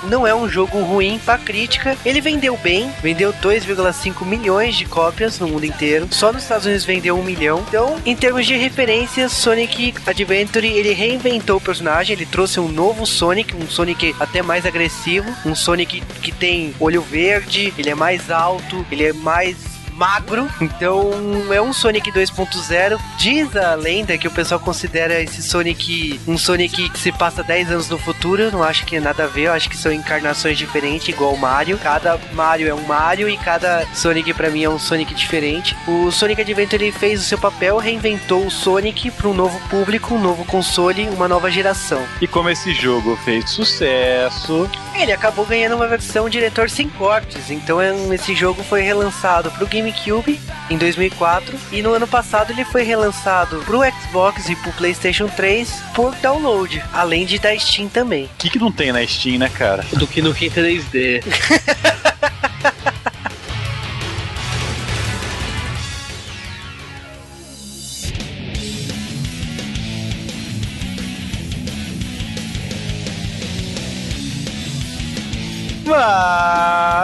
não 0.04 0.26
é 0.26 0.34
um 0.34 0.48
jogo 0.48 0.80
ruim 0.80 1.20
pra 1.22 1.36
crítica. 1.36 1.96
Ele 2.02 2.22
vendeu 2.22 2.56
bem, 2.56 2.90
vendeu 3.02 3.30
2,5 3.34 4.24
milhões 4.24 4.74
de 4.74 4.86
cópias 4.86 5.38
no 5.38 5.48
mundo 5.48 5.66
inteiro, 5.66 6.08
só 6.10 6.32
nos 6.32 6.44
Estados 6.44 6.64
Unidos 6.64 6.86
vendeu 6.86 7.18
um 7.18 7.22
milhão. 7.22 7.62
Então, 7.68 8.00
em 8.06 8.16
termos 8.16 8.46
de 8.46 8.56
referências, 8.56 9.32
Sonic 9.32 9.65
Adventure 10.06 10.66
ele 10.66 10.92
reinventou 10.92 11.56
o 11.56 11.60
personagem, 11.60 12.14
ele 12.14 12.26
trouxe 12.26 12.58
um 12.60 12.68
novo 12.68 13.06
Sonic, 13.06 13.54
um 13.54 13.68
Sonic 13.68 14.14
até 14.18 14.42
mais 14.42 14.64
agressivo, 14.64 15.28
um 15.44 15.54
Sonic 15.54 16.00
que 16.22 16.32
tem 16.32 16.74
olho 16.80 17.02
verde, 17.02 17.72
ele 17.76 17.90
é 17.90 17.94
mais 17.94 18.30
alto, 18.30 18.84
ele 18.90 19.04
é 19.04 19.12
mais 19.12 19.75
magro. 19.96 20.48
Então 20.60 21.10
é 21.52 21.60
um 21.60 21.72
Sonic 21.72 22.12
2.0. 22.12 22.98
Diz 23.18 23.56
a 23.56 23.74
lenda 23.74 24.16
que 24.18 24.28
o 24.28 24.30
pessoal 24.30 24.60
considera 24.60 25.20
esse 25.20 25.42
Sonic 25.42 26.20
um 26.26 26.36
Sonic 26.36 26.90
que 26.90 26.98
se 26.98 27.10
passa 27.12 27.42
10 27.42 27.72
anos 27.72 27.88
no 27.88 27.98
futuro. 27.98 28.42
Eu 28.42 28.52
não 28.52 28.62
acho 28.62 28.84
que 28.84 28.96
é 28.96 29.00
nada 29.00 29.24
a 29.24 29.26
ver, 29.26 29.46
eu 29.46 29.52
acho 29.52 29.68
que 29.68 29.76
são 29.76 29.92
encarnações 29.92 30.58
diferentes, 30.58 31.08
igual 31.08 31.32
o 31.32 31.38
Mario. 31.38 31.78
Cada 31.78 32.18
Mario 32.32 32.68
é 32.68 32.74
um 32.74 32.82
Mario 32.82 33.28
e 33.28 33.36
cada 33.36 33.86
Sonic 33.94 34.32
para 34.34 34.50
mim 34.50 34.64
é 34.64 34.70
um 34.70 34.78
Sonic 34.78 35.14
diferente. 35.14 35.76
O 35.86 36.10
Sonic 36.10 36.40
Adventure 36.40 36.82
ele 36.82 36.92
fez 36.92 37.20
o 37.20 37.24
seu 37.24 37.38
papel, 37.38 37.78
reinventou 37.78 38.46
o 38.46 38.50
Sonic 38.50 39.10
para 39.10 39.28
um 39.28 39.34
novo 39.34 39.58
público, 39.68 40.14
um 40.14 40.20
novo 40.20 40.44
console, 40.44 41.08
uma 41.08 41.28
nova 41.28 41.50
geração. 41.50 42.02
E 42.20 42.26
como 42.26 42.50
esse 42.50 42.74
jogo 42.74 43.16
fez 43.24 43.50
sucesso, 43.50 44.68
ele 44.94 45.12
acabou 45.12 45.46
ganhando 45.46 45.76
uma 45.76 45.86
versão 45.86 46.28
diretor 46.28 46.68
sem 46.68 46.88
cortes. 46.88 47.50
Então 47.50 47.80
é 47.80 47.86
esse 48.12 48.34
jogo 48.34 48.62
foi 48.62 48.82
relançado 48.82 49.50
para 49.50 49.64
o 49.64 49.68
GameCube 49.86 50.40
em 50.68 50.76
2004 50.76 51.56
e 51.70 51.80
no 51.80 51.92
ano 51.92 52.08
passado 52.08 52.50
ele 52.52 52.64
foi 52.64 52.82
relançado 52.82 53.62
para 53.64 53.76
o 53.76 53.84
Xbox 53.84 54.48
e 54.48 54.56
para 54.56 54.70
o 54.70 54.72
PlayStation 54.72 55.28
3 55.28 55.82
por 55.94 56.14
download, 56.16 56.82
além 56.92 57.24
de 57.24 57.38
da 57.38 57.56
Steam 57.56 57.88
também. 57.88 58.24
O 58.24 58.30
que, 58.38 58.50
que 58.50 58.58
não 58.58 58.72
tem 58.72 58.90
na 58.90 59.06
Steam, 59.06 59.38
né, 59.38 59.48
cara? 59.48 59.84
Do 59.92 60.06
que 60.06 60.20
no 60.20 60.34
3D. 60.34 61.22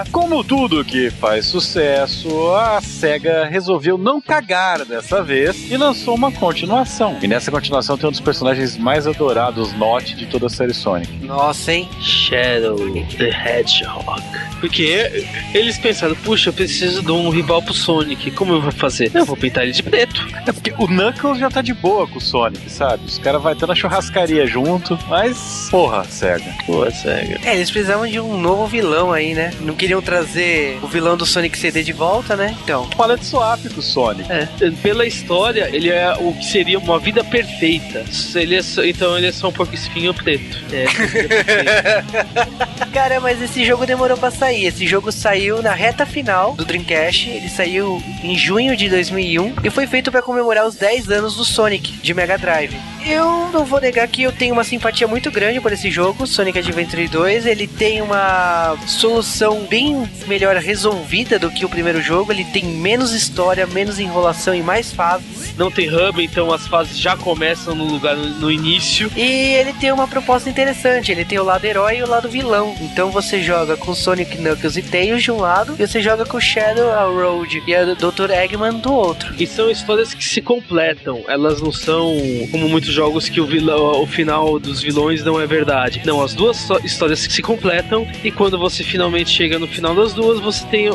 Mas, 0.02 0.10
como 0.10 0.42
tudo 0.42 0.84
que 0.84 1.10
faz 1.10 1.46
sucesso, 1.46 2.52
a 2.54 2.80
SEGA 2.80 3.44
resolveu 3.44 3.96
não 3.96 4.20
cagar 4.20 4.84
dessa 4.84 5.22
vez 5.22 5.70
e 5.70 5.76
lançou 5.76 6.16
uma 6.16 6.32
continuação. 6.32 7.18
E 7.22 7.28
nessa 7.28 7.52
continuação 7.52 7.96
tem 7.96 8.08
um 8.08 8.10
dos 8.10 8.20
personagens 8.20 8.76
mais 8.76 9.06
adorados, 9.06 9.72
Not, 9.74 10.16
de 10.16 10.26
toda 10.26 10.46
a 10.46 10.50
série 10.50 10.74
Sonic. 10.74 11.24
Nossa, 11.24 11.72
hein? 11.72 11.88
Shadow 12.00 12.76
the 13.16 13.28
Hedgehog. 13.28 14.22
Porque 14.58 15.26
eles 15.54 15.78
pensaram, 15.78 16.14
puxa, 16.16 16.50
eu 16.50 16.52
preciso 16.52 17.02
de 17.02 17.12
um 17.12 17.28
rival 17.30 17.62
pro 17.62 17.74
Sonic. 17.74 18.30
Como 18.32 18.54
eu 18.54 18.60
vou 18.60 18.72
fazer? 18.72 19.10
Eu 19.14 19.24
vou 19.24 19.36
pintar 19.36 19.64
ele 19.64 19.72
de 19.72 19.82
preto. 19.82 20.26
É 20.46 20.52
porque 20.52 20.72
o 20.78 20.86
Knuckles 20.86 21.38
já 21.38 21.50
tá 21.50 21.62
de 21.62 21.74
boa 21.74 22.08
com 22.08 22.18
o 22.18 22.20
Sonic, 22.20 22.70
sabe? 22.70 23.04
Os 23.04 23.18
caras 23.18 23.42
vão 23.42 23.54
ter 23.54 23.66
na 23.66 23.74
churrascaria 23.74 24.46
junto, 24.46 24.98
mas 25.08 25.68
porra, 25.70 26.04
SEGA. 26.04 26.54
Porra, 26.66 26.90
SEGA. 26.90 27.40
É, 27.44 27.54
eles 27.54 27.70
precisavam 27.70 28.06
de 28.06 28.18
um 28.18 28.40
novo 28.40 28.66
vilão 28.66 29.12
aí, 29.12 29.34
né? 29.34 29.52
Não 29.60 29.74
queriam 29.92 30.00
trazer 30.00 30.78
o 30.82 30.86
vilão 30.86 31.16
do 31.16 31.26
Sonic 31.26 31.58
CD 31.58 31.82
de 31.82 31.92
volta, 31.92 32.34
né? 32.34 32.56
Então. 32.64 32.88
Fala 32.96 33.16
de 33.16 33.26
swap 33.26 33.60
com 33.74 33.80
o 33.80 33.82
Sonic. 33.82 34.30
É, 34.32 34.48
pela 34.82 35.04
história, 35.04 35.68
ele 35.70 35.90
é 35.90 36.14
o 36.18 36.32
que 36.32 36.46
seria 36.46 36.78
uma 36.78 36.98
vida 36.98 37.22
perfeita. 37.22 38.04
Ele 38.34 38.56
é 38.56 38.62
só, 38.62 38.82
então 38.84 39.18
ele 39.18 39.26
é 39.26 39.32
só 39.32 39.48
um 39.48 39.52
porco 39.52 39.74
espinho 39.74 40.14
preto. 40.14 40.56
É, 40.72 40.86
Cara, 42.92 43.20
mas 43.20 43.42
esse 43.42 43.64
jogo 43.64 43.84
demorou 43.84 44.16
pra 44.16 44.30
sair. 44.30 44.66
Esse 44.66 44.86
jogo 44.86 45.12
saiu 45.12 45.62
na 45.62 45.74
reta 45.74 46.06
final 46.06 46.54
do 46.54 46.64
Dreamcast. 46.64 47.28
Ele 47.28 47.48
saiu 47.48 48.02
em 48.22 48.36
junho 48.36 48.76
de 48.76 48.88
2001 48.88 49.54
e 49.64 49.70
foi 49.70 49.86
feito 49.86 50.10
para 50.10 50.22
comemorar 50.22 50.66
os 50.66 50.76
10 50.76 51.10
anos 51.10 51.36
do 51.36 51.44
Sonic 51.44 51.92
de 52.02 52.14
Mega 52.14 52.38
Drive. 52.38 52.74
Eu 53.04 53.48
não 53.52 53.64
vou 53.64 53.80
negar 53.80 54.06
que 54.06 54.22
eu 54.22 54.32
tenho 54.32 54.52
uma 54.52 54.62
simpatia 54.62 55.08
muito 55.08 55.30
grande 55.30 55.60
por 55.60 55.72
esse 55.72 55.90
jogo, 55.90 56.26
Sonic 56.26 56.58
Adventure 56.58 57.08
2. 57.08 57.46
Ele 57.46 57.66
tem 57.66 58.00
uma 58.00 58.76
solução 58.86 59.66
bem 59.68 59.81
melhor 60.26 60.56
resolvida 60.56 61.38
do 61.38 61.50
que 61.50 61.64
o 61.64 61.68
primeiro 61.68 62.00
jogo. 62.02 62.32
Ele 62.32 62.44
tem 62.44 62.64
menos 62.64 63.12
história, 63.12 63.66
menos 63.66 63.98
enrolação 63.98 64.54
e 64.54 64.62
mais 64.62 64.92
fases. 64.92 65.54
Não 65.56 65.70
tem 65.70 65.88
hub, 65.88 66.22
então 66.22 66.52
as 66.52 66.66
fases 66.66 66.98
já 66.98 67.16
começam 67.16 67.74
no 67.74 67.84
lugar 67.84 68.16
no, 68.16 68.28
no 68.40 68.50
início. 68.50 69.10
E 69.16 69.54
ele 69.54 69.72
tem 69.74 69.92
uma 69.92 70.08
proposta 70.08 70.48
interessante. 70.48 71.12
Ele 71.12 71.24
tem 71.24 71.38
o 71.38 71.44
lado 71.44 71.64
herói 71.64 71.98
e 71.98 72.02
o 72.02 72.08
lado 72.08 72.28
vilão. 72.28 72.74
Então 72.80 73.10
você 73.10 73.42
joga 73.42 73.76
com 73.76 73.94
Sonic 73.94 74.36
Knuckles 74.36 74.76
e 74.76 74.82
Tails 74.82 75.22
de 75.22 75.30
um 75.30 75.38
lado, 75.38 75.74
e 75.78 75.86
você 75.86 76.00
joga 76.00 76.24
com 76.24 76.40
Shadow, 76.40 76.90
a 76.90 77.04
Road 77.04 77.62
e 77.66 77.74
a 77.74 77.84
Dr. 77.94 78.30
Eggman 78.30 78.78
do 78.78 78.92
outro. 78.92 79.34
E 79.38 79.46
são 79.46 79.70
histórias 79.70 80.14
que 80.14 80.24
se 80.24 80.40
completam. 80.40 81.24
Elas 81.28 81.60
não 81.60 81.72
são 81.72 82.16
como 82.50 82.68
muitos 82.68 82.92
jogos 82.92 83.28
que 83.28 83.40
o, 83.40 83.46
vilão, 83.46 84.02
o 84.02 84.06
final 84.06 84.58
dos 84.58 84.82
vilões 84.82 85.24
não 85.24 85.40
é 85.40 85.46
verdade. 85.46 86.02
Não, 86.04 86.22
as 86.22 86.34
duas 86.34 86.68
histórias 86.84 87.26
que 87.26 87.32
se 87.32 87.42
completam 87.42 88.06
e 88.24 88.30
quando 88.30 88.58
você 88.58 88.82
finalmente 88.82 89.30
chega 89.30 89.58
no 89.62 89.68
final 89.68 89.94
das 89.94 90.12
duas, 90.12 90.40
você 90.40 90.66
tem 90.66 90.88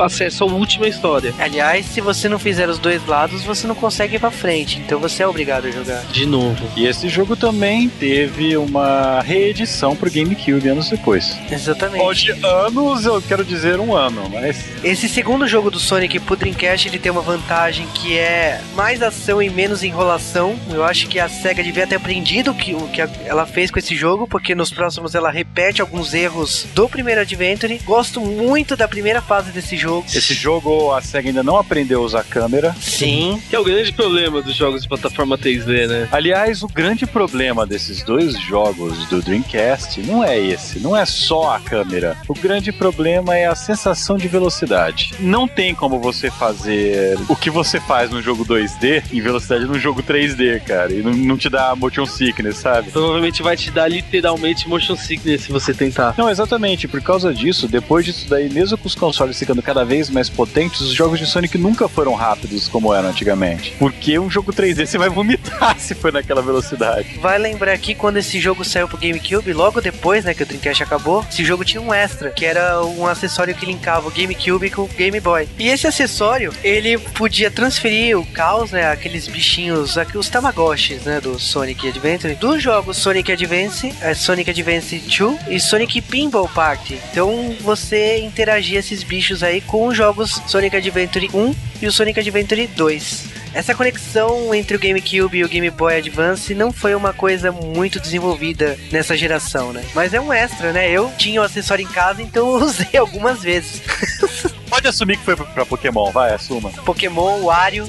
acesso 0.00 0.44
à 0.44 0.46
última 0.46 0.86
história. 0.86 1.34
Aliás, 1.38 1.84
se 1.86 2.00
você 2.00 2.28
não 2.28 2.38
fizer 2.38 2.68
os 2.68 2.78
dois 2.78 3.04
lados, 3.06 3.42
você 3.42 3.66
não 3.66 3.74
consegue 3.74 4.16
ir 4.16 4.18
pra 4.20 4.30
frente. 4.30 4.78
Então 4.78 5.00
você 5.00 5.24
é 5.24 5.26
obrigado 5.26 5.66
a 5.66 5.70
jogar. 5.70 6.04
De 6.12 6.24
novo. 6.24 6.64
E 6.76 6.86
esse 6.86 7.08
jogo 7.08 7.34
também 7.34 7.88
teve 7.88 8.56
uma 8.56 9.20
reedição 9.20 9.96
pro 9.96 10.10
GameCube 10.10 10.68
anos 10.68 10.88
depois. 10.88 11.36
Exatamente. 11.50 11.98
Pode 11.98 12.30
anos, 12.44 13.04
eu 13.04 13.20
quero 13.20 13.44
dizer 13.44 13.80
um 13.80 13.94
ano, 13.96 14.30
mas. 14.30 14.64
Esse 14.84 15.08
segundo 15.08 15.48
jogo 15.48 15.70
do 15.70 15.80
Sonic 15.80 16.20
pro 16.20 16.36
Dreamcast 16.36 16.86
ele 16.86 16.98
tem 17.00 17.10
uma 17.10 17.22
vantagem 17.22 17.86
que 17.94 18.16
é 18.16 18.60
mais 18.76 19.02
ação 19.02 19.42
e 19.42 19.50
menos 19.50 19.82
enrolação. 19.82 20.56
Eu 20.70 20.84
acho 20.84 21.08
que 21.08 21.18
a 21.18 21.28
SEGA 21.28 21.64
devia 21.64 21.86
ter 21.86 21.96
aprendido 21.96 22.52
o 22.52 22.54
que, 22.54 22.74
o 22.74 22.86
que 22.88 23.00
ela 23.24 23.44
fez 23.44 23.72
com 23.72 23.78
esse 23.80 23.96
jogo, 23.96 24.28
porque 24.28 24.54
nos 24.54 24.70
próximos 24.70 25.16
ela 25.16 25.30
repete 25.30 25.80
alguns 25.80 26.14
erros 26.14 26.66
do 26.74 26.88
primeiro 26.88 27.20
Adventure. 27.20 27.80
Gosto 27.84 28.03
muito 28.20 28.76
da 28.76 28.88
primeira 28.88 29.20
fase 29.20 29.50
desse 29.50 29.76
jogo. 29.76 30.06
Esse 30.12 30.34
jogo 30.34 30.92
a 30.92 31.00
SEGA 31.00 31.28
ainda 31.28 31.42
não 31.42 31.56
aprendeu 31.56 32.02
a 32.02 32.04
usar 32.04 32.24
câmera. 32.24 32.74
Sim. 32.80 33.40
Que 33.48 33.56
é 33.56 33.58
o 33.58 33.64
grande 33.64 33.92
problema 33.92 34.42
dos 34.42 34.54
jogos 34.54 34.82
de 34.82 34.88
plataforma 34.88 35.38
3D, 35.38 35.86
né? 35.86 36.08
Aliás, 36.10 36.62
o 36.62 36.68
grande 36.68 37.06
problema 37.06 37.66
desses 37.66 38.02
dois 38.02 38.38
jogos 38.40 39.06
do 39.08 39.22
Dreamcast 39.22 40.00
não 40.02 40.24
é 40.24 40.38
esse, 40.38 40.80
não 40.80 40.96
é 40.96 41.04
só 41.04 41.54
a 41.54 41.60
câmera. 41.60 42.16
O 42.28 42.34
grande 42.34 42.72
problema 42.72 43.36
é 43.36 43.46
a 43.46 43.54
sensação 43.54 44.16
de 44.16 44.28
velocidade. 44.28 45.14
Não 45.20 45.46
tem 45.46 45.74
como 45.74 46.00
você 46.00 46.30
fazer 46.30 47.18
o 47.28 47.36
que 47.36 47.50
você 47.50 47.80
faz 47.80 48.10
no 48.10 48.20
jogo 48.20 48.44
2D 48.44 49.04
em 49.12 49.20
velocidade 49.20 49.64
no 49.64 49.78
jogo 49.78 50.02
3D, 50.02 50.60
cara. 50.60 50.92
E 50.92 51.02
não, 51.02 51.12
não 51.12 51.36
te 51.36 51.48
dá 51.48 51.74
motion 51.74 52.06
sickness, 52.06 52.58
sabe? 52.58 52.90
Provavelmente 52.90 53.42
vai 53.42 53.56
te 53.56 53.70
dar 53.70 53.88
literalmente 53.88 54.68
motion 54.68 54.96
sickness 54.96 55.42
se 55.42 55.52
você 55.52 55.72
tentar. 55.72 56.14
Não, 56.16 56.30
exatamente. 56.30 56.88
Por 56.88 57.00
causa 57.00 57.32
disso, 57.32 57.68
depois 57.68 57.93
disso 58.02 58.26
daí, 58.28 58.48
mesmo 58.48 58.78
com 58.78 58.86
os 58.86 58.94
consoles 58.94 59.38
ficando 59.38 59.62
cada 59.62 59.84
vez 59.84 60.10
mais 60.10 60.28
potentes, 60.28 60.80
os 60.80 60.92
jogos 60.92 61.18
de 61.18 61.26
Sonic 61.26 61.56
nunca 61.58 61.88
foram 61.88 62.14
rápidos 62.14 62.68
como 62.68 62.92
eram 62.92 63.08
antigamente. 63.08 63.74
Porque 63.78 64.18
um 64.18 64.30
jogo 64.30 64.52
3D 64.52 64.86
você 64.86 64.98
vai 64.98 65.08
vomitar 65.08 65.78
se 65.78 65.94
for 65.94 66.12
naquela 66.12 66.42
velocidade. 66.42 67.18
Vai 67.20 67.38
lembrar 67.38 67.76
que 67.78 67.94
quando 67.94 68.16
esse 68.16 68.40
jogo 68.40 68.64
saiu 68.64 68.88
pro 68.88 68.98
GameCube, 68.98 69.52
logo 69.52 69.80
depois, 69.80 70.24
né, 70.24 70.34
que 70.34 70.42
o 70.42 70.46
Dreamcast 70.46 70.82
acabou, 70.82 71.24
esse 71.30 71.44
jogo 71.44 71.64
tinha 71.64 71.80
um 71.80 71.92
extra, 71.92 72.30
que 72.30 72.44
era 72.44 72.84
um 72.84 73.06
acessório 73.06 73.54
que 73.54 73.66
linkava 73.66 74.08
o 74.08 74.10
GameCube 74.10 74.70
com 74.70 74.82
o 74.82 74.88
Game 74.88 75.20
Boy. 75.20 75.48
E 75.58 75.68
esse 75.68 75.86
acessório, 75.86 76.52
ele 76.62 76.98
podia 76.98 77.50
transferir 77.50 78.18
o 78.18 78.26
caos, 78.26 78.70
né, 78.70 78.90
aqueles 78.90 79.28
bichinhos, 79.28 79.96
os 80.14 80.28
Tamagotchis, 80.28 81.02
né, 81.02 81.20
do 81.20 81.38
Sonic 81.38 81.88
Adventure, 81.88 82.34
dos 82.34 82.62
jogos 82.62 82.96
Sonic 82.96 83.32
Advance, 83.32 83.94
é, 84.00 84.14
Sonic 84.14 84.50
Advance 84.50 84.98
2 84.98 85.38
e 85.48 85.60
Sonic 85.60 86.00
Pinball 86.00 86.48
Party. 86.48 86.98
Então 87.10 87.54
você 87.60 87.83
interagia 87.92 88.78
esses 88.78 89.02
bichos 89.02 89.42
aí 89.42 89.60
com 89.60 89.86
os 89.86 89.96
jogos 89.96 90.40
Sonic 90.46 90.76
Adventure 90.76 91.28
1 91.32 91.54
e 91.82 91.86
o 91.86 91.92
Sonic 91.92 92.20
Adventure 92.20 92.66
2. 92.66 93.24
Essa 93.54 93.74
conexão 93.74 94.52
entre 94.52 94.76
o 94.76 94.80
GameCube 94.80 95.38
e 95.38 95.44
o 95.44 95.48
Game 95.48 95.70
Boy 95.70 95.96
Advance 95.96 96.54
não 96.54 96.72
foi 96.72 96.94
uma 96.94 97.12
coisa 97.12 97.52
muito 97.52 98.00
desenvolvida 98.00 98.76
nessa 98.90 99.16
geração, 99.16 99.72
né? 99.72 99.84
Mas 99.94 100.12
é 100.12 100.20
um 100.20 100.32
extra, 100.32 100.72
né? 100.72 100.90
Eu 100.90 101.12
tinha 101.16 101.40
o 101.40 101.44
acessório 101.44 101.84
em 101.84 101.88
casa, 101.88 102.20
então 102.20 102.58
eu 102.58 102.64
usei 102.66 102.98
algumas 102.98 103.42
vezes. 103.42 103.80
Pode 104.74 104.88
assumir 104.88 105.16
que 105.16 105.24
foi 105.24 105.36
pra 105.36 105.64
Pokémon, 105.64 106.10
vai, 106.10 106.34
assuma. 106.34 106.68
Pokémon, 106.84 107.44
Wario. 107.44 107.86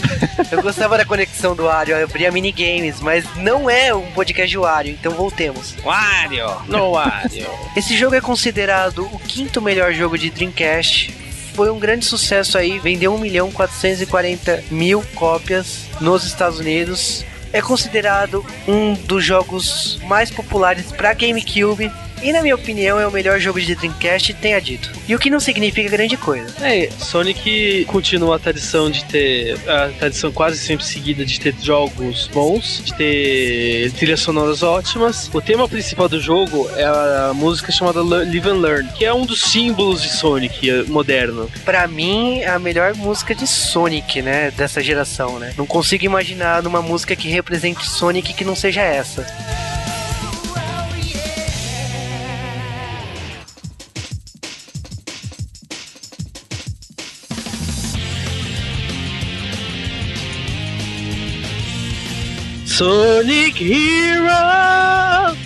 Eu 0.52 0.62
gostava 0.62 0.96
da 1.00 1.04
conexão 1.04 1.56
do 1.56 1.64
Wario, 1.64 1.96
eu 1.96 2.04
abria 2.04 2.32
minigames, 2.32 3.02
mas 3.02 3.26
não 3.38 3.68
é 3.68 3.92
um 3.92 4.12
podcast 4.12 4.56
Wario, 4.56 4.94
então 4.94 5.12
voltemos. 5.14 5.74
Wario, 5.84 6.46
no 6.68 6.92
Wario. 6.92 7.50
Esse 7.76 7.98
jogo 7.98 8.14
é 8.14 8.22
considerado 8.22 9.04
o 9.04 9.18
quinto 9.18 9.64
melhor 9.64 9.94
jogo 9.94 10.16
de 10.16 10.30
Dreamcast 10.30 11.12
foi 11.56 11.72
um 11.72 11.80
grande 11.80 12.06
sucesso 12.06 12.56
aí, 12.56 12.78
vendeu 12.78 13.16
1 13.16 13.18
milhão 13.18 13.52
440 13.52 14.66
mil 14.70 15.04
cópias 15.16 15.88
nos 16.00 16.24
Estados 16.24 16.60
Unidos. 16.60 17.26
É 17.52 17.64
considerado 17.64 18.46
um 18.68 18.94
dos 18.94 19.24
jogos 19.24 19.98
mais 20.04 20.30
populares 20.30 20.92
para 20.92 21.14
GameCube 21.14 21.92
e 22.26 22.34
na 22.34 22.42
minha 22.42 22.56
opinião 22.56 23.00
é 23.00 23.06
o 23.06 23.12
melhor 23.12 23.40
jogo 23.40 23.62
de 23.62 23.76
Dreamcast, 23.76 24.34
tenha 24.34 24.60
dito. 24.60 24.92
E 25.08 25.14
o 25.14 25.20
que 25.20 25.30
não 25.30 25.40
significa 25.40 25.88
grande 25.88 26.18
coisa. 26.18 26.52
É, 26.66 26.90
Sonic 26.98 27.86
continua 27.86 28.38
a 28.38 28.40
tradição 28.40 28.90
de 28.90 29.06
ter 29.06 29.60
a 29.70 29.90
tradição 29.90 30.32
quase 30.32 30.58
sempre 30.58 30.84
seguida 30.84 31.24
de 31.24 31.40
ter 31.40 31.54
jogos 31.62 32.28
bons, 32.34 32.82
de 32.84 32.96
ter 32.96 33.92
trilhas 33.92 34.22
sonoras 34.22 34.64
ótimas. 34.64 35.30
O 35.32 35.40
tema 35.40 35.70
principal 35.70 36.10
do 36.10 36.20
jogo 36.20 36.68
é 36.76 36.84
a 36.84 37.32
música 37.32 37.72
chamada 37.72 38.02
Live 38.02 38.50
and 38.50 38.56
Learn, 38.56 38.90
que 38.94 39.06
é 39.06 39.14
um 39.14 39.24
dos 39.24 39.42
símbolos 39.42 40.02
de 40.02 40.10
Sonic 40.10 40.86
moderno. 40.88 41.48
Para 41.64 41.88
mim, 41.88 42.40
é 42.40 42.50
a 42.50 42.58
melhor 42.58 42.96
música 42.96 43.36
de 43.36 43.46
Sonic, 43.46 44.24
né, 44.24 44.50
dessa 44.50 44.82
geração, 44.82 45.38
né? 45.38 45.54
Não 45.56 45.68
consigo 45.68 46.04
imaginar 46.04 46.64
numa 46.64 46.82
música 46.82 47.16
que 47.16 47.30
represente 47.30 47.88
Sonic 47.88 48.34
que 48.34 48.44
não 48.44 48.56
seja 48.56 48.82
essa. 48.82 49.26
Sonic 62.76 63.64
Hero! 63.64 64.66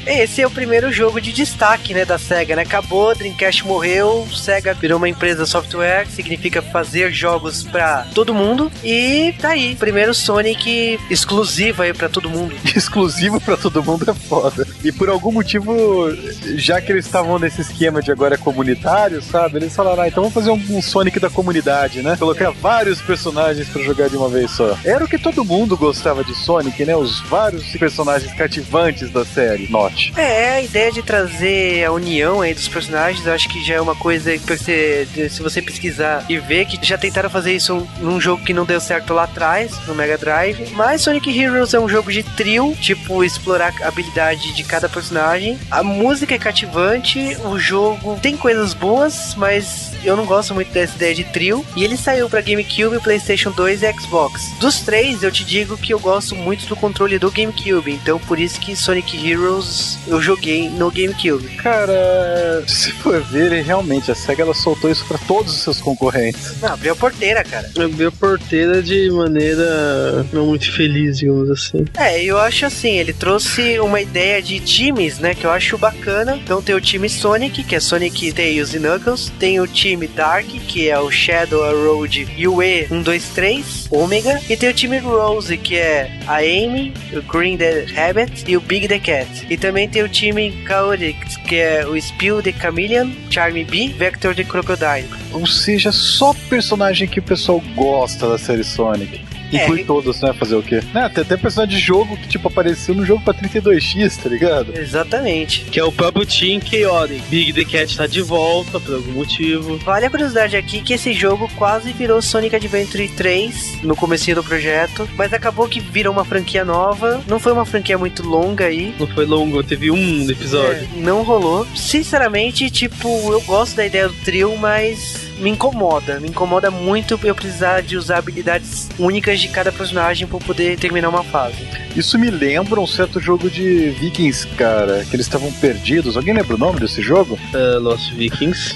Esse 0.10 0.42
é 0.42 0.48
o 0.48 0.50
primeiro 0.50 0.92
jogo 0.92 1.22
de 1.22 1.32
destaque, 1.32 1.94
né, 1.94 2.04
da 2.04 2.18
SEGA, 2.18 2.56
né? 2.56 2.64
Acabou, 2.64 3.14
Dreamcast 3.14 3.64
morreu, 3.64 4.28
SEGA 4.34 4.74
virou 4.74 4.98
uma 4.98 5.08
empresa 5.08 5.46
software, 5.46 6.08
que 6.08 6.14
significa 6.14 6.64
fazer 6.64 7.12
jogos 7.12 7.62
para 7.62 8.08
todo 8.16 8.34
mundo. 8.34 8.72
E 8.84 9.36
tá 9.40 9.50
aí, 9.50 9.76
primeiro 9.76 10.12
Sonic 10.16 11.00
exclusivo 11.12 11.84
aí 11.84 11.94
para 11.94 12.10
todo 12.10 12.28
mundo. 12.28 12.56
Exclusivo 12.76 13.40
para 13.40 13.56
todo 13.56 13.84
mundo 13.84 14.10
é 14.10 14.14
foda. 14.16 14.68
E 14.84 14.92
por 14.92 15.10
algum 15.10 15.32
motivo, 15.32 16.10
já 16.56 16.82
que 16.82 16.92
eles 16.92 17.06
estavam 17.06 17.38
nesse 17.38 17.62
esquema 17.62 18.02
de 18.02 18.12
agora 18.12 18.34
é 18.34 18.38
comunitário, 18.38 19.22
sabe? 19.22 19.58
Eles 19.58 19.76
falaram, 19.76 20.02
ah, 20.02 20.08
então 20.08 20.24
vamos 20.24 20.34
fazer 20.34 20.50
um, 20.50 20.78
um 20.78 20.82
Sonic 20.82 21.20
da 21.20 21.30
comunidade, 21.30 22.02
né? 22.02 22.18
Colocar 22.18 22.50
vários 22.50 23.00
personagens 23.00 23.70
para 23.70 23.84
jogar 23.84 24.10
de 24.10 24.18
uma 24.18 24.30
vez 24.30 24.50
só. 24.50 24.76
Era 24.84 25.06
o 25.06 25.08
que 25.08 25.20
todo 25.20 25.46
mundo 25.46 25.78
gostava 25.78 26.24
de 26.24 26.34
Sonic, 26.34 26.84
né? 26.84 26.96
Os 26.96 27.19
vários 27.22 27.64
personagens 27.78 28.34
cativantes 28.34 29.10
da 29.12 29.26
série. 29.26 29.68
Note. 29.70 30.14
É, 30.18 30.56
a 30.56 30.62
ideia 30.62 30.92
de 30.92 31.02
trazer 31.02 31.86
a 31.86 31.92
união 31.92 32.42
aí 32.42 32.54
dos 32.54 32.68
personagens, 32.68 33.26
eu 33.26 33.34
acho 33.34 33.50
que 33.50 33.64
já 33.64 33.76
é 33.76 33.82
uma 33.82 33.96
coisa 33.96 34.38
que 34.38 34.58
você, 34.58 35.08
se 35.30 35.42
você 35.42 35.62
pesquisar 35.62 36.26
e 36.30 36.38
ver 36.38 36.66
que 36.66 36.80
já 36.86 36.98
tentaram 36.98 37.30
fazer 37.30 37.54
isso 37.54 37.88
num 38.00 38.20
jogo 38.20 38.44
que 38.44 38.54
não 38.54 38.66
deu 38.66 38.80
certo 38.80 39.14
lá 39.14 39.24
atrás, 39.24 39.72
no 39.88 39.96
Mega 39.96 40.18
Drive. 40.18 40.72
Mas 40.74 41.02
Sonic 41.02 41.30
Heroes 41.38 41.74
é 41.74 41.80
um 41.80 41.90
jogo 41.90 42.12
de 42.12 42.24
trio, 42.24 42.76
tipo, 42.80 43.24
explorar 43.24 43.74
a 43.82 43.88
habilidade 43.88 44.54
de 44.54 44.64
cada 44.64 44.90
personagem. 44.90 45.58
A 45.70 45.84
música 45.84 46.36
é 46.36 46.40
cativante, 46.40 47.38
o 47.46 47.58
jogo 47.58 48.20
tem 48.22 48.38
coisas 48.38 48.74
boas, 48.74 49.36
mas 49.36 49.92
eu 50.04 50.16
não 50.16 50.26
gosto 50.26 50.54
muito 50.54 50.72
dessa 50.72 50.96
ideia 50.96 51.16
de 51.16 51.24
trio. 51.26 51.66
E 51.76 51.84
ele 51.84 51.98
saiu 51.98 52.30
para 52.30 52.42
GameCube, 52.42 53.00
PlayStation 53.02 53.52
2 53.52 53.84
e 53.84 53.94
Xbox. 53.94 54.52
Dos 54.60 54.82
três, 54.82 55.24
eu 55.24 55.32
te 55.32 55.44
digo 55.44 55.78
que 55.78 55.94
eu 55.94 56.00
gosto 56.00 56.36
muito 56.36 56.66
do 56.66 56.76
controle 56.76 57.09
do 57.18 57.32
GameCube, 57.32 57.92
então 57.92 58.20
por 58.20 58.40
isso 58.40 58.60
que 58.60 58.76
Sonic 58.76 59.18
Heroes 59.28 59.98
eu 60.08 60.22
joguei 60.22 60.70
no 60.70 60.92
GameCube. 60.92 61.48
Cara, 61.56 62.64
se 62.68 62.92
for 62.92 63.22
ver, 63.22 63.52
realmente 63.64 64.12
a 64.12 64.16
SEGA 64.16 64.44
ela 64.44 64.54
soltou 64.54 64.92
isso 64.92 65.06
para 65.06 65.18
todos 65.20 65.56
os 65.56 65.64
seus 65.64 65.80
concorrentes. 65.80 66.60
Não, 66.62 66.74
abriu 66.74 66.94
a 66.94 66.96
porteira, 66.96 67.44
cara. 67.44 67.70
Abriu 67.78 68.10
a 68.10 68.12
porteira 68.12 68.84
de 68.84 69.10
maneira 69.12 70.26
não 70.32 70.48
muito 70.48 70.72
feliz, 70.72 71.18
digamos 71.18 71.50
assim. 71.50 71.86
É, 71.98 72.24
eu 72.24 72.38
acho 72.38 72.66
assim, 72.66 72.98
ele 72.98 73.14
trouxe 73.14 73.80
uma 73.80 74.02
ideia 74.02 74.42
de 74.42 74.60
times, 74.60 75.20
né, 75.20 75.34
que 75.34 75.46
eu 75.46 75.52
acho 75.52 75.78
bacana. 75.78 76.36
Então 76.36 76.62
tem 76.62 76.76
o 76.76 76.82
time 76.82 77.10
Sonic, 77.10 77.64
que 77.64 77.76
é 77.76 77.80
Sonic, 77.80 78.34
Tails 78.34 78.74
e 78.74 78.80
Knuckles, 78.80 79.32
tem 79.40 79.60
o 79.60 79.68
time 79.68 80.08
Dark, 80.08 80.46
que 80.46 80.90
é 80.90 81.00
o 81.00 81.10
Shadow, 81.10 81.64
a 81.64 81.72
Road 81.72 82.28
e 82.38 82.48
o 82.48 82.62
E 82.62 82.88
1, 82.92 83.02
2, 83.02 83.30
3, 83.30 83.88
Omega, 83.90 84.42
e 84.50 84.56
tem 84.56 84.70
o 84.70 84.74
time 84.74 84.98
Rose, 85.00 85.58
que 85.58 85.76
é 85.76 86.20
a 86.28 86.38
Amy, 86.38 86.94
o 87.14 87.22
Green 87.22 87.58
the 87.58 87.86
Rabbit 87.94 88.46
e 88.48 88.56
o 88.56 88.62
Big 88.62 88.88
the 88.88 89.00
Cat. 89.00 89.28
E 89.50 89.58
também 89.58 89.88
tem 89.88 90.04
o 90.04 90.10
time 90.10 90.54
Chaotix, 90.68 91.38
que 91.38 91.56
é 91.56 91.86
o 91.86 92.00
Spill 92.00 92.42
the 92.42 92.52
Chameleon, 92.54 93.10
Charmy 93.30 93.64
B, 93.64 93.90
Vector 93.90 94.36
the 94.36 94.44
Crocodile. 94.44 95.08
Ou 95.32 95.46
seja, 95.46 95.92
só 95.92 96.34
personagem 96.50 97.08
que 97.08 97.20
o 97.20 97.24
pessoal 97.24 97.62
gosta 97.76 98.30
da 98.30 98.38
série 98.38 98.64
Sonic. 98.64 99.22
Inclui 99.52 99.82
É. 99.82 99.84
todos, 99.84 100.22
né? 100.22 100.34
Fazer 100.34 100.56
o 100.56 100.64
quê? 100.64 100.82
Né, 100.94 101.10
tem 101.10 101.24
até 101.24 101.38
personagem 101.38 101.78
de 101.78 101.84
jogo 101.84 102.16
que, 102.18 102.28
tipo, 102.28 102.48
apareceu 102.48 102.94
no 102.96 103.06
jogo 103.06 103.22
pra 103.24 103.34
32x, 103.34 104.18
tá 104.22 104.30
ligado? 104.30 104.78
Exatamente. 104.78 105.66
Que 105.66 105.80
é 105.80 105.84
o 105.84 105.92
próprio 105.92 106.26
Team 106.26 106.60
Chaotic. 106.62 107.22
Big 107.30 107.54
the 107.54 107.66
Cat 107.66 107.98
tá 107.98 108.08
de 108.08 108.22
volta 108.22 108.80
por 108.80 108.96
algum 108.96 109.12
motivo. 109.14 109.78
Vale 109.78 110.06
a 110.06 110.10
curiosidade 110.10 110.56
aqui 110.56 110.82
que 110.82 110.94
esse 110.94 111.14
jogo 111.14 111.50
quase 111.56 111.92
virou 111.94 112.22
Sonic 112.22 112.56
Adventure 112.56 113.08
3 113.10 113.80
no 113.84 113.96
comecinho 113.96 114.36
do 114.38 114.44
projeto, 114.44 115.08
mas 115.16 115.34
acabou 115.34 115.68
que 115.68 115.80
virou 115.80 116.14
uma 116.14 116.26
franquia 116.26 116.64
nova. 116.66 117.22
Não 117.28 117.40
foi 117.40 117.52
uma 117.52 117.66
franquia 117.66 117.98
muito 117.98 118.24
longa 118.28 118.66
aí. 118.66 118.94
Não 119.00 119.08
foi 119.08 119.26
longo, 119.26 119.64
teve 119.64 119.90
um 119.92 120.30
episódio. 120.30 120.88
É, 120.96 121.00
não 121.00 121.24
rolou. 121.24 121.66
Sinceramente, 121.76 122.70
tipo, 122.70 123.08
eu 123.32 123.42
gosto 123.42 123.76
da 123.76 123.86
ideia 123.86 124.08
do 124.08 124.14
trio, 124.24 124.56
mas 124.58 125.29
me 125.40 125.50
incomoda. 125.50 126.20
Me 126.20 126.30
incomoda 126.30 126.70
muito 126.70 127.20
eu 127.24 127.34
precisar 127.34 127.82
de 127.82 127.98
usar 127.98 128.18
habilidades 128.18 128.90
únicas 129.00 129.40
de 129.40 129.48
cada 129.48 129.72
personagem 129.72 130.28
para 130.28 130.40
poder 130.40 130.78
terminar 130.78 131.10
uma 131.10 131.24
fase. 131.24 131.58
Isso 131.96 132.18
me 132.20 132.30
lembra 132.30 132.80
um 132.80 132.88
certo 132.88 133.20
jogo 133.20 133.50
de 133.50 133.90
Vikings, 133.92 134.48
cara, 134.58 135.04
que 135.06 135.16
eles 135.16 135.26
estavam 135.26 135.52
perdidos. 135.54 136.16
Alguém 136.16 136.34
lembra 136.34 136.56
o 136.56 136.60
nome 136.60 136.80
desse 136.80 137.02
jogo? 137.02 137.38
Uh, 137.54 137.80
Lost 137.80 138.12
Vikings. 138.14 138.76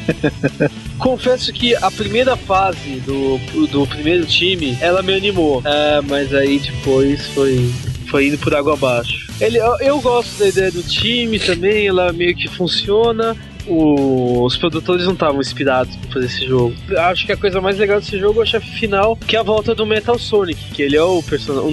Confesso 0.98 1.52
que 1.52 1.74
a 1.74 1.90
primeira 1.90 2.36
fase 2.36 3.00
do, 3.00 3.38
do 3.66 3.86
primeiro 3.86 4.24
time, 4.24 4.76
ela 4.80 5.02
me 5.02 5.14
animou. 5.14 5.62
É, 5.64 6.00
mas 6.02 6.32
aí 6.32 6.58
depois 6.58 7.26
foi, 7.28 7.72
foi 8.08 8.28
indo 8.28 8.38
por 8.38 8.54
água 8.54 8.74
abaixo. 8.74 9.32
Ele, 9.40 9.58
eu, 9.58 9.76
eu 9.80 10.00
gosto 10.00 10.38
da 10.38 10.48
ideia 10.48 10.70
do 10.70 10.82
time 10.82 11.38
também, 11.38 11.88
ela 11.88 12.12
meio 12.12 12.34
que 12.36 12.48
funciona. 12.48 13.36
O- 13.66 14.44
os 14.44 14.56
produtores 14.56 15.04
não 15.06 15.12
estavam 15.12 15.40
inspirados 15.40 15.94
pra 15.96 16.10
fazer 16.12 16.26
esse 16.26 16.46
jogo. 16.46 16.74
Acho 16.96 17.26
que 17.26 17.32
a 17.32 17.36
coisa 17.36 17.60
mais 17.60 17.78
legal 17.78 18.00
desse 18.00 18.18
jogo 18.18 18.40
é 18.40 18.42
o 18.42 18.46
chefe 18.46 18.70
final, 18.78 19.16
que 19.16 19.36
é 19.36 19.38
a 19.38 19.42
volta 19.42 19.74
do 19.74 19.86
Metal 19.86 20.18
Sonic, 20.18 20.60
que 20.72 20.82
ele 20.82 20.96
é 20.96 21.04
um 21.04 21.20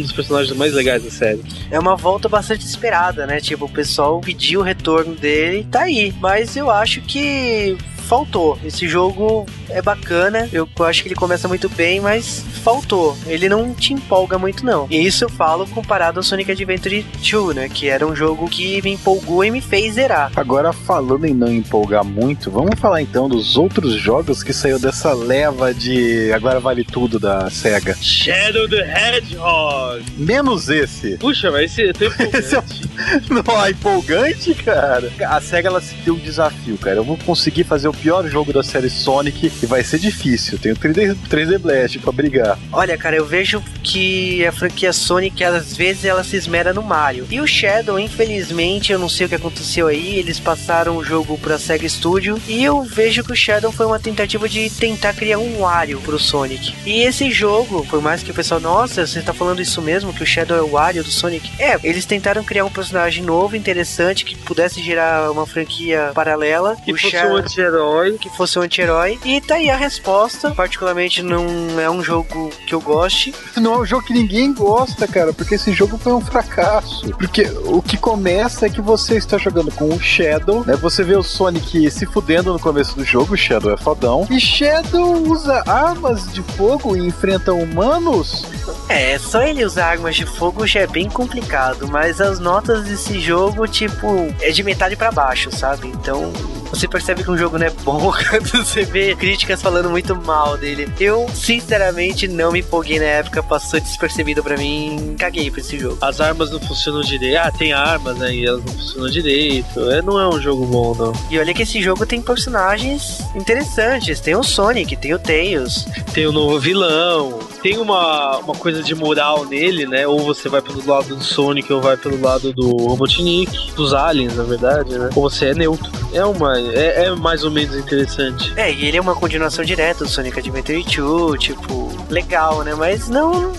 dos 0.02 0.12
personagens 0.12 0.56
mais 0.56 0.74
legais 0.74 1.04
da 1.04 1.10
série. 1.10 1.42
É 1.72 1.80
uma 1.80 1.96
volta 1.96 2.30
bastante 2.30 2.66
esperada, 2.66 3.26
né? 3.26 3.40
Tipo, 3.40 3.66
o 3.66 3.70
pessoal 3.70 4.20
pediu 4.22 4.60
o 4.60 4.64
retorno 4.64 5.16
dele 5.16 5.60
e 5.62 5.64
tá 5.64 5.82
aí. 5.84 6.14
Mas 6.20 6.56
eu 6.56 6.70
acho 6.70 7.02
que 7.02 7.76
faltou. 8.10 8.58
Esse 8.66 8.88
jogo 8.88 9.46
é 9.70 9.84
bacana, 9.84 10.50
eu 10.52 10.68
acho 10.80 11.04
que 11.04 11.10
ele 11.10 11.16
começa 11.16 11.48
muito 11.48 11.70
bem, 11.70 12.02
mas 12.02 12.44
faltou. 12.64 13.16
Ele 13.28 13.48
não 13.48 13.72
te 13.74 13.94
empolga 13.94 14.40
muito, 14.40 14.66
não. 14.66 14.88
E 14.90 15.06
isso 15.06 15.24
eu 15.24 15.30
falo 15.30 15.68
comparado 15.68 16.20
ao 16.20 16.24
Sonic 16.24 16.52
Adventure 16.52 17.06
2, 17.22 17.56
né? 17.56 17.70
Que 17.70 17.88
era 17.88 18.08
um 18.08 18.16
jogo 18.16 18.50
que 18.50 18.82
me 18.82 18.94
empolgou 18.94 19.46
e 19.46 19.52
me 19.52 19.62
fez 19.62 19.94
zerar. 19.94 20.32
Agora, 20.36 20.74
falando 20.74 21.26
em 21.26 21.36
não 21.36 21.54
empolgar 21.54 22.04
muito, 22.04 22.50
vamos 22.50 22.80
falar 22.80 23.02
então 23.02 23.30
dos 23.30 23.56
outros 23.56 23.94
jogos 23.94 24.42
que 24.42 24.54
saiu 24.54 24.80
dessa 24.80 25.14
leva 25.14 25.72
de 25.72 26.34
agora 26.34 26.60
vale 26.60 26.84
tudo 26.84 27.20
da 27.20 27.48
SEGA. 27.52 27.96
Shadow 28.02 28.68
the 28.68 28.82
Hedgehog! 28.82 30.04
Menos 30.18 30.68
esse. 30.70 31.16
Puxa, 31.18 31.52
mas 31.52 31.72
esse 31.72 31.90
é 31.90 31.94
tão 31.94 32.08
Esse 32.40 32.56
é 32.56 32.60
empolgante. 32.60 32.90
Não, 33.30 33.66
é 33.66 33.70
empolgante, 33.70 34.54
cara. 34.56 35.12
A 35.28 35.40
SEGA 35.40 35.70
ela 35.70 35.82
se 35.82 35.94
deu 35.98 36.16
um 36.16 36.20
desafio, 36.20 36.78
cara. 36.78 36.98
Eu 36.98 37.04
vou 37.04 37.18
conseguir 37.18 37.64
fazer 37.64 37.88
o 37.88 37.99
pior 38.02 38.28
jogo 38.28 38.52
da 38.54 38.64
série 38.64 38.90
Sonic 38.90 39.52
e 39.62 39.66
vai 39.66 39.84
ser 39.84 40.00
difícil. 40.00 40.58
Tenho 40.58 40.76
3D, 40.76 41.16
3D 41.30 41.58
Blast 41.60 42.00
pra 42.00 42.12
brigar. 42.12 42.58
Olha, 42.72 42.98
cara, 42.98 43.16
eu 43.16 43.26
vejo 43.26 43.62
que 43.84 44.46
a 44.46 44.52
franquia 44.52 44.92
Sonic, 44.94 45.44
às 45.44 45.76
vezes, 45.76 46.06
ela 46.06 46.24
se 46.24 46.36
esmera 46.36 46.74
no 46.74 46.82
Mario. 46.84 47.28
E 47.30 47.40
o 47.42 47.48
Shadow, 47.48 48.00
infelizmente, 48.00 48.92
eu 48.92 49.00
não 49.00 49.10
sei 49.10 49.26
o 49.26 49.30
que 49.30 49.36
aconteceu 49.36 49.88
aí, 49.88 50.18
eles 50.18 50.40
passaram 50.40 50.98
o 50.98 51.04
jogo 51.04 51.38
pra 51.38 51.58
Sega 51.58 51.88
Studio. 51.88 52.40
E 52.48 52.64
eu 52.64 52.82
vejo 52.84 53.24
que 53.24 53.32
o 53.32 53.36
Shadow 53.36 53.72
foi 53.72 53.86
uma 53.86 54.00
tentativa 54.00 54.48
de 54.48 54.70
tentar 54.70 55.14
criar 55.14 55.40
um 55.40 55.60
Wario 55.60 56.00
pro 56.02 56.20
Sonic. 56.20 56.74
E 56.86 57.02
esse 57.02 57.32
jogo, 57.32 57.86
por 57.90 58.02
mais 58.02 58.22
que 58.24 58.32
o 58.32 58.34
pessoal, 58.34 58.60
nossa, 58.60 59.06
você 59.06 59.22
tá 59.22 59.34
falando 59.34 59.62
isso 59.62 59.82
mesmo, 59.82 60.14
que 60.14 60.24
o 60.24 60.26
Shadow 60.26 60.58
é 60.58 60.62
o 60.62 60.72
Wario 60.72 61.04
do 61.04 61.12
Sonic? 61.12 61.52
É, 61.60 61.78
eles 61.84 62.06
tentaram 62.06 62.44
criar 62.44 62.66
um 62.66 62.70
personagem 62.70 63.24
novo, 63.24 63.56
interessante, 63.56 64.24
que 64.26 64.36
pudesse 64.38 64.82
gerar 64.82 65.32
uma 65.32 65.46
franquia 65.46 66.12
paralela. 66.14 66.76
Que 66.86 66.94
o 66.94 66.98
fosse 66.98 67.12
Shadow- 67.12 67.34
um 67.34 67.38
anti-herói. 67.38 67.89
Que 68.20 68.30
fosse 68.30 68.58
um 68.58 68.62
anti-herói. 68.62 69.20
E 69.26 69.42
tá 69.42 69.56
aí 69.56 69.70
a 69.70 69.76
resposta. 69.76 70.52
Particularmente 70.52 71.22
não 71.22 71.46
é 71.80 71.90
um 71.90 72.04
jogo 72.04 72.50
que 72.68 72.74
eu 72.74 72.82
goste. 72.82 73.34
Não 73.58 73.74
é 73.74 73.78
um 73.80 73.86
jogo 73.86 74.06
que 74.06 74.14
ninguém 74.14 74.54
gosta, 74.54 75.08
cara, 75.08 75.34
porque 75.34 75.56
esse 75.56 75.74
jogo 75.74 75.98
foi 75.98 76.14
um 76.14 76.22
fracasso. 76.22 77.10
Porque 77.12 77.44
o 77.66 77.82
que 77.82 77.98
começa 77.98 78.66
é 78.66 78.70
que 78.70 78.82
você 78.82 79.18
está 79.18 79.38
jogando 79.38 79.72
com 79.72 79.90
o 79.90 80.00
Shadow, 80.00 80.64
né? 80.66 80.76
Você 80.76 81.04
vê 81.04 81.16
o 81.16 81.24
Sonic 81.24 81.90
se 81.92 82.06
fudendo 82.06 82.54
no 82.54 82.60
começo 82.60 82.96
do 82.96 83.04
jogo, 83.04 83.34
o 83.34 83.38
Shadow 83.38 83.74
é 83.74 83.78
fodão. 83.78 84.28
E 84.30 84.40
Shadow 84.40 85.24
usa 85.28 85.64
armas 85.68 86.32
de 86.32 86.42
fogo 86.42 86.96
e 86.96 87.00
enfrenta 87.00 87.54
humanos. 87.54 88.46
É, 88.88 89.18
só 89.20 89.42
ele 89.44 89.66
usar 89.66 89.92
armas 89.92 90.16
de 90.16 90.26
fogo 90.26 90.66
já 90.66 90.82
é 90.82 90.88
bem 90.88 91.10
complicado, 91.10 91.88
mas 91.88 92.22
as 92.22 92.40
notas 92.40 92.60
notas 92.60 92.84
desse 92.84 93.20
jogo, 93.20 93.68
tipo, 93.68 94.08
é 94.42 94.52
de 94.52 94.64
metade 94.64 94.96
para 94.96 95.12
baixo, 95.12 95.56
sabe? 95.56 95.88
Então, 95.88 96.32
você 96.70 96.88
percebe 96.88 97.24
que 97.24 97.32
um 97.32 97.38
jogo 97.38 97.58
não 97.58 97.66
é 97.66 97.70
bom 97.70 98.12
quando 98.30 98.48
você 98.48 98.84
vê 98.84 99.16
críticas 99.16 99.62
falando 99.62 99.90
muito 99.90 100.16
mal 100.16 100.58
dele. 100.58 100.92
Eu, 101.00 101.28
sinceramente, 101.34 102.28
não 102.28 102.52
me 102.52 102.60
empolguei 102.60 103.00
na 103.00 103.06
época, 103.06 103.42
passou 103.42 103.80
despercebido 103.80 104.44
para 104.44 104.58
mim, 104.58 105.16
caguei 105.18 105.50
pra 105.50 105.62
esse 105.62 105.78
jogo. 105.78 105.98
As 106.02 106.22
armas 106.22 106.52
não 106.52 106.60
funcionam 106.60 107.02
direito. 107.02 107.38
Ah, 107.38 107.52
tem 107.52 107.74
armas, 107.74 108.18
né? 108.18 108.34
E 108.34 108.46
elas 108.46 108.64
não 108.64 108.74
funcionam 108.74 109.10
direito. 109.10 109.90
É, 109.90 110.02
não 110.02 110.20
é 110.20 110.28
um 110.28 110.40
jogo 110.40 110.66
bom, 110.66 110.96
não. 110.96 111.14
E 111.30 111.40
olha 111.40 111.54
que 111.54 111.64
esse 111.64 111.82
jogo 111.82 112.06
tem 112.06 112.22
personagens 112.22 113.20
interessantes. 113.36 114.20
Tem 114.20 114.36
o 114.36 114.44
Sonic, 114.44 114.96
tem 114.98 115.14
o 115.14 115.20
Tails. 115.20 115.86
Tem 116.14 116.26
o 116.26 116.32
novo 116.32 116.60
vilão. 116.60 117.40
Tem 117.62 117.78
uma, 117.78 118.38
uma 118.38 118.56
coisa 118.56 118.82
de 118.82 118.96
moral 118.96 119.46
nele, 119.46 119.86
né? 119.86 120.08
Ou 120.08 120.20
você 120.20 120.48
vai 120.48 120.62
pelo 120.62 120.86
lado 120.86 121.16
do 121.16 121.24
Sonic 121.24 121.72
ou 121.72 121.82
vai 121.82 121.98
pelo 121.98 122.20
lado 122.22 122.54
do 122.54 122.70
Robotnik, 122.70 123.74
dos 123.74 123.94
aliens, 123.94 124.36
na 124.36 124.44
verdade, 124.44 124.98
né? 124.98 125.10
Ou 125.16 125.30
você 125.30 125.48
é 125.48 125.54
neutro. 125.54 125.92
É 126.14 126.24
uma 126.24 126.60
é, 126.60 127.06
é, 127.06 127.16
mais 127.16 127.44
ou 127.44 127.52
menos 127.52 127.76
interessante. 127.76 128.54
É, 128.56 128.72
e 128.72 128.86
ele 128.86 128.98
é 128.98 129.02
uma 129.02 129.16
continuação 129.16 129.64
direta 129.64 130.04
do 130.04 130.10
Sonic 130.10 130.40
Adventure 130.40 131.08
2, 131.08 131.42
tipo, 131.42 131.90
legal, 132.10 132.64
né? 132.64 132.74
Mas 132.74 133.10
não, 133.10 133.52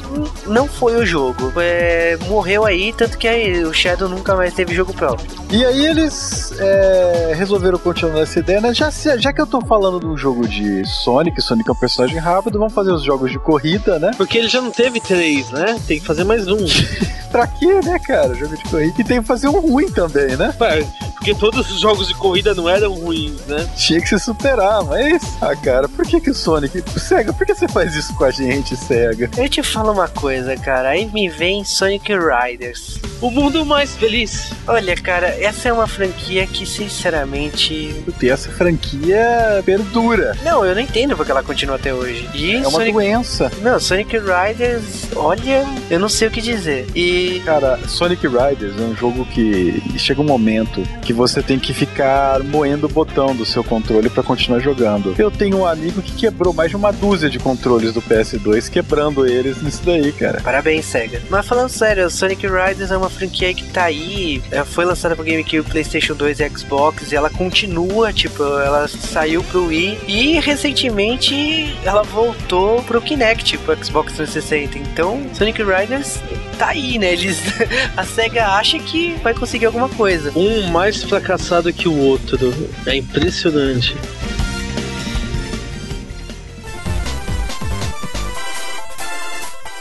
não 0.46 0.66
foi 0.66 0.96
o 0.96 1.06
jogo. 1.06 1.52
É, 1.56 2.16
morreu 2.28 2.64
aí, 2.64 2.92
tanto 2.92 3.18
que 3.18 3.28
aí, 3.28 3.64
o 3.64 3.72
Shadow 3.72 4.08
nunca 4.08 4.34
mais 4.34 4.52
teve 4.54 4.74
jogo 4.74 4.92
próprio. 4.92 5.28
E 5.50 5.64
aí 5.64 5.86
eles 5.86 6.52
é, 6.58 7.32
resolveram 7.36 7.78
continuar 7.78 8.20
essa 8.20 8.38
ideia, 8.38 8.60
né? 8.60 8.74
Já, 8.74 8.90
já 8.90 9.32
que 9.32 9.40
eu 9.40 9.46
tô 9.46 9.60
falando 9.60 10.00
de 10.00 10.06
um 10.06 10.16
jogo 10.16 10.46
de 10.46 10.84
Sonic, 10.86 11.40
Sonic 11.40 11.68
é 11.68 11.72
um 11.72 11.76
personagem 11.76 12.18
rápido, 12.18 12.58
vamos 12.58 12.74
fazer 12.74 12.92
os 12.92 13.02
jogos 13.02 13.30
de 13.30 13.38
corrida, 13.38 13.89
né? 13.98 14.10
Porque 14.16 14.38
ele 14.38 14.48
já 14.48 14.60
não 14.60 14.70
teve 14.70 15.00
três, 15.00 15.50
né? 15.50 15.78
Tem 15.86 15.98
que 15.98 16.06
fazer 16.06 16.24
mais 16.24 16.46
um. 16.46 16.58
pra 17.30 17.46
quê, 17.46 17.80
né, 17.84 17.98
cara? 17.98 18.34
Jogo 18.34 18.56
de 18.56 18.62
corrida. 18.64 18.94
E 18.98 19.04
tem 19.04 19.20
que 19.20 19.26
fazer 19.26 19.48
um 19.48 19.60
ruim 19.60 19.90
também, 19.90 20.36
né? 20.36 20.54
É, 20.60 20.84
porque 21.14 21.34
todos 21.34 21.70
os 21.70 21.80
jogos 21.80 22.08
de 22.08 22.14
corrida 22.14 22.54
não 22.54 22.68
eram 22.68 22.92
ruins, 22.94 23.40
né? 23.46 23.68
Tinha 23.76 24.00
que 24.00 24.08
se 24.08 24.18
superar, 24.18 24.82
mas. 24.84 25.22
Ah, 25.40 25.54
cara, 25.54 25.88
por 25.88 26.06
que 26.06 26.20
que 26.20 26.30
o 26.30 26.34
Sonic. 26.34 26.82
Sega, 26.98 27.32
por 27.32 27.46
que 27.46 27.54
você 27.54 27.68
faz 27.68 27.94
isso 27.94 28.14
com 28.14 28.24
a 28.24 28.30
gente, 28.30 28.76
Sega? 28.76 29.30
Eu 29.36 29.48
te 29.48 29.62
falo 29.62 29.92
uma 29.92 30.08
coisa, 30.08 30.56
cara. 30.56 30.90
Aí 30.90 31.06
me 31.06 31.28
vem 31.28 31.64
Sonic 31.64 32.12
Riders. 32.12 32.98
O 33.20 33.30
mundo 33.30 33.64
mais 33.66 33.94
feliz. 33.96 34.50
Olha, 34.66 34.96
cara, 34.96 35.28
essa 35.28 35.68
é 35.68 35.72
uma 35.72 35.86
franquia 35.86 36.46
que, 36.46 36.64
sinceramente. 36.64 38.02
E 38.20 38.28
essa 38.28 38.50
franquia 38.50 39.62
perdura. 39.64 40.36
Não, 40.42 40.64
eu 40.64 40.74
não 40.74 40.82
entendo 40.82 41.16
porque 41.16 41.30
ela 41.30 41.42
continua 41.42 41.76
até 41.76 41.92
hoje. 41.92 42.28
E 42.34 42.56
é 42.56 42.58
uma 42.60 42.70
Sonic... 42.70 42.92
doença. 42.92 43.52
Não, 43.60 43.78
Sonic 43.80 44.16
Riders, 44.18 45.08
olha, 45.16 45.64
eu 45.90 45.98
não 45.98 46.08
sei 46.08 46.28
o 46.28 46.30
que 46.30 46.40
dizer. 46.40 46.86
E. 46.94 47.40
Cara, 47.44 47.78
Sonic 47.88 48.26
Riders 48.26 48.78
é 48.78 48.82
um 48.82 48.94
jogo 48.94 49.24
que 49.26 49.82
chega 49.98 50.20
um 50.20 50.24
momento 50.24 50.82
que 51.02 51.12
você 51.12 51.42
tem 51.42 51.58
que 51.58 51.72
ficar 51.72 52.42
moendo 52.42 52.88
botão 52.88 53.34
do 53.34 53.44
seu 53.44 53.64
controle 53.64 54.08
para 54.08 54.22
continuar 54.22 54.60
jogando. 54.60 55.14
Eu 55.18 55.30
tenho 55.30 55.58
um 55.58 55.66
amigo 55.66 56.02
que 56.02 56.12
quebrou 56.12 56.52
mais 56.52 56.70
de 56.70 56.76
uma 56.76 56.92
dúzia 56.92 57.30
de 57.30 57.38
controles 57.38 57.94
do 57.94 58.02
PS2, 58.02 58.68
quebrando 58.68 59.26
eles 59.26 59.62
nisso 59.62 59.82
daí, 59.84 60.12
cara. 60.12 60.40
Parabéns, 60.40 60.84
SEGA. 60.84 61.22
Mas 61.30 61.46
falando 61.46 61.68
sério, 61.68 62.10
Sonic 62.10 62.46
Riders 62.46 62.90
é 62.90 62.96
uma 62.96 63.10
franquia 63.10 63.52
que 63.54 63.64
tá 63.70 63.84
aí, 63.84 64.42
foi 64.66 64.84
lançada 64.84 65.16
pro 65.16 65.24
GameCube, 65.24 65.62
PlayStation 65.62 66.14
2 66.14 66.40
e 66.40 66.50
Xbox, 66.50 67.12
e 67.12 67.16
ela 67.16 67.30
continua, 67.30 68.12
tipo, 68.12 68.42
ela 68.42 68.86
saiu 68.88 69.42
pro 69.44 69.66
Wii 69.66 69.98
e 70.06 70.40
recentemente 70.40 71.74
ela 71.84 72.02
voltou 72.02 72.82
pro 72.82 73.00
Kinect, 73.00 73.58
pro 73.76 73.84
Xbox 73.84 74.14
360. 74.14 74.78
Então, 74.78 75.22
Sonic 75.34 75.62
Riders 75.62 76.20
tá 76.58 76.68
aí, 76.68 76.98
né? 76.98 77.12
Eles, 77.12 77.40
a 77.96 78.04
SEGA 78.04 78.46
acha 78.48 78.78
que 78.78 79.14
vai 79.22 79.34
conseguir 79.34 79.66
alguma 79.66 79.88
coisa. 79.88 80.32
Um 80.36 80.68
mais 80.68 81.02
fracassado 81.02 81.72
que 81.72 81.88
o 81.88 81.96
outro. 81.96 82.52
É 82.86 82.96
impressionante. 82.96 83.94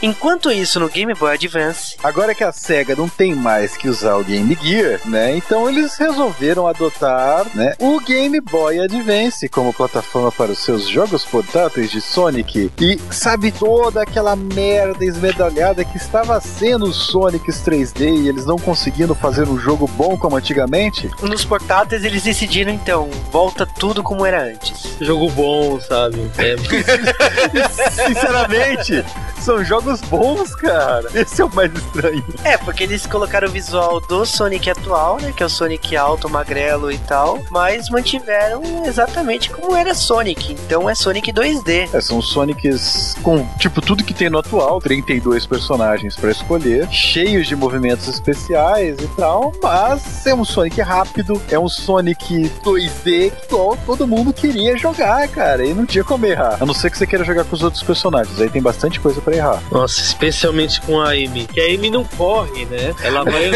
Enquanto 0.02 0.50
isso, 0.50 0.80
no 0.80 0.88
Game 0.88 1.12
Boy 1.14 1.34
Advance. 1.34 1.96
Agora 2.02 2.34
que 2.34 2.42
a 2.42 2.52
SEGA 2.52 2.96
não 2.96 3.08
tem 3.08 3.34
mais 3.34 3.76
que 3.76 3.88
usar 3.88 4.16
o 4.16 4.24
Game 4.24 4.56
Gear, 4.62 5.00
né? 5.04 5.36
Então 5.36 5.68
eles 5.68 5.96
resolveram 5.96 6.66
adotar, 6.66 7.46
né, 7.54 7.74
o 7.78 8.00
Game 8.00 8.40
Boy 8.40 8.80
Advance 8.80 9.48
como 9.48 9.74
plataforma 9.74 10.32
para 10.32 10.52
os 10.52 10.60
seus 10.60 10.88
jogos 10.88 11.24
portáteis 11.24 11.90
de 11.90 12.00
Sonic. 12.00 12.70
E 12.80 12.98
sabe 13.10 13.52
toda 13.52 14.02
aquela 14.02 14.34
merda 14.34 15.04
esmedalhada 15.04 15.84
que 15.84 15.96
estava 15.96 16.40
sendo 16.40 16.86
o 16.86 16.92
Sonic 16.92 17.50
3D 17.50 18.22
e 18.22 18.28
eles 18.28 18.46
não 18.46 18.58
conseguindo 18.58 19.14
fazer 19.14 19.48
um 19.48 19.58
jogo 19.58 19.86
bom 19.86 20.16
como 20.16 20.36
antigamente? 20.36 21.10
Nos 21.22 21.44
portáteis 21.44 22.04
eles 22.04 22.22
decidiram 22.22 22.72
então, 22.72 23.10
volta 23.30 23.66
tudo 23.66 24.02
como 24.02 24.24
era 24.24 24.44
antes. 24.44 24.96
Jogo 25.00 25.28
bom, 25.30 25.80
sabe? 25.80 26.30
É. 26.38 26.56
Sinceramente, 28.06 29.04
são 29.40 29.64
jogos 29.64 29.89
bons, 30.02 30.54
cara. 30.54 31.08
Esse 31.14 31.42
é 31.42 31.44
o 31.44 31.54
mais 31.54 31.72
estranho. 31.72 32.24
É, 32.44 32.56
porque 32.56 32.84
eles 32.84 33.06
colocaram 33.06 33.48
o 33.48 33.50
visual 33.50 34.00
do 34.00 34.24
Sonic 34.24 34.70
atual, 34.70 35.18
né? 35.20 35.32
Que 35.36 35.42
é 35.42 35.46
o 35.46 35.48
Sonic 35.48 35.96
alto, 35.96 36.28
magrelo 36.28 36.92
e 36.92 36.98
tal, 36.98 37.40
mas 37.50 37.88
mantiveram 37.90 38.62
exatamente 38.86 39.50
como 39.50 39.74
era 39.74 39.94
Sonic. 39.94 40.52
Então 40.52 40.88
é 40.88 40.94
Sonic 40.94 41.32
2D. 41.32 41.88
É, 41.92 42.00
são 42.00 42.20
Sonics 42.20 43.16
com, 43.22 43.46
tipo, 43.58 43.80
tudo 43.80 44.04
que 44.04 44.14
tem 44.14 44.30
no 44.30 44.38
atual, 44.38 44.80
32 44.80 45.46
personagens 45.46 46.16
para 46.16 46.30
escolher, 46.30 46.88
cheios 46.90 47.46
de 47.46 47.56
movimentos 47.56 48.06
especiais 48.08 48.98
e 49.00 49.08
tal, 49.16 49.52
mas 49.62 50.26
é 50.26 50.34
um 50.34 50.44
Sonic 50.44 50.80
rápido, 50.80 51.40
é 51.50 51.58
um 51.58 51.68
Sonic 51.68 52.50
2D 52.62 53.30
que 53.30 53.48
todo 53.48 54.06
mundo 54.06 54.32
queria 54.32 54.76
jogar, 54.76 55.26
cara, 55.28 55.64
e 55.64 55.74
não 55.74 55.86
tinha 55.86 56.04
como 56.04 56.26
errar. 56.26 56.58
A 56.60 56.66
não 56.66 56.74
ser 56.74 56.90
que 56.90 56.98
você 56.98 57.06
queira 57.06 57.24
jogar 57.24 57.44
com 57.44 57.54
os 57.54 57.62
outros 57.62 57.82
personagens, 57.82 58.40
aí 58.40 58.48
tem 58.48 58.62
bastante 58.62 59.00
coisa 59.00 59.20
pra 59.20 59.34
errar. 59.34 59.62
Nossa, 59.80 60.02
especialmente 60.02 60.78
com 60.82 61.00
a 61.00 61.12
Amy. 61.12 61.46
Que 61.46 61.58
a 61.58 61.74
Amy 61.74 61.90
não 61.90 62.04
corre, 62.04 62.66
né? 62.66 62.94
Ela 63.02 63.24
vai. 63.24 63.50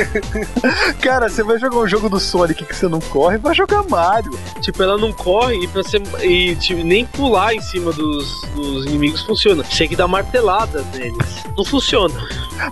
Cara, 0.98 1.28
você 1.28 1.42
vai 1.42 1.58
jogar 1.58 1.76
um 1.76 1.86
jogo 1.86 2.08
do 2.08 2.18
Sonic 2.18 2.64
que 2.64 2.74
você 2.74 2.88
não 2.88 3.00
corre, 3.00 3.36
vai 3.36 3.54
jogar 3.54 3.82
Mario. 3.82 4.32
Tipo, 4.62 4.82
ela 4.82 4.96
não 4.96 5.12
corre 5.12 5.62
e, 5.62 5.68
pra 5.68 5.82
ser, 5.82 6.00
e 6.22 6.56
tipo, 6.56 6.82
nem 6.82 7.04
pular 7.04 7.52
em 7.54 7.60
cima 7.60 7.92
dos, 7.92 8.40
dos 8.54 8.86
inimigos 8.86 9.20
funciona. 9.24 9.62
Você 9.62 9.80
tem 9.80 9.88
que 9.88 9.96
dar 9.96 10.08
martelada 10.08 10.82
neles. 10.94 11.44
Não 11.54 11.66
funciona. 11.66 12.14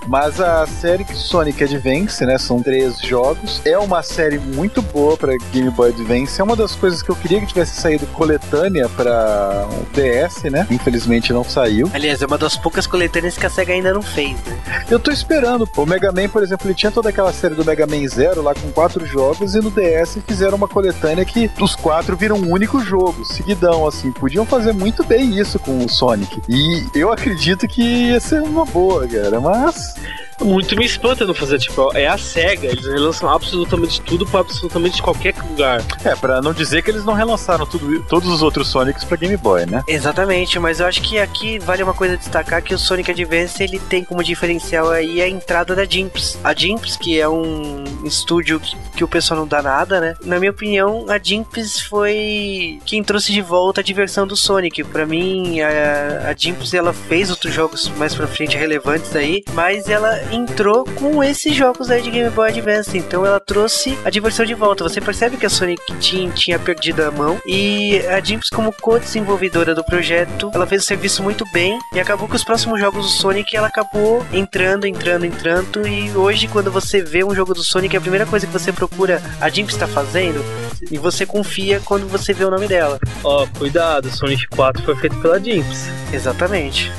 Mas 0.06 0.40
a 0.40 0.66
série 0.66 1.04
Sonic 1.14 1.62
Advance, 1.62 2.24
né? 2.24 2.38
São 2.38 2.62
três 2.62 2.98
jogos. 3.00 3.60
É 3.66 3.76
uma 3.76 4.02
série 4.02 4.38
muito 4.38 4.80
boa 4.80 5.18
pra 5.18 5.36
Game 5.52 5.68
Boy 5.70 5.90
Advance. 5.90 6.40
É 6.40 6.44
uma 6.44 6.56
das 6.56 6.74
coisas 6.74 7.02
que 7.02 7.10
eu 7.10 7.16
queria 7.16 7.40
que 7.40 7.48
tivesse 7.48 7.78
saído 7.78 8.06
coletânea 8.06 8.88
pra 8.88 9.68
o 9.70 9.86
DS, 9.94 10.44
né? 10.44 10.66
Infelizmente 10.70 11.30
não 11.30 11.44
saiu. 11.44 11.90
Aliás, 11.92 12.22
é 12.22 12.26
uma 12.26 12.38
das 12.38 12.56
poucas 12.56 12.69
coletâneas 12.86 13.36
que 13.36 13.46
a 13.46 13.50
SEGA 13.50 13.72
ainda 13.72 13.92
não 13.92 14.02
fez, 14.02 14.32
né? 14.44 14.84
Eu 14.90 14.98
tô 14.98 15.10
esperando, 15.10 15.66
pô. 15.66 15.82
O 15.82 15.86
Mega 15.86 16.12
Man, 16.12 16.28
por 16.28 16.42
exemplo, 16.42 16.66
ele 16.66 16.74
tinha 16.74 16.92
toda 16.92 17.08
aquela 17.08 17.32
série 17.32 17.54
do 17.54 17.64
Mega 17.64 17.86
Man 17.86 18.06
Zero 18.08 18.42
lá 18.42 18.54
com 18.54 18.70
quatro 18.72 19.06
jogos 19.06 19.54
e 19.54 19.60
no 19.60 19.70
DS 19.70 20.18
fizeram 20.26 20.56
uma 20.56 20.68
coletânea 20.68 21.24
que 21.24 21.50
os 21.60 21.74
quatro 21.74 22.16
viram 22.16 22.36
um 22.36 22.50
único 22.50 22.80
jogo, 22.80 23.24
seguidão, 23.24 23.86
assim. 23.86 24.12
Podiam 24.12 24.44
fazer 24.44 24.72
muito 24.72 25.04
bem 25.04 25.38
isso 25.38 25.58
com 25.58 25.84
o 25.84 25.88
Sonic. 25.88 26.40
E 26.48 26.86
eu 26.94 27.12
acredito 27.12 27.66
que 27.66 27.82
ia 27.82 28.20
ser 28.20 28.42
uma 28.42 28.64
boa, 28.64 29.06
cara, 29.06 29.40
mas 29.40 29.94
muito 30.40 30.76
me 30.76 30.84
espanta 30.84 31.26
não 31.26 31.34
fazer, 31.34 31.58
tipo, 31.58 31.90
é 31.96 32.06
a 32.06 32.18
SEGA, 32.18 32.68
eles 32.68 32.86
relançam 32.86 33.28
absolutamente 33.28 34.00
tudo 34.02 34.26
para 34.26 34.40
absolutamente 34.40 35.02
qualquer 35.02 35.34
lugar. 35.36 35.82
É, 36.04 36.14
para 36.14 36.40
não 36.40 36.52
dizer 36.52 36.82
que 36.82 36.90
eles 36.90 37.04
não 37.04 37.14
relançaram 37.14 37.66
tudo, 37.66 38.02
todos 38.04 38.28
os 38.28 38.42
outros 38.42 38.68
Sonics 38.68 39.04
para 39.04 39.16
Game 39.16 39.36
Boy, 39.36 39.66
né? 39.66 39.82
Exatamente, 39.86 40.58
mas 40.58 40.80
eu 40.80 40.86
acho 40.86 41.02
que 41.02 41.18
aqui 41.18 41.58
vale 41.58 41.82
uma 41.82 41.94
coisa 41.94 42.16
destacar 42.16 42.62
que 42.62 42.74
o 42.74 42.78
Sonic 42.78 43.10
Advance 43.10 43.62
ele 43.62 43.78
tem 43.78 44.04
como 44.04 44.22
diferencial 44.22 44.90
aí 44.90 45.20
a 45.20 45.28
entrada 45.28 45.74
da 45.74 45.84
Jimps. 45.84 46.38
A 46.42 46.54
Jimps, 46.54 46.96
que 46.96 47.20
é 47.20 47.28
um 47.28 47.84
estúdio 48.04 48.60
que, 48.60 48.76
que 48.96 49.04
o 49.04 49.08
pessoal 49.08 49.40
não 49.40 49.46
dá 49.46 49.62
nada, 49.62 50.00
né? 50.00 50.14
Na 50.24 50.38
minha 50.38 50.50
opinião, 50.50 51.06
a 51.08 51.18
Jimps 51.18 51.80
foi 51.82 52.80
quem 52.84 53.02
trouxe 53.02 53.32
de 53.32 53.42
volta 53.42 53.80
a 53.80 53.84
diversão 53.84 54.26
do 54.26 54.36
Sonic. 54.36 54.84
Para 54.84 55.06
mim, 55.06 55.60
a, 55.60 56.28
a 56.30 56.34
Jimps 56.34 56.74
ela 56.74 56.92
fez 56.92 57.30
outros 57.30 57.52
jogos 57.52 57.88
mais 57.96 58.14
pra 58.14 58.26
frente 58.26 58.56
relevantes 58.56 59.14
aí, 59.14 59.44
mas 59.52 59.88
ela 59.88 60.20
entrou 60.30 60.84
com 60.84 61.22
esses 61.22 61.54
jogos 61.54 61.90
aí 61.90 62.02
de 62.02 62.10
Game 62.10 62.30
Boy 62.30 62.48
Advance. 62.48 62.96
Então 62.96 63.24
ela 63.24 63.40
trouxe 63.40 63.96
a 64.04 64.10
diversão 64.10 64.44
de 64.44 64.54
volta. 64.54 64.84
Você 64.84 65.00
percebe 65.00 65.36
que 65.36 65.46
a 65.46 65.50
Sonic 65.50 65.82
Team 65.94 66.30
tinha 66.30 66.58
perdido 66.58 67.02
a 67.02 67.10
mão 67.10 67.40
e 67.46 68.00
a 68.08 68.20
Jimps, 68.20 68.50
como 68.50 68.72
co-desenvolvedora 68.72 69.74
do 69.74 69.84
projeto, 69.84 70.50
ela 70.54 70.66
fez 70.66 70.82
o 70.82 70.86
serviço 70.86 71.22
muito 71.22 71.44
bem 71.52 71.78
e 71.92 72.00
acabou 72.00 72.28
que 72.28 72.36
os 72.36 72.44
próximos 72.44 72.80
jogos 72.80 73.04
do 73.04 73.10
Sonic 73.10 73.56
ela 73.56 73.68
acabou 73.68 74.24
entrando, 74.32 74.86
entrando, 74.86 75.24
entrando. 75.24 75.86
E 75.86 76.10
hoje, 76.16 76.48
quando 76.48 76.70
você 76.70 77.02
vê 77.02 77.24
um 77.24 77.34
jogo 77.34 77.54
do 77.54 77.62
Sonic, 77.62 77.96
a 77.96 78.00
primeira 78.00 78.26
coisa 78.26 78.46
que 78.46 78.52
você 78.52 78.72
procura 78.72 79.22
a 79.40 79.48
Jimps 79.48 79.74
está 79.74 79.86
fazendo 79.86 80.44
e 80.90 80.98
você 80.98 81.26
confia 81.26 81.80
quando 81.84 82.06
você 82.06 82.32
vê 82.32 82.44
o 82.44 82.50
nome 82.50 82.66
dela. 82.66 82.98
Ó, 83.24 83.44
oh, 83.44 83.58
cuidado, 83.58 84.10
Sonic 84.10 84.46
4 84.48 84.82
foi 84.82 84.96
feito 84.96 85.16
pela 85.20 85.38
Jimps. 85.38 85.86
Exatamente. 86.12 86.90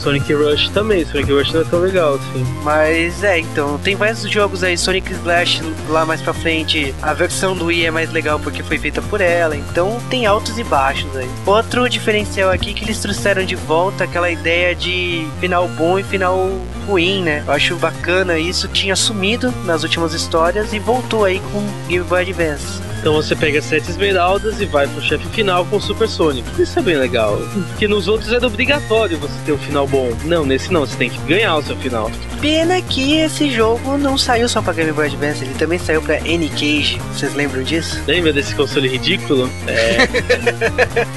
Sonic 0.00 0.32
Rush 0.32 0.68
também, 0.70 1.04
Sonic 1.04 1.30
Rush 1.30 1.52
não 1.52 1.60
é 1.60 1.64
tão 1.64 1.80
legal 1.80 2.14
assim. 2.14 2.44
Mas 2.62 3.22
é, 3.22 3.38
então, 3.38 3.78
tem 3.78 3.94
vários 3.94 4.22
jogos 4.22 4.64
aí, 4.64 4.76
Sonic 4.76 5.12
Splash 5.12 5.62
lá 5.88 6.06
mais 6.06 6.22
pra 6.22 6.32
frente, 6.32 6.94
a 7.02 7.12
versão 7.12 7.54
do 7.54 7.66
Wii 7.66 7.86
é 7.86 7.90
mais 7.90 8.10
legal 8.10 8.38
porque 8.40 8.62
foi 8.62 8.78
feita 8.78 9.02
por 9.02 9.20
ela, 9.20 9.56
então 9.56 9.98
tem 10.08 10.26
altos 10.26 10.58
e 10.58 10.64
baixos 10.64 11.14
aí. 11.16 11.28
Outro 11.44 11.88
diferencial 11.88 12.50
aqui 12.50 12.70
é 12.70 12.72
que 12.72 12.84
eles 12.84 12.98
trouxeram 12.98 13.44
de 13.44 13.54
volta 13.54 14.04
aquela 14.04 14.30
ideia 14.30 14.74
de 14.74 15.26
final 15.38 15.68
bom 15.68 15.98
e 15.98 16.02
final 16.02 16.50
ruim, 16.86 17.22
né? 17.22 17.44
Eu 17.46 17.52
acho 17.52 17.76
bacana 17.76 18.38
isso, 18.38 18.68
tinha 18.68 18.96
sumido 18.96 19.52
nas 19.64 19.82
últimas 19.82 20.14
histórias 20.14 20.72
e 20.72 20.78
voltou 20.78 21.24
aí 21.24 21.40
com 21.52 21.88
Game 21.88 22.04
Boy 22.04 22.22
Advance. 22.22 22.89
Então 23.00 23.14
você 23.14 23.34
pega 23.34 23.62
sete 23.62 23.90
esmeraldas 23.90 24.60
e 24.60 24.66
vai 24.66 24.86
pro 24.86 25.00
chefe 25.00 25.26
final 25.28 25.64
com 25.64 25.80
Super 25.80 26.06
Sonic. 26.06 26.46
Isso 26.60 26.78
é 26.78 26.82
bem 26.82 26.96
legal. 26.96 27.38
Porque 27.68 27.88
nos 27.88 28.06
outros 28.08 28.30
era 28.30 28.46
obrigatório 28.46 29.18
você 29.18 29.32
ter 29.46 29.52
um 29.52 29.58
final 29.58 29.86
bom. 29.86 30.12
Não, 30.26 30.44
nesse 30.44 30.70
não, 30.70 30.80
você 30.80 30.96
tem 30.96 31.08
que 31.08 31.18
ganhar 31.22 31.56
o 31.56 31.62
seu 31.62 31.74
final. 31.76 32.10
Pena 32.42 32.80
que 32.82 33.16
esse 33.16 33.50
jogo 33.50 33.96
não 33.96 34.18
saiu 34.18 34.48
só 34.48 34.60
pra 34.60 34.74
Game 34.74 34.92
Boy 34.92 35.06
Advance, 35.06 35.42
ele 35.42 35.54
também 35.54 35.78
saiu 35.78 36.02
pra 36.02 36.18
N-Cage. 36.26 37.00
Vocês 37.12 37.34
lembram 37.34 37.62
disso? 37.62 38.02
Lembra 38.06 38.32
desse 38.34 38.54
console 38.54 38.88
ridículo? 38.88 39.50
É. 39.66 39.98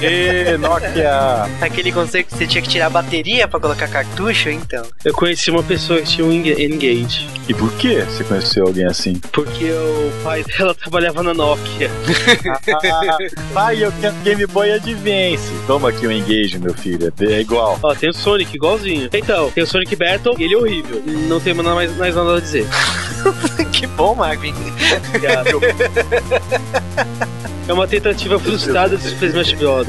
e 0.00 0.56
Nokia. 0.56 1.48
Aquele 1.60 1.92
console 1.92 2.24
que 2.24 2.34
você 2.34 2.46
tinha 2.46 2.62
que 2.62 2.68
tirar 2.68 2.86
a 2.86 2.90
bateria 2.90 3.46
pra 3.46 3.60
colocar 3.60 3.88
cartucho, 3.88 4.48
então. 4.48 4.86
Eu 5.04 5.12
conheci 5.12 5.50
uma 5.50 5.62
pessoa 5.62 6.00
que 6.00 6.08
tinha 6.08 6.26
um 6.26 6.32
N-Gage. 6.32 7.28
E 7.46 7.52
por 7.52 7.70
que 7.74 8.00
você 8.02 8.24
conheceu 8.24 8.66
alguém 8.66 8.86
assim? 8.86 9.20
Porque 9.32 9.70
o 9.70 10.12
pai 10.22 10.42
dela 10.44 10.74
trabalhava 10.80 11.22
na 11.22 11.34
Nokia. 11.34 11.73
Ah, 12.72 13.18
pai, 13.52 13.84
eu 13.84 13.92
quero 14.00 14.14
Game 14.16 14.46
Boy 14.46 14.70
Advance. 14.72 15.50
Toma 15.66 15.88
aqui 15.88 16.06
o 16.06 16.08
um 16.08 16.12
Engage, 16.12 16.58
meu 16.58 16.74
filho. 16.74 17.12
É 17.20 17.40
igual. 17.40 17.78
Ó, 17.82 17.94
tem 17.94 18.10
o 18.10 18.14
Sonic 18.14 18.54
igualzinho. 18.54 19.08
Então, 19.12 19.50
tem 19.50 19.64
o 19.64 19.66
Sonic 19.66 19.96
Battle 19.96 20.36
e 20.38 20.44
ele 20.44 20.54
é 20.54 20.56
horrível. 20.56 21.02
Não 21.28 21.40
tem 21.40 21.54
mais, 21.54 21.96
mais 21.96 22.14
nada 22.14 22.36
a 22.36 22.40
dizer. 22.40 22.66
que 23.72 23.86
bom, 23.88 24.14
Marvin. 24.14 24.54
Obrigado. 25.08 25.60
é 27.68 27.72
uma 27.72 27.88
tentativa 27.88 28.38
frustrada 28.38 28.96
de 28.96 29.02
Super 29.02 29.28
Smash 29.28 29.52
Bros. 29.54 29.86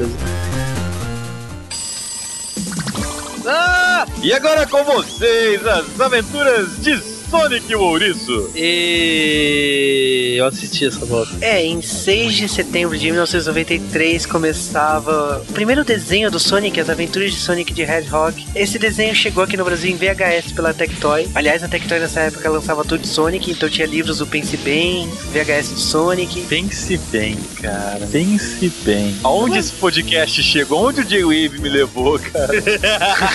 Ah! 3.46 4.06
E 4.22 4.32
agora 4.32 4.66
com 4.66 4.82
vocês, 4.82 5.64
as 5.64 6.00
aventuras 6.00 6.82
de 6.82 7.15
Sonic 7.30 7.74
o 7.74 7.80
Ouriço. 7.80 8.50
E 8.54 10.34
eu 10.36 10.46
assisti 10.46 10.86
essa 10.86 11.04
volta. 11.04 11.32
É, 11.40 11.64
em 11.64 11.82
6 11.82 12.34
de 12.34 12.48
setembro 12.48 12.96
de 12.96 13.06
1993 13.06 14.26
começava 14.26 15.44
o 15.48 15.52
primeiro 15.52 15.84
desenho 15.84 16.30
do 16.30 16.38
Sonic, 16.38 16.78
as 16.80 16.88
aventuras 16.88 17.32
de 17.32 17.38
Sonic 17.38 17.72
de 17.72 17.82
Hedgehog. 17.82 18.46
Esse 18.54 18.78
desenho 18.78 19.14
chegou 19.14 19.42
aqui 19.42 19.56
no 19.56 19.64
Brasil 19.64 19.90
em 19.90 19.96
VHS 19.96 20.52
pela 20.52 20.72
Tectoy. 20.72 21.28
Aliás, 21.34 21.62
a 21.62 21.68
Tectoy 21.68 21.98
nessa 21.98 22.20
época 22.20 22.48
lançava 22.48 22.84
tudo 22.84 23.00
de 23.00 23.08
Sonic, 23.08 23.50
então 23.50 23.68
tinha 23.68 23.86
livros 23.86 24.18
do 24.18 24.26
Pense 24.26 24.56
Bem, 24.58 25.08
VHS 25.32 25.74
de 25.74 25.80
Sonic. 25.80 26.42
Pense 26.42 26.96
bem, 27.10 27.36
cara. 27.60 28.06
Pense 28.06 28.72
bem. 28.84 29.16
Aonde 29.22 29.58
esse 29.58 29.72
podcast 29.72 30.42
chegou? 30.42 30.86
Onde 30.86 31.00
o 31.00 31.04
J-Wave 31.04 31.60
me 31.60 31.68
levou, 31.68 32.18
cara? 32.18 32.52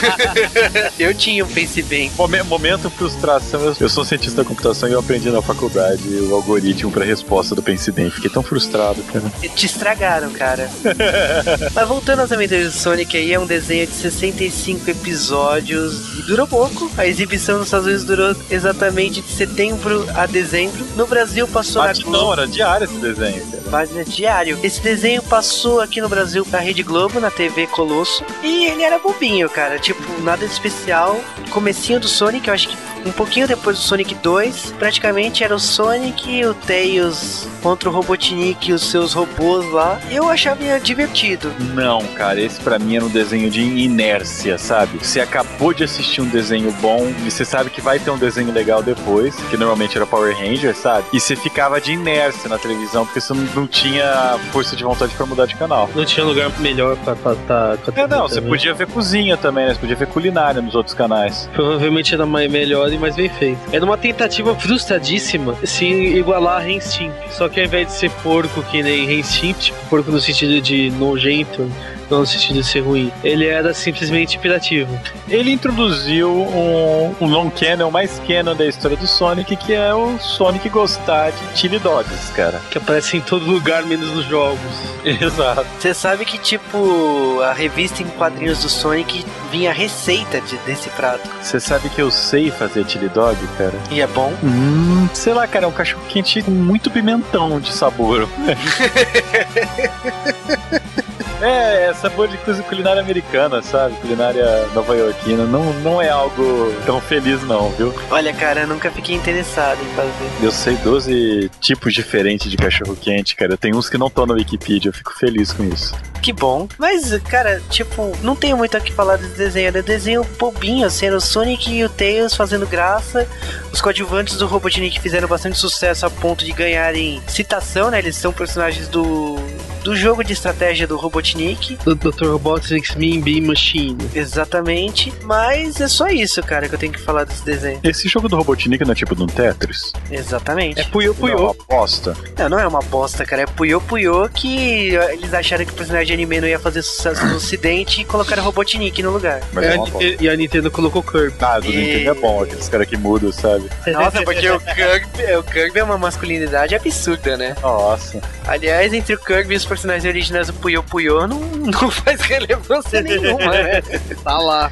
eu 0.98 1.14
tinha 1.14 1.44
um 1.44 1.48
Pense 1.48 1.82
Bem. 1.82 2.12
Momento 2.48 2.90
frustração, 2.90 3.74
eu 3.80 3.81
sou 3.90 4.06
cientista 4.06 4.44
da 4.44 4.48
computação 4.48 4.88
e 4.88 4.92
eu 4.92 5.00
aprendi 5.00 5.30
na 5.30 5.42
faculdade 5.42 6.08
o 6.08 6.36
algoritmo 6.36 6.92
para 6.92 7.04
resposta 7.04 7.56
do 7.56 7.64
Pensidem. 7.64 8.12
Fiquei 8.12 8.30
tão 8.30 8.44
frustrado, 8.44 9.02
cara. 9.04 9.24
Te 9.56 9.66
estragaram, 9.66 10.32
cara. 10.32 10.70
Mas 11.74 11.88
voltando 11.88 12.22
às 12.22 12.32
aventuras 12.32 12.74
do 12.74 12.80
Sonic 12.80 13.18
aí, 13.18 13.34
é 13.34 13.40
um 13.40 13.46
desenho 13.46 13.88
de 13.88 13.94
65 13.94 14.90
episódios 14.90 16.20
e 16.20 16.22
durou 16.24 16.48
pouco. 16.48 16.92
A 16.98 17.08
exibição 17.08 17.58
nos 17.58 17.68
Estados 17.68 17.88
Unidos 17.88 18.06
durou 18.06 18.36
exatamente 18.50 19.22
de 19.22 19.32
setembro 19.32 20.06
a 20.16 20.26
dezembro. 20.26 20.86
No 20.96 21.08
Brasil 21.08 21.48
passou 21.48 21.82
Mas 21.84 22.00
na 22.00 22.04
Globo. 22.04 22.18
Não, 22.18 22.34
era 22.34 22.48
diário 22.48 22.86
esse 22.86 22.98
desenho, 22.98 23.46
cara. 23.48 23.64
Página 23.72 24.04
diário. 24.04 24.60
Esse 24.62 24.82
desenho 24.82 25.24
passou 25.24 25.80
aqui 25.80 26.02
no 26.02 26.10
Brasil 26.10 26.46
pra 26.46 26.60
Rede 26.60 26.84
Globo, 26.84 27.20
na 27.20 27.32
TV 27.32 27.68
Colosso. 27.68 28.24
E 28.44 28.66
ele 28.66 28.84
era 28.84 29.00
bobinho, 29.00 29.50
cara. 29.50 29.80
Tipo, 29.80 30.02
nada 30.22 30.46
de 30.46 30.52
especial. 30.52 31.20
Comecinho 31.50 32.00
do 32.00 32.08
Sonic, 32.08 32.48
eu 32.48 32.54
acho 32.54 32.70
que 32.70 32.78
um 33.06 33.12
pouquinho 33.12 33.48
depois 33.48 33.71
do 33.72 33.78
Sonic 33.78 34.16
2, 34.16 34.74
praticamente 34.78 35.44
era 35.44 35.56
o 35.56 35.60
Sonic 35.60 36.30
e 36.30 36.46
o 36.46 36.54
Tails 36.54 37.48
contra 37.62 37.90
o 37.90 37.92
Robotnik 37.92 38.70
e 38.70 38.74
os 38.74 38.90
seus 38.90 39.14
robôs 39.14 39.66
lá. 39.72 40.00
Eu 40.10 40.30
achava 40.30 40.62
divertido. 40.80 41.52
Não, 41.74 42.00
cara, 42.16 42.40
esse 42.42 42.60
para 42.60 42.80
mim 42.80 42.96
era 42.96 43.06
um 43.06 43.10
desenho 43.10 43.50
de 43.50 43.62
inércia, 43.62 44.58
sabe? 44.58 44.98
Você 44.98 45.20
acabou 45.20 45.74
de 45.74 45.84
assistir 45.84 46.22
um 46.22 46.28
desenho 46.28 46.72
bom 46.74 47.14
e 47.26 47.32
você 47.32 47.46
sabe 47.46 47.70
que 47.70 47.82
vai 47.82 48.00
ter 48.00 48.12
um 48.12 48.18
desenho 48.18 48.52
legal 48.52 48.82
depois, 48.82 49.36
que 49.50 49.58
normalmente 49.58 49.96
era 49.96 50.06
Power 50.06 50.36
Ranger, 50.36 50.76
sabe? 50.76 51.06
E 51.14 51.20
você 51.20 51.36
ficava 51.36 51.80
de 51.80 51.94
inércia 51.94 52.50
na 52.50 52.58
televisão 52.58 53.06
porque 53.06 53.22
você 53.22 53.34
não, 53.34 53.68
tinha 53.68 54.38
força 54.52 54.76
de 54.76 54.84
vontade 54.84 55.14
para 55.16 55.26
mudar 55.26 55.46
de 55.46 55.56
canal. 55.56 55.90
Não 55.96 56.04
tinha 56.04 56.26
lugar 56.26 56.52
melhor 56.60 56.98
pra 56.98 57.14
estar. 57.14 57.36
Tá, 57.78 57.78
é, 57.96 58.08
não, 58.08 58.28
você 58.28 58.42
podia 58.42 58.74
ver 58.74 58.88
cozinha 58.88 59.38
também, 59.38 59.66
né? 59.66 59.74
Você 59.74 59.80
podia 59.80 59.96
ver 59.96 60.08
culinária 60.08 60.62
nos 60.62 60.76
outros 60.76 60.96
canais. 60.96 61.50
Provavelmente 61.54 62.14
era 62.14 62.26
melhor 62.26 62.92
e 62.92 62.98
mais 62.98 63.16
bem 63.16 63.30
feito. 63.30 63.61
Era 63.72 63.86
uma 63.86 63.98
tentativa 63.98 64.54
frustradíssima 64.56 65.56
se 65.66 65.86
igualar 65.86 66.58
a 66.58 66.60
Renstimp. 66.60 67.14
Só 67.30 67.48
que 67.48 67.60
ao 67.60 67.66
invés 67.66 67.88
de 67.88 67.94
ser 67.94 68.12
porco 68.24 68.62
que 68.64 68.84
nem 68.84 69.06
Renstimp, 69.06 69.58
tipo 69.58 69.78
porco 69.90 70.12
no 70.12 70.20
sentido 70.20 70.62
de 70.62 70.90
nojento, 70.92 71.70
não 72.12 72.20
no 72.20 72.26
sentido 72.26 72.62
de 72.62 72.64
ser 72.64 72.82
ruim. 72.82 73.12
Ele 73.24 73.48
era 73.48 73.74
simplesmente 73.74 74.38
imperativo. 74.38 75.00
Ele 75.28 75.52
introduziu 75.52 76.30
um, 76.30 77.16
um 77.22 77.28
long 77.28 77.50
canon 77.50 77.90
mais 77.90 78.22
canon 78.28 78.56
da 78.56 78.66
história 78.66 78.98
do 78.98 79.08
Sonic, 79.08 79.56
que 79.56 79.74
é 79.74 79.94
o 79.94 80.20
Sonic 80.20 80.68
gostar 80.70 81.32
de 81.32 81.60
chili 81.60 81.80
dogs, 81.80 82.32
cara. 82.36 82.62
Que 82.70 82.78
aparece 82.78 83.18
em 83.18 83.22
todo 83.22 83.46
lugar, 83.46 83.84
menos 83.84 84.12
nos 84.12 84.26
jogos. 84.26 84.60
Exato. 85.06 85.66
Você 85.80 85.94
sabe 85.94 86.26
que, 86.26 86.38
tipo, 86.38 87.40
a 87.42 87.54
revista 87.54 88.04
em 88.04 88.08
quadrinhos 88.08 88.62
do 88.62 88.70
Sonic 88.70 89.26
vinha 89.52 89.72
receita 89.72 90.42
de, 90.42 90.58
desse 90.60 90.90
prato. 90.90 91.28
Você 91.42 91.60
sabe 91.60 91.90
que 91.90 92.02
eu 92.02 92.12
sei 92.12 92.52
fazer 92.52 92.88
chili 92.88 93.10
dog, 93.10 93.38
cara? 93.58 93.74
E 93.90 94.02
é 94.02 94.08
bom? 94.08 94.34
Hum, 94.44 95.08
sei 95.14 95.34
lá, 95.34 95.48
cara, 95.48 95.66
é 95.66 95.68
um 95.68 95.72
cachorro 95.72 96.04
quente 96.08 96.42
com 96.42 96.52
muito 96.52 96.92
pimentão 96.92 97.60
de 97.60 97.74
sabor. 97.74 98.28
É, 101.42 101.94
sabor 101.96 102.28
de 102.28 102.38
culinária 102.64 103.02
americana, 103.02 103.62
sabe? 103.62 103.96
Culinária 103.96 104.68
nova-iorquina. 104.74 105.46
Não, 105.46 105.74
não 105.82 106.02
é 106.02 106.10
algo 106.10 106.72
tão 106.86 107.02
feliz, 107.02 107.42
não, 107.44 107.70
viu? 107.72 107.94
Olha, 108.10 108.34
cara, 108.34 108.62
eu 108.62 108.68
nunca 108.68 108.92
fiquei 108.92 109.16
interessado 109.16 109.80
em 109.82 109.96
fazer. 109.96 110.12
Eu 110.42 110.52
sei 110.52 110.76
12 110.78 111.50
tipos 111.60 111.94
diferentes 111.94 112.50
de 112.50 112.58
cachorro-quente, 112.58 113.36
cara. 113.36 113.58
Tem 113.58 113.76
uns 113.76 113.90
que 113.90 113.98
não 113.98 114.08
estão 114.08 114.26
na 114.26 114.34
Wikipedia, 114.36 114.90
eu 114.90 114.94
fico 114.94 115.14
feliz 115.18 115.52
com 115.52 115.64
isso. 115.64 115.96
Que 116.22 116.32
bom. 116.32 116.68
Mas, 116.78 117.18
cara, 117.24 117.60
tipo, 117.70 118.16
não 118.22 118.36
tenho 118.36 118.56
muito 118.56 118.78
o 118.78 118.82
que 118.82 118.94
falar 118.94 119.18
desse 119.18 119.36
desenho. 119.36 119.76
É 119.76 119.82
desenho 119.82 120.24
bobinho, 120.38 120.86
assim, 120.86 121.10
o 121.10 121.20
Sonic 121.20 121.74
e 121.74 121.84
o 121.84 121.90
Tails 121.90 122.36
fazendo 122.36 122.68
graça. 122.68 123.28
Os 123.74 123.82
coadjuvantes 123.82 124.38
do 124.38 124.46
Robotnik 124.46 125.00
fizeram 125.00 125.28
bastante 125.28 125.58
sucesso 125.58 126.06
a 126.06 126.10
ponto 126.10 126.46
de 126.46 126.52
ganharem 126.52 127.22
citação, 127.28 127.90
né? 127.90 127.98
Eles 127.98 128.16
são 128.16 128.32
personagens 128.32 128.88
do 128.88 129.38
do 129.84 129.96
jogo 129.96 130.24
de 130.24 130.34
estratégia 130.34 130.88
do 130.88 130.98
Robotnik. 130.98 131.78
Do 131.84 131.96
Dr. 131.96 132.28
Robotnik's 132.28 132.96
Mean 132.96 133.22
Bean 133.22 133.42
Machine. 133.42 133.98
Exatamente. 134.14 135.14
Mas 135.24 135.80
é 135.82 135.88
só 135.88 136.08
isso, 136.08 136.42
cara, 136.44 136.68
que 136.68 136.76
eu 136.76 136.80
tenho 136.80 136.94
que 136.94 137.00
falar 137.00 137.24
desse 137.24 137.44
desenho. 137.44 137.80
Esse 137.84 138.08
jogo 138.08 138.28
do 138.28 138.36
Robotnik 138.36 138.84
não 138.84 138.92
é 138.92 138.96
tipo 138.96 139.16
de 139.16 139.24
um 139.24 139.28
Tetris? 139.28 139.92
Exatamente. 140.10 140.80
É 140.82 140.84
Puyo 140.84 141.14
Puyo. 141.16 141.36
Não 141.36 141.42
é 141.42 141.46
uma 141.46 141.56
bosta. 141.68 142.18
Não, 142.38 142.50
não 142.50 142.60
é 142.60 142.68
uma 142.68 142.82
bosta, 142.82 143.26
cara. 143.26 143.44
É 143.44 143.46
Puyo 143.46 143.82
Puyo 143.82 144.30
que 144.30 144.96
eles 144.96 145.34
acharam 145.34 145.66
que 145.66 145.72
o 145.72 145.76
personagem 145.76 146.08
de 146.08 146.14
anime 146.14 146.42
não 146.42 146.48
ia 146.48 146.60
fazer 146.60 146.82
sucesso 146.82 147.26
no 147.26 147.36
ocidente 147.36 148.02
e 148.02 148.06
colocaram 148.06 148.44
Robotnik 148.44 149.02
no 149.02 149.12
lugar. 149.12 149.42
Mas 149.54 149.66
é, 149.66 149.76
é 149.76 150.18
e 150.20 150.30
a 150.30 150.36
Nintendo 150.36 150.70
colocou 150.70 151.02
Kirby. 151.02 151.36
Ah, 151.40 151.60
do 151.60 151.68
e... 151.68 151.76
Nintendo 151.76 152.10
é 152.10 152.14
bom, 152.14 152.44
aqueles 152.44 152.70
caras 152.70 152.88
que 152.88 152.98
mudam, 152.98 153.32
sabe? 153.32 153.70
Nossa, 153.88 154.22
porque 154.24 154.50
o 154.50 154.60
Kirby, 154.62 155.36
o 155.36 155.44
Kirby 155.44 155.80
é 155.80 155.84
uma 155.84 155.98
masculinidade 155.98 156.76
absurda, 156.76 157.38
né? 157.38 157.56
Nossa. 157.62 158.22
Aliás, 158.48 158.94
entre 158.94 159.16
o 159.16 159.20
Kirby 159.20 159.54
e 159.54 159.58
os 159.58 159.66
personagens 159.72 160.04
originais 160.04 160.48
do 160.48 160.54
Puyo 160.54 160.84
Puyo 160.84 161.26
não, 161.26 161.40
não 161.40 161.90
faz 161.90 162.20
relevância 162.20 163.02
nenhuma, 163.02 163.54
né? 163.54 163.82
Tá 164.22 164.38
lá. 164.38 164.70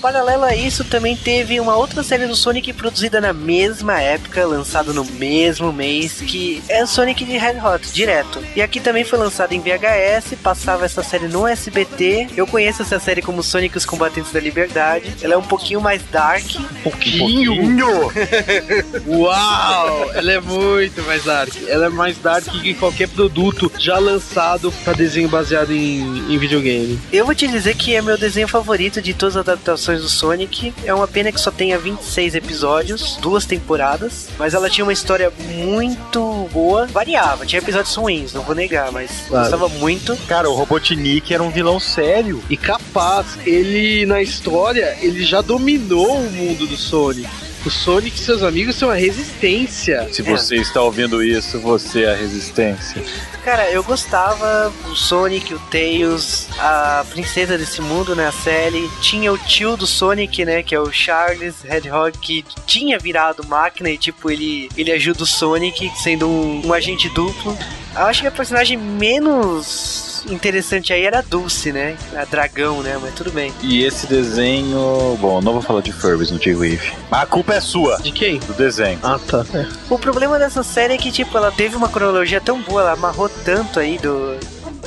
Paralelo 0.00 0.44
a 0.44 0.54
isso, 0.54 0.82
também 0.82 1.14
teve 1.14 1.60
uma 1.60 1.76
outra 1.76 2.02
série 2.02 2.26
do 2.26 2.34
Sonic 2.34 2.72
produzida 2.72 3.20
na 3.20 3.32
mesma 3.32 4.00
época, 4.00 4.46
lançada 4.46 4.92
no 4.92 5.04
mesmo 5.04 5.72
mês, 5.72 6.20
que 6.20 6.62
é 6.68 6.82
o 6.82 6.86
Sonic 6.86 7.24
de 7.24 7.36
Red 7.36 7.58
Hot, 7.60 7.92
direto. 7.92 8.42
E 8.56 8.62
aqui 8.62 8.80
também 8.80 9.04
foi 9.04 9.18
lançado 9.18 9.52
em 9.52 9.60
VHS, 9.60 10.38
passava 10.42 10.86
essa 10.86 11.02
série 11.02 11.28
no 11.28 11.46
SBT. 11.46 12.28
Eu 12.34 12.46
conheço 12.46 12.80
essa 12.80 12.98
série 12.98 13.20
como 13.20 13.42
Sonic 13.42 13.76
os 13.76 13.84
Combatentes 13.84 14.32
da 14.32 14.40
Liberdade. 14.40 15.14
Ela 15.20 15.34
é 15.34 15.36
um 15.36 15.42
pouquinho 15.42 15.80
mais 15.80 16.02
dark. 16.10 16.44
Pouquinho? 16.82 18.10
Uau! 19.06 20.10
Ela 20.14 20.32
é 20.32 20.40
muito 20.40 21.02
mais 21.02 21.24
dark. 21.24 21.52
Ela 21.68 21.86
é 21.86 21.90
mais 21.90 22.16
dark 22.18 22.44
que 22.44 22.72
qualquer 22.74 23.08
produto 23.08 23.70
já 23.78 23.98
lançado 23.98 24.72
para 24.84 24.94
desenho 24.94 25.28
baseado 25.28 25.72
em, 25.72 26.32
em 26.32 26.38
videogame. 26.38 26.98
Eu 27.12 27.26
vou 27.26 27.34
te 27.34 27.46
dizer 27.46 27.74
que 27.74 27.94
é 27.94 28.00
meu 28.00 28.16
desenho 28.16 28.48
favorito 28.48 29.02
de 29.02 29.12
todas 29.12 29.36
as 29.36 29.48
adaptações 29.48 29.89
do 29.98 30.08
Sonic. 30.08 30.72
É 30.84 30.92
uma 30.94 31.08
pena 31.08 31.32
que 31.32 31.40
só 31.40 31.50
tenha 31.50 31.78
26 31.78 32.34
episódios, 32.34 33.16
duas 33.16 33.44
temporadas, 33.44 34.28
mas 34.38 34.54
ela 34.54 34.68
tinha 34.70 34.84
uma 34.84 34.92
história 34.92 35.32
muito 35.54 36.48
boa. 36.52 36.86
Variava, 36.86 37.46
tinha 37.46 37.60
episódios 37.60 37.94
ruins, 37.94 38.32
não 38.32 38.42
vou 38.42 38.54
negar, 38.54 38.92
mas 38.92 39.10
Claro. 39.28 39.50
gostava 39.50 39.68
muito. 39.78 40.16
Cara, 40.28 40.48
o 40.48 40.54
Robotnik 40.54 41.32
era 41.32 41.42
um 41.42 41.50
vilão 41.50 41.80
sério. 41.80 42.42
E 42.50 42.56
capaz, 42.56 43.26
ele 43.46 44.04
na 44.06 44.20
história, 44.22 44.96
ele 45.00 45.24
já 45.24 45.40
dominou 45.40 46.16
o 46.18 46.30
mundo 46.30 46.66
do 46.66 46.76
Sonic. 46.76 47.28
O 47.64 47.68
Sonic 47.70 48.16
e 48.16 48.20
seus 48.24 48.42
amigos 48.42 48.74
são 48.76 48.88
a 48.90 48.94
resistência. 48.94 50.08
Se 50.12 50.22
É. 50.22 50.24
você 50.24 50.56
está 50.56 50.80
ouvindo 50.82 51.22
isso, 51.22 51.58
você 51.60 52.04
é 52.04 52.12
a 52.12 52.16
resistência. 52.16 53.02
Cara, 53.44 53.70
eu 53.70 53.82
gostava 53.82 54.72
do 54.84 54.96
Sonic, 54.96 55.52
o 55.54 55.58
Tails, 55.70 56.46
a 56.58 57.04
princesa 57.10 57.58
desse 57.58 57.80
mundo, 57.82 58.16
né, 58.16 58.26
a 58.28 58.32
Sally. 58.32 58.90
Tinha 59.02 59.30
o 59.32 59.36
tio 59.38 59.76
do 59.76 59.86
Sonic, 59.86 60.44
né, 60.44 60.62
que 60.62 60.74
é 60.74 60.80
o 60.80 60.90
Charles 60.90 61.56
Hedgehog, 61.64 62.16
que 62.18 62.44
tinha 62.66 62.98
virado 62.98 63.46
máquina 63.46 63.90
e, 63.90 63.98
tipo, 63.98 64.30
ele, 64.30 64.68
ele 64.76 64.90
ajuda 64.92 65.22
o 65.22 65.26
Sonic, 65.26 65.90
sendo 66.02 66.26
um, 66.28 66.66
um 66.66 66.72
agente 66.72 67.08
duplo. 67.10 67.56
Eu 67.94 68.02
acho 68.02 68.22
que 68.22 68.28
a 68.28 68.30
personagem 68.30 68.76
menos 68.76 70.24
interessante 70.30 70.92
aí 70.92 71.02
era 71.02 71.20
a 71.20 71.22
Dulce, 71.22 71.72
né, 71.72 71.96
a 72.14 72.24
dragão, 72.24 72.82
né, 72.82 72.98
mas 73.00 73.14
tudo 73.14 73.32
bem. 73.32 73.52
E 73.62 73.82
esse 73.84 74.06
desenho. 74.06 75.16
Bom, 75.20 75.40
não 75.40 75.54
vou 75.54 75.62
falar 75.62 75.80
de 75.80 75.92
Furbies 75.92 76.30
no 76.30 76.38
J-Wave. 76.38 76.92
Mas 77.10 77.22
a 77.22 77.26
culpa 77.26 77.54
é 77.54 77.60
sua, 77.60 77.96
De 77.98 78.12
quem? 78.12 78.38
do 78.38 78.52
desenho. 78.52 78.98
Ah, 79.02 79.18
tá. 79.18 79.44
O 79.88 79.98
problema 79.98 80.38
dessa 80.38 80.62
série 80.62 80.94
é 80.94 80.98
que, 80.98 81.10
tipo, 81.10 81.36
ela 81.36 81.50
teve 81.50 81.74
uma 81.76 81.88
cronologia 81.88 82.40
tão 82.40 82.60
boa, 82.60 82.82
ela 82.82 82.92
amarrou 82.92 83.28
tanto 83.28 83.80
aí 83.80 83.98
do, 83.98 84.36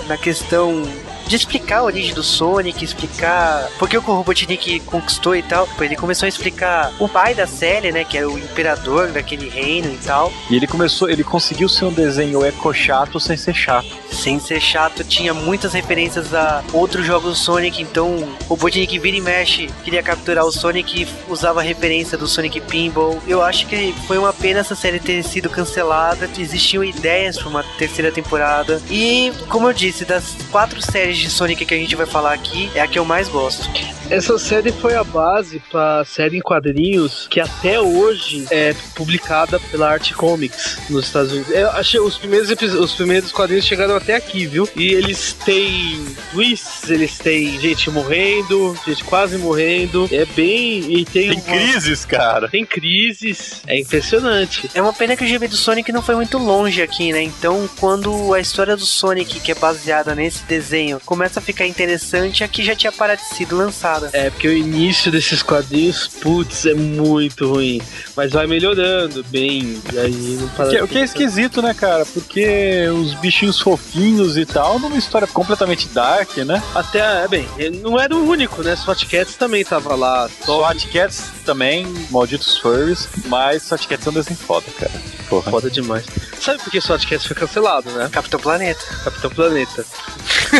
na 0.08 0.18
questão 0.18 0.84
de 1.28 1.36
explicar 1.36 1.80
a 1.80 1.84
origem 1.84 2.14
do 2.14 2.24
Sonic, 2.24 2.84
explicar 2.84 3.70
por 3.80 3.90
que 3.90 3.98
o 3.98 4.02
Robotnik 4.02 4.80
conquistou 4.82 5.36
e 5.36 5.44
tal. 5.44 5.68
Ele 5.80 5.96
começou 5.96 6.26
a 6.26 6.30
explicar 6.30 6.92
o 7.00 7.08
pai 7.08 7.34
da 7.34 7.48
série, 7.48 7.92
né, 7.92 8.04
que 8.04 8.18
era 8.18 8.30
o 8.30 8.38
imperador 8.38 9.12
daquele 9.12 9.50
reino 9.50 9.92
e 9.94 9.98
tal. 9.98 10.32
E 10.50 10.56
ele 10.56 10.68
começou, 10.68 11.10
ele 11.10 11.24
conseguiu 11.24 11.68
ser 11.70 11.86
um 11.86 11.94
desenho 11.94 12.44
eco-chato 12.44 13.20
sem 13.20 13.38
ser 13.38 13.54
chato. 13.54 13.88
Sem 14.12 14.40
ser 14.40 14.62
chato, 14.62 15.04
tinha 15.04 15.34
muitas 15.34 15.74
referências 15.74 16.34
a 16.34 16.64
outros 16.72 17.06
jogos 17.06 17.32
do 17.32 17.36
Sonic, 17.36 17.82
então 17.82 18.16
o 18.16 18.38
Robotnik 18.50 19.00
vira 19.00 19.18
e 19.18 19.22
mexe, 19.22 19.70
queria 19.84 20.04
capturar 20.04 20.46
o 20.46 20.52
Sonic 20.52 21.02
e 21.02 21.08
usava 21.32 21.62
a 21.62 21.64
referência 21.64 22.18
do 22.18 22.28
Sonic 22.28 22.62
Pinball. 22.62 23.22
Eu 23.28 23.42
acho 23.42 23.66
que 23.68 23.94
foi 24.08 24.18
uma 24.18 24.32
pena 24.32 24.60
essa 24.60 24.76
série 24.76 25.00
ter 25.00 25.24
sido 25.24 25.50
cancelada, 25.50 26.30
existiam 26.38 26.84
ideias 26.84 27.38
para 27.38 27.50
uma 27.50 27.64
terceira 27.78 28.12
temporada. 28.12 28.82
E, 28.90 29.32
como 29.50 29.68
eu 29.68 29.74
disse, 29.74 30.06
das 30.06 30.36
quatro 30.52 30.82
séries 30.82 31.13
de 31.20 31.30
Sonic 31.30 31.66
que 31.66 31.74
a 31.74 31.78
gente 31.78 31.96
vai 31.96 32.06
falar 32.06 32.34
aqui, 32.34 32.70
é 32.76 32.82
a 32.82 32.88
que 32.88 32.98
eu 33.00 33.06
mais 33.06 33.28
gosto. 33.28 33.70
Essa 34.10 34.38
série 34.38 34.72
foi 34.72 34.96
a 34.96 35.04
base 35.04 35.62
pra 35.72 36.04
série 36.06 36.38
em 36.38 36.42
quadrinhos 36.42 37.26
que 37.30 37.40
até 37.40 37.80
hoje 37.80 38.46
é 38.52 38.76
publicada 38.96 39.60
pela 39.72 39.90
Art 39.90 40.12
Comics 40.14 40.78
nos 40.90 41.06
Estados 41.06 41.32
Unidos. 41.32 41.50
Eu 41.54 41.70
achei 41.72 42.00
os 42.00 42.18
primeiros 42.18 42.50
os 42.74 42.94
primeiros 42.94 43.32
quadrinhos 43.32 43.66
chegaram 43.66 43.96
até 43.96 44.16
aqui, 44.16 44.46
viu? 44.46 44.68
E 44.76 44.90
eles 44.94 45.34
têm 45.46 46.06
twists, 46.32 46.90
eles 46.90 47.18
têm 47.18 47.60
gente 47.60 47.90
morrendo, 47.90 48.78
gente 48.86 49.04
quase 49.04 49.38
morrendo. 49.38 50.08
É 50.12 50.26
bem 50.26 50.80
e 51.00 51.06
tem, 51.06 51.30
Tem 51.30 51.40
uma- 51.40 51.42
crises, 51.72 52.06
cara. 52.06 52.50
tem 52.50 52.66
crises. 52.66 53.62
É 53.66 53.80
impressionante. 53.80 54.70
É 54.76 54.82
uma 54.82 54.94
pena 54.94 55.16
que 55.16 55.24
o 55.24 55.28
GB 55.28 55.48
do 55.48 55.56
Sonic 55.56 55.92
não 55.92 56.02
foi 56.02 56.16
muito 56.16 56.38
longe 56.38 56.82
aqui, 56.82 57.12
né? 57.12 57.22
Então, 57.24 57.68
quando 57.80 58.34
a 58.34 58.40
história 58.40 58.76
do 58.76 58.86
Sonic, 58.86 59.40
que 59.40 59.52
é 59.52 59.56
baseada 59.56 60.14
nesse 60.14 60.44
desenho, 60.44 61.00
começa 61.06 61.40
a 61.40 61.44
ficar 61.44 61.66
interessante, 61.68 62.44
aqui 62.44 62.64
já 62.64 62.76
tinha 62.76 62.92
parado 62.92 63.22
de 63.22 63.36
sido 63.36 63.56
lançada. 63.56 64.10
É, 64.14 64.30
porque 64.30 64.48
o 64.48 64.54
início 64.54 65.12
desses 65.12 65.42
quadrinhos, 65.42 66.08
putz, 66.08 66.66
é 66.66 66.74
muito 66.74 67.50
ruim. 67.50 67.82
Mas 68.16 68.32
vai 68.32 68.48
melhorando 68.48 69.24
bem. 69.26 69.82
E 69.92 70.00
aí 70.00 70.38
não 70.40 70.48
para 70.50 70.68
O 70.68 70.70
que, 70.70 70.82
o 70.82 70.88
que 70.88 70.98
é 70.98 71.04
esquisito, 71.04 71.62
né, 71.62 71.74
cara? 71.74 72.06
Porque 72.06 72.88
os 72.90 73.14
bichinhos 73.16 73.60
fofinhos 73.60 74.38
e 74.38 74.46
tal, 74.46 74.80
numa 74.80 74.98
história 74.98 75.28
completamente 75.28 75.88
dark, 75.90 76.38
né? 76.38 76.62
Até, 76.74 77.24
é 77.24 77.28
bem, 77.28 77.48
não 77.82 78.00
era 78.00 78.16
o 78.16 78.28
único, 78.28 78.62
né? 78.64 78.76
SWAT 78.76 79.06
Cats 79.06 79.36
também 79.36 79.64
tava 79.64 79.96
lá. 79.96 80.30
SWAT 80.44 80.88
Cats 80.88 81.32
também, 81.46 81.86
malditos 82.10 82.58
furries, 82.58 83.08
mas 83.26 83.64
SWAT 83.64 83.88
Cats 83.88 84.08
é 84.08 84.10
um 84.10 84.14
desenho 84.14 84.38
foda, 84.38 84.66
cara. 84.80 84.92
Porra. 85.30 85.52
Foda 85.52 85.70
demais. 85.70 86.06
Sabe 86.40 86.62
por 86.62 86.72
que 86.72 86.82
SWAT 86.82 87.08
Cats 87.08 87.26
foi 87.26 87.36
cancelado, 87.36 87.90
né? 87.92 88.10
Capitão 88.12 88.40
Planeta. 88.40 88.84
Capitão 89.04 89.32
Planeta. 89.32 89.86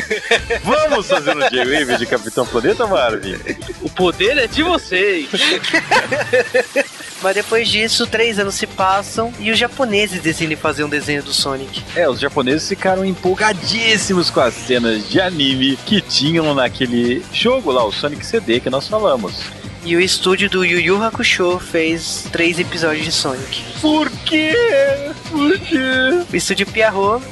Vamos 0.64 1.08
fazer 1.08 1.36
um 1.36 1.40
J-Wave 1.40 1.98
de 1.98 2.06
Capitão 2.06 2.46
Planeta, 2.46 2.88
Marvin? 2.88 3.36
O 3.82 3.90
poder 3.90 4.38
é 4.38 4.48
de 4.48 4.64
vocês. 4.64 5.30
Mas 7.22 7.36
depois 7.36 7.70
disso, 7.70 8.06
três 8.06 8.38
anos 8.38 8.56
se 8.56 8.68
passam 8.68 9.32
e 9.40 9.50
os 9.50 9.58
japoneses 9.58 10.22
decidem 10.22 10.58
fazer 10.58 10.84
um 10.84 10.90
desenho 10.90 11.24
do 11.24 11.34
Sonic. 11.34 11.82
É, 11.96 12.08
os 12.10 12.20
japoneses 12.20 12.68
ficaram 12.68 13.06
empolgadíssimos 13.06 14.30
com 14.30 14.42
as 14.42 14.54
cenas 14.54 15.10
de 15.10 15.22
anime 15.22 15.78
que 15.86 16.02
tinham 16.02 16.54
naquele 16.54 17.24
jogo 17.32 17.72
lá, 17.72 17.86
o 17.86 17.94
Sonic 17.94 18.26
CD 18.26 18.60
que 18.60 18.70
nós 18.70 18.90
falamos. 18.90 19.42
E 19.86 19.96
o 19.96 20.02
estúdio 20.02 20.50
do 20.50 20.66
Yu 20.66 20.80
Yu 20.80 21.04
Hakusho 21.04 21.60
fez 21.60 22.26
três 22.32 22.60
episódios 22.60 23.06
de 23.06 23.12
Sonic. 23.12 23.64
Por 23.82 24.10
quê? 24.10 24.54
Por 25.30 25.60
quê? 25.60 25.78
O 26.32 26.36
estúdio 26.36 26.66
Pierrot, 26.68 27.24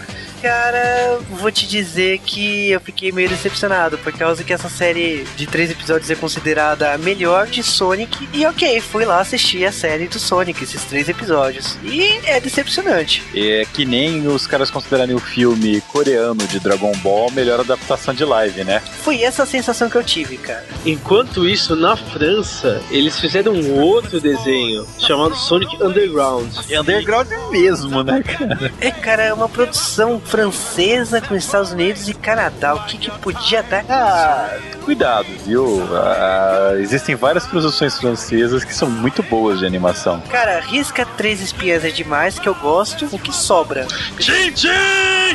cara, 0.41 1.19
vou 1.29 1.51
te 1.51 1.67
dizer 1.67 2.19
que 2.19 2.71
eu 2.71 2.79
fiquei 2.79 3.11
meio 3.11 3.29
decepcionado, 3.29 3.97
por 3.99 4.11
causa 4.11 4.43
que 4.43 4.51
essa 4.51 4.69
série 4.69 5.23
de 5.35 5.45
três 5.45 5.69
episódios 5.69 6.09
é 6.09 6.15
considerada 6.15 6.93
a 6.93 6.97
melhor 6.97 7.47
de 7.47 7.61
Sonic. 7.61 8.27
E 8.33 8.45
ok, 8.45 8.81
fui 8.81 9.05
lá 9.05 9.19
assistir 9.19 9.63
a 9.65 9.71
série 9.71 10.07
do 10.07 10.19
Sonic, 10.19 10.63
esses 10.63 10.83
três 10.85 11.07
episódios. 11.07 11.77
E 11.83 12.19
é 12.25 12.39
decepcionante. 12.39 13.23
É 13.35 13.65
que 13.71 13.85
nem 13.85 14.27
os 14.27 14.47
caras 14.47 14.71
considerarem 14.71 15.15
o 15.15 15.19
filme 15.19 15.79
coreano 15.81 16.47
de 16.47 16.59
Dragon 16.59 16.91
Ball 16.97 17.29
a 17.29 17.31
melhor 17.31 17.59
adaptação 17.59 18.13
de 18.13 18.25
live, 18.25 18.63
né? 18.63 18.81
Foi 19.03 19.21
essa 19.21 19.43
a 19.43 19.45
sensação 19.45 19.89
que 19.89 19.95
eu 19.95 20.03
tive, 20.03 20.37
cara. 20.37 20.65
Enquanto 20.85 21.47
isso, 21.47 21.75
na 21.75 21.95
França, 21.95 22.81
eles 22.89 23.19
fizeram 23.19 23.53
um 23.53 23.79
outro 23.79 24.19
desenho 24.19 24.85
chamado 24.97 25.35
Sonic 25.35 25.81
Underground. 25.83 26.49
É 26.69 26.79
underground 26.79 27.27
mesmo, 27.51 28.03
né, 28.03 28.23
cara? 28.23 28.71
É, 28.79 28.91
cara, 28.91 29.23
é 29.23 29.33
uma 29.33 29.49
produção 29.49 30.19
francesa 30.31 31.19
com 31.19 31.35
Estados 31.35 31.73
Unidos 31.73 32.07
e 32.07 32.13
Canadá. 32.13 32.73
O 32.73 32.85
que 32.85 32.97
que 32.97 33.11
podia 33.19 33.61
dar? 33.61 33.83
Ah, 33.89 34.57
cuidado, 34.85 35.27
viu? 35.45 35.83
Ah, 35.93 36.75
existem 36.79 37.15
várias 37.15 37.45
produções 37.45 37.99
francesas 37.99 38.63
que 38.63 38.73
são 38.73 38.89
muito 38.89 39.21
boas 39.21 39.59
de 39.59 39.65
animação. 39.65 40.21
Cara, 40.31 40.61
risca 40.61 41.05
três 41.05 41.41
espiãs 41.41 41.83
é 41.83 41.89
demais, 41.89 42.39
que 42.39 42.47
eu 42.47 42.55
gosto. 42.55 43.05
O 43.11 43.19
que 43.19 43.35
sobra? 43.35 43.85
Gente! 44.17 44.69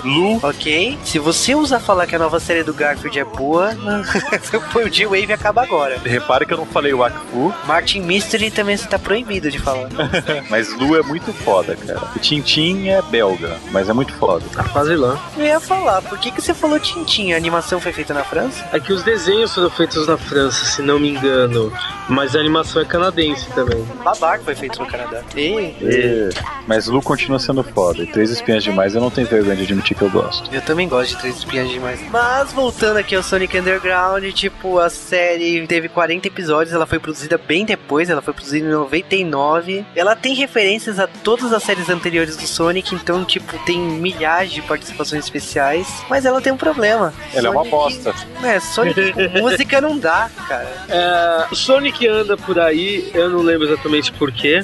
Lu, 0.04 0.40
Ok? 0.42 0.98
Se 1.04 1.18
você 1.18 1.54
usar 1.54 1.80
falar 1.80 2.06
que 2.06 2.14
a 2.14 2.18
nova 2.18 2.38
série 2.40 2.62
do 2.62 2.72
Garfield 2.74 3.18
é 3.18 3.24
boa, 3.24 3.70
o 4.74 4.92
G-Wave 4.92 5.32
acaba 5.32 5.62
agora. 5.62 5.98
repare 6.04 6.44
que 6.46 6.52
eu 6.52 6.58
não 6.58 6.66
falei 6.66 6.92
o 6.92 7.02
Akfu, 7.02 7.54
Martin 7.66 8.00
Mystery 8.00 8.50
também 8.50 8.76
você 8.76 8.86
tá 8.86 8.98
proibido 8.98 9.50
de 9.50 9.58
falar. 9.58 9.88
mas 10.50 10.72
Lu 10.74 10.96
é 10.96 11.02
muito 11.02 11.32
foda, 11.32 11.76
cara. 11.76 12.00
O 12.14 12.18
Tintin 12.18 12.88
é 12.88 13.00
belga, 13.02 13.56
mas 13.70 13.88
é 13.88 13.92
muito 13.92 14.12
foda. 14.14 14.44
Tá 14.54 14.64
lá. 14.94 15.18
Eu 15.36 15.44
ia 15.44 15.58
falar, 15.58 16.02
por 16.02 16.18
que, 16.18 16.30
que 16.30 16.40
você 16.40 16.54
falou 16.54 16.78
Tintin? 16.78 17.32
A 17.32 17.36
animação 17.36 17.80
foi 17.80 17.92
feita 17.92 18.14
na 18.14 18.22
França? 18.22 18.64
É 18.72 18.78
que 18.78 18.92
os 18.92 19.02
desenhos 19.02 19.54
foram 19.54 19.70
feitos 19.70 20.06
na 20.06 20.16
França, 20.16 20.64
se 20.64 20.82
não 20.82 20.98
me 21.00 21.10
engano. 21.10 21.72
Mas 22.08 22.36
a 22.36 22.38
animação 22.38 22.82
é 22.82 22.84
canadense 22.84 23.50
também. 23.50 23.82
Babar 24.04 24.38
que 24.38 24.44
foi 24.44 24.54
feito 24.54 24.78
no 24.78 24.86
Canadá. 24.86 25.22
E 25.34 25.74
É, 25.82 26.28
Mas 26.66 26.86
Lu 26.86 27.02
continua 27.02 27.38
sendo 27.38 27.64
foda. 27.64 28.02
E 28.02 28.06
Três 28.06 28.30
Espiãs 28.30 28.62
Demais 28.62 28.94
eu 28.94 29.00
não 29.00 29.10
tenho 29.10 29.26
vergonha 29.26 29.56
de 29.56 29.62
admitir 29.64 29.96
que 29.96 30.02
eu 30.02 30.10
gosto. 30.10 30.52
Eu 30.54 30.60
também 30.62 30.88
gosto 30.88 31.10
de 31.10 31.16
Três 31.16 31.36
Espiãs 31.38 31.68
demais. 31.68 32.00
Mas 32.10 32.52
voltando 32.52 32.98
aqui 32.98 33.14
ao 33.16 33.22
Sonic 33.22 33.58
Underground, 33.58 34.24
tipo, 34.32 34.78
a 34.78 34.90
série 34.90 35.66
teve 35.66 35.88
40 35.88 36.28
episódios, 36.28 36.74
ela 36.74 36.86
foi 36.86 36.98
produzida 36.98 37.38
bem 37.38 37.64
depois, 37.64 38.08
ela 38.10 38.22
foi 38.22 38.34
produzida 38.34 38.66
em 38.66 38.70
99. 38.70 39.84
Ela 39.94 40.14
tem 40.14 40.34
referências 40.34 40.98
a 40.98 41.06
todas 41.06 41.52
as 41.52 41.62
séries 41.62 41.88
anteriores 41.88 42.36
do 42.36 42.46
Sonic, 42.46 42.94
então, 42.94 43.24
tipo, 43.24 43.58
tem 43.64 43.78
milhares 43.78 44.52
de 44.52 44.62
participações 44.76 45.24
especiais, 45.24 45.88
mas 46.08 46.24
ela 46.24 46.40
tem 46.40 46.52
um 46.52 46.56
problema. 46.56 47.12
Ela 47.32 47.42
Sonic, 47.42 47.46
é 47.46 47.50
uma 47.50 47.64
bosta. 47.64 48.14
É, 48.42 48.60
Sonic 48.60 49.12
com 49.12 49.28
música 49.40 49.80
não 49.80 49.98
dá, 49.98 50.30
cara. 50.46 50.86
É, 50.88 51.54
Sonic 51.54 52.06
anda 52.06 52.36
por 52.36 52.58
aí, 52.58 53.10
eu 53.14 53.30
não 53.30 53.42
lembro 53.42 53.66
exatamente 53.66 54.12
porquê 54.12 54.62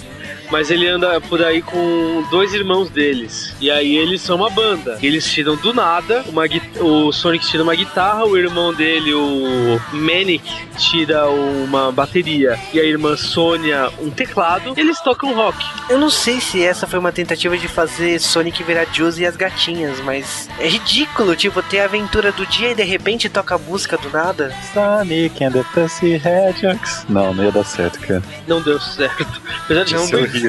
mas 0.53 0.71
ele 0.71 0.87
anda 0.87 1.19
por 1.19 1.43
aí 1.43 1.63
com 1.63 2.23
dois 2.31 2.53
irmãos 2.53 2.91
deles. 2.91 3.55
E 3.59 3.71
aí 3.71 3.97
eles 3.97 4.21
são 4.21 4.37
uma 4.37 4.51
banda. 4.51 4.99
Eles 5.03 5.25
tiram 5.33 5.57
do 5.57 5.73
nada, 5.73 6.23
uma, 6.29 6.43
o 6.79 7.11
Sonic 7.11 7.47
tira 7.47 7.63
uma 7.63 7.75
guitarra, 7.75 8.27
o 8.27 8.37
irmão 8.37 8.75
dele, 8.75 9.15
o 9.15 9.81
Manic, 9.95 10.45
tira 10.77 11.27
uma 11.27 11.91
bateria. 11.91 12.61
E 12.75 12.79
a 12.79 12.85
irmã 12.85 13.17
Sônia 13.17 13.91
um 13.99 14.11
teclado. 14.11 14.75
eles 14.77 15.01
tocam 15.01 15.33
rock. 15.33 15.57
Eu 15.89 15.99
não 15.99 16.11
sei 16.11 16.39
se 16.39 16.63
essa 16.63 16.87
foi 16.87 16.99
uma 16.99 17.13
tentativa 17.13 17.57
de 17.57 17.67
fazer 17.67 18.21
Sonic 18.21 18.63
virar 18.63 18.85
Juice 18.93 19.23
e 19.23 19.27
as 19.27 19.37
gatinhas, 19.37 20.01
mas 20.01 20.51
é 20.59 20.69
ridículo, 20.69 21.35
tipo, 21.35 21.63
ter 21.63 21.81
a 21.81 21.85
aventura 21.87 22.31
do 22.31 22.45
dia 22.45 22.73
e 22.73 22.75
de 22.75 22.83
repente 22.83 23.31
toca 23.31 23.55
a 23.55 23.59
música 23.59 23.97
do 23.97 24.11
nada. 24.11 24.55
Sonic 24.75 25.43
and 25.43 25.53
the 25.53 25.65
Pussy 25.73 26.21
Hedgehogs. 26.23 27.07
Não, 27.09 27.33
não 27.33 27.43
ia 27.43 27.53
dar 27.53 27.65
certo, 27.65 27.99
cara. 28.01 28.23
Não 28.47 28.61
deu 28.61 28.79
certo. 28.79 29.41
Apesar 29.65 29.85
de 29.85 29.95
não 29.95 30.07
deu 30.07 30.21
horrível. 30.21 30.42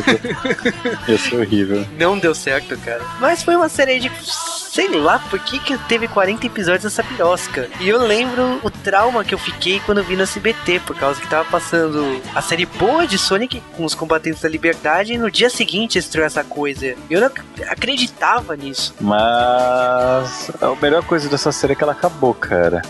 Ia 1.07 1.17
ser 1.17 1.35
horrível. 1.35 1.85
Não 1.97 2.17
deu 2.17 2.33
certo, 2.33 2.77
cara. 2.77 3.01
Mas 3.19 3.43
foi 3.43 3.55
uma 3.55 3.69
série 3.69 3.99
de. 3.99 4.11
Sei 4.23 4.89
lá 4.89 5.19
por 5.19 5.37
que, 5.39 5.59
que 5.59 5.77
teve 5.87 6.07
40 6.07 6.47
episódios 6.47 6.83
dessa 6.83 7.03
pirosca. 7.03 7.69
E 7.79 7.87
eu 7.87 7.99
lembro 7.99 8.59
o 8.63 8.71
trauma 8.71 9.23
que 9.23 9.33
eu 9.33 9.37
fiquei 9.37 9.79
quando 9.81 10.03
vi 10.03 10.15
no 10.15 10.23
SBT, 10.23 10.79
por 10.79 10.95
causa 10.97 11.21
que 11.21 11.27
tava 11.27 11.47
passando 11.47 12.19
a 12.33 12.41
série 12.41 12.65
boa 12.65 13.05
de 13.05 13.19
Sonic 13.19 13.61
com 13.77 13.85
os 13.85 13.93
combatentes 13.93 14.41
da 14.41 14.49
liberdade 14.49 15.13
e 15.13 15.17
no 15.17 15.29
dia 15.29 15.49
seguinte 15.49 15.99
estreou 15.99 16.25
essa 16.25 16.43
coisa. 16.43 16.95
Eu 17.07 17.21
não 17.21 17.29
acreditava 17.69 18.55
nisso. 18.55 18.95
Mas 18.99 20.49
a 20.59 20.75
melhor 20.81 21.03
coisa 21.03 21.29
dessa 21.29 21.51
série 21.51 21.73
é 21.73 21.75
que 21.75 21.83
ela 21.83 21.93
acabou, 21.93 22.33
cara. 22.33 22.81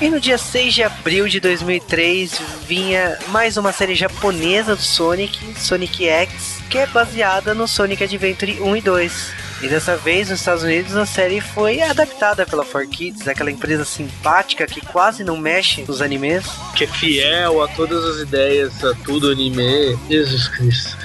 E 0.00 0.08
no 0.08 0.20
dia 0.20 0.38
6 0.38 0.74
de 0.74 0.82
abril 0.84 1.26
de 1.26 1.40
2003 1.40 2.40
vinha 2.68 3.18
mais 3.30 3.56
uma 3.56 3.72
série 3.72 3.96
japonesa 3.96 4.76
do 4.76 4.82
Sonic, 4.82 5.36
Sonic 5.58 6.06
X, 6.06 6.60
que 6.70 6.78
é 6.78 6.86
baseada 6.86 7.52
no 7.52 7.66
Sonic 7.66 8.04
Adventure 8.04 8.60
1 8.60 8.76
e 8.76 8.80
2. 8.80 9.32
E 9.60 9.66
dessa 9.66 9.96
vez, 9.96 10.30
nos 10.30 10.38
Estados 10.38 10.62
Unidos, 10.62 10.94
a 10.94 11.04
série 11.04 11.40
foi 11.40 11.82
adaptada 11.82 12.46
pela 12.46 12.64
4Kids, 12.64 13.26
aquela 13.26 13.50
empresa 13.50 13.84
simpática 13.84 14.68
que 14.68 14.80
quase 14.80 15.24
não 15.24 15.36
mexe 15.36 15.82
nos 15.82 16.00
animes. 16.00 16.46
Que 16.76 16.84
é 16.84 16.86
fiel 16.86 17.60
a 17.60 17.66
todas 17.66 18.04
as 18.04 18.22
ideias, 18.22 18.84
a 18.84 18.94
tudo 19.04 19.32
anime. 19.32 19.98
Jesus 20.08 20.46
Cristo. 20.46 20.96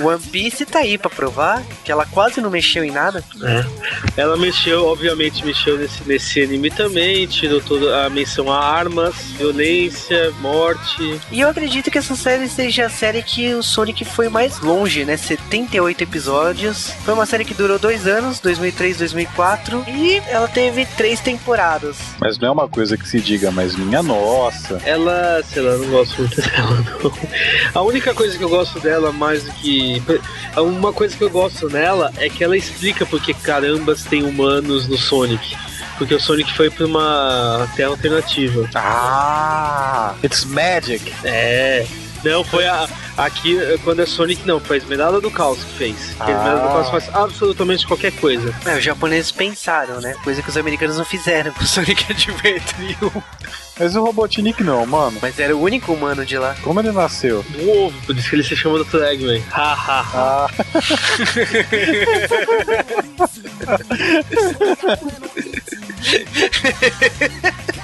One 0.00 0.20
Piece 0.20 0.64
tá 0.64 0.80
aí 0.80 0.98
pra 0.98 1.10
provar 1.10 1.62
que 1.84 1.90
ela 1.90 2.06
quase 2.06 2.40
não 2.40 2.50
mexeu 2.50 2.84
em 2.84 2.90
nada. 2.90 3.24
É. 3.42 3.64
Ela 4.16 4.36
mexeu, 4.36 4.86
obviamente, 4.86 5.44
mexeu 5.44 5.78
nesse, 5.78 6.02
nesse 6.06 6.42
anime 6.42 6.70
também, 6.70 7.26
tirou 7.26 7.60
toda 7.60 8.06
a 8.06 8.10
menção 8.10 8.52
a 8.52 8.58
armas, 8.58 9.14
violência, 9.38 10.32
morte. 10.40 11.20
E 11.30 11.40
eu 11.40 11.48
acredito 11.48 11.90
que 11.90 11.98
essa 11.98 12.14
série 12.14 12.48
seja 12.48 12.86
a 12.86 12.90
série 12.90 13.22
que 13.22 13.54
o 13.54 13.62
Sonic 13.62 14.04
foi 14.04 14.28
mais 14.28 14.60
longe, 14.60 15.04
né? 15.04 15.16
78 15.16 16.02
episódios. 16.02 16.92
Foi 17.04 17.14
uma 17.14 17.26
série 17.26 17.44
que 17.44 17.54
durou 17.54 17.78
dois 17.78 18.06
anos, 18.06 18.40
2003, 18.40 18.98
2004, 18.98 19.84
e 19.88 20.22
ela 20.28 20.48
teve 20.48 20.86
três 20.96 21.20
temporadas. 21.20 21.96
Mas 22.20 22.38
não 22.38 22.48
é 22.48 22.50
uma 22.50 22.68
coisa 22.68 22.96
que 22.96 23.08
se 23.08 23.20
diga, 23.20 23.50
mas 23.50 23.76
minha 23.76 24.02
nossa. 24.02 24.80
Ela, 24.84 25.42
sei 25.44 25.62
lá, 25.62 25.76
não 25.76 25.88
gosto 25.88 26.18
muito 26.18 26.40
dela, 26.42 26.84
não. 27.02 27.12
A 27.74 27.82
única 27.82 28.14
coisa 28.14 28.36
que 28.36 28.44
eu 28.44 28.48
gosto 28.48 28.80
dela 28.80 29.12
mais 29.12 29.44
do 29.44 29.52
que 29.52 29.77
uma 30.56 30.92
coisa 30.92 31.16
que 31.16 31.22
eu 31.22 31.30
gosto 31.30 31.68
nela 31.68 32.12
é 32.16 32.28
que 32.28 32.42
ela 32.42 32.56
explica 32.56 33.06
porque 33.06 33.34
carambas 33.34 34.04
tem 34.04 34.22
humanos 34.22 34.88
no 34.88 34.96
Sonic. 34.96 35.56
Porque 35.96 36.14
o 36.14 36.20
Sonic 36.20 36.52
foi 36.54 36.70
pra 36.70 36.86
uma 36.86 37.68
terra 37.74 37.90
alternativa. 37.90 38.68
Ah! 38.74 40.14
It's 40.22 40.44
magic! 40.44 41.12
É. 41.24 41.84
Não, 42.24 42.44
foi 42.44 42.66
a. 42.66 42.88
Aqui, 43.16 43.58
quando 43.82 44.00
é 44.00 44.06
Sonic, 44.06 44.46
não, 44.46 44.60
foi 44.60 44.76
a 44.76 44.78
Esmeralda 44.78 45.20
do 45.20 45.30
Caos 45.30 45.64
que 45.64 45.72
fez. 45.74 46.16
Ah. 46.20 46.26
A 46.26 46.30
Esmeralda 46.30 46.62
do 46.62 46.68
Caos 46.68 46.88
faz 46.90 47.14
absolutamente 47.14 47.86
qualquer 47.86 48.12
coisa. 48.12 48.54
É, 48.64 48.76
os 48.76 48.84
japoneses 48.84 49.32
pensaram, 49.32 50.00
né? 50.00 50.14
Coisa 50.22 50.40
que 50.42 50.48
os 50.48 50.56
americanos 50.56 50.96
não 50.98 51.04
fizeram 51.04 51.52
com 51.52 51.62
o 51.62 51.66
Sonic 51.66 52.04
Adventure 52.12 52.96
1. 53.16 53.22
Mas 53.80 53.94
o 53.94 54.04
Robotnik 54.04 54.62
não, 54.62 54.84
mano. 54.86 55.18
Mas 55.22 55.38
era 55.38 55.56
o 55.56 55.60
único 55.60 55.92
humano 55.92 56.24
de 56.26 56.36
lá. 56.36 56.56
Como 56.62 56.80
ele 56.80 56.90
nasceu? 56.90 57.44
Do 57.48 57.70
ovo, 57.70 58.02
por 58.06 58.16
isso 58.16 58.28
que 58.28 58.36
ele 58.36 58.42
se 58.42 58.56
chama 58.56 58.82
Dr. 58.84 59.02
Eggman. 59.04 59.42
Ha, 59.52 59.72
ha, 59.72 60.00
ha. 60.00 60.46
Ah. 60.46 60.48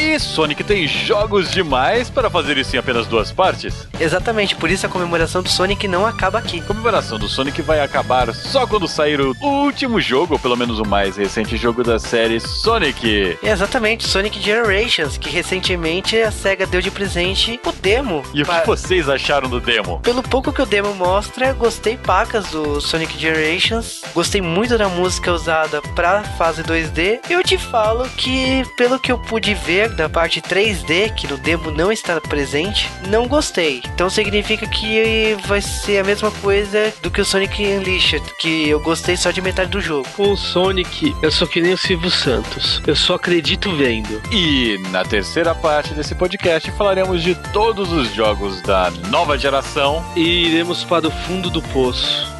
E 0.00 0.18
Sonic 0.18 0.64
tem 0.64 0.88
jogos 0.88 1.50
demais 1.50 2.08
para 2.08 2.30
fazer 2.30 2.56
isso 2.56 2.74
em 2.74 2.78
apenas 2.78 3.06
duas 3.06 3.30
partes? 3.30 3.86
Exatamente, 4.00 4.56
por 4.56 4.70
isso 4.70 4.86
a 4.86 4.88
comemoração 4.88 5.42
do 5.42 5.50
Sonic 5.50 5.86
não 5.86 6.06
acaba 6.06 6.38
aqui. 6.38 6.60
A 6.60 6.62
comemoração 6.62 7.18
do 7.18 7.28
Sonic 7.28 7.60
vai 7.60 7.80
acabar 7.80 8.34
só 8.34 8.66
quando 8.66 8.88
sair 8.88 9.20
o 9.20 9.34
último 9.42 10.00
jogo, 10.00 10.32
ou 10.32 10.38
pelo 10.38 10.56
menos 10.56 10.78
o 10.78 10.86
mais 10.86 11.18
recente 11.18 11.54
jogo 11.54 11.84
da 11.84 11.98
série 11.98 12.40
Sonic. 12.40 13.38
Exatamente, 13.42 14.08
Sonic 14.08 14.40
Generations, 14.40 15.18
que 15.18 15.28
recentemente 15.28 16.16
a 16.16 16.30
SEGA 16.30 16.66
deu 16.66 16.80
de 16.80 16.90
presente 16.90 17.60
o 17.62 17.70
demo. 17.70 18.22
E 18.32 18.40
o 18.40 18.46
que 18.46 18.66
vocês 18.66 19.06
acharam 19.06 19.50
do 19.50 19.60
demo? 19.60 20.00
Pelo 20.00 20.22
pouco 20.22 20.50
que 20.50 20.62
o 20.62 20.66
demo 20.66 20.94
mostra, 20.94 21.52
gostei 21.52 21.98
pacas 21.98 22.46
do 22.46 22.80
Sonic 22.80 23.18
Generations, 23.18 24.00
gostei 24.14 24.40
muito 24.40 24.78
da 24.78 24.88
música 24.88 25.30
usada 25.30 25.82
pra 25.94 26.22
fase 26.38 26.62
2D. 26.62 27.20
Eu 27.28 27.44
te 27.44 27.58
falo 27.58 28.08
que, 28.16 28.64
pelo 28.78 28.98
que 28.98 29.12
eu 29.12 29.18
pude 29.18 29.52
ver 29.52 29.89
da 29.96 30.08
parte 30.08 30.40
3D, 30.40 31.14
que 31.14 31.26
no 31.26 31.36
demo 31.36 31.70
não 31.70 31.90
está 31.92 32.20
presente, 32.20 32.88
não 33.08 33.26
gostei. 33.26 33.82
Então 33.94 34.08
significa 34.08 34.66
que 34.66 35.36
vai 35.46 35.60
ser 35.60 35.98
a 35.98 36.04
mesma 36.04 36.30
coisa 36.30 36.92
do 37.02 37.10
que 37.10 37.20
o 37.20 37.24
Sonic 37.24 37.62
Unleashed, 37.62 38.22
que 38.38 38.68
eu 38.68 38.80
gostei 38.80 39.16
só 39.16 39.30
de 39.30 39.40
metade 39.40 39.70
do 39.70 39.80
jogo. 39.80 40.08
Com 40.16 40.32
o 40.32 40.36
Sonic, 40.36 41.14
eu 41.22 41.30
sou 41.30 41.46
que 41.46 41.60
nem 41.60 41.72
o 41.72 41.78
Silvio 41.78 42.10
Santos. 42.10 42.82
Eu 42.86 42.96
só 42.96 43.14
acredito 43.14 43.74
vendo. 43.76 44.20
E 44.32 44.78
na 44.90 45.04
terceira 45.04 45.54
parte 45.54 45.94
desse 45.94 46.14
podcast 46.14 46.70
falaremos 46.72 47.22
de 47.22 47.34
todos 47.52 47.92
os 47.92 48.12
jogos 48.14 48.60
da 48.62 48.90
nova 49.08 49.36
geração. 49.38 50.04
E 50.16 50.46
iremos 50.46 50.84
para 50.84 51.06
o 51.06 51.10
fundo 51.10 51.50
do 51.50 51.62
poço. 51.62 52.39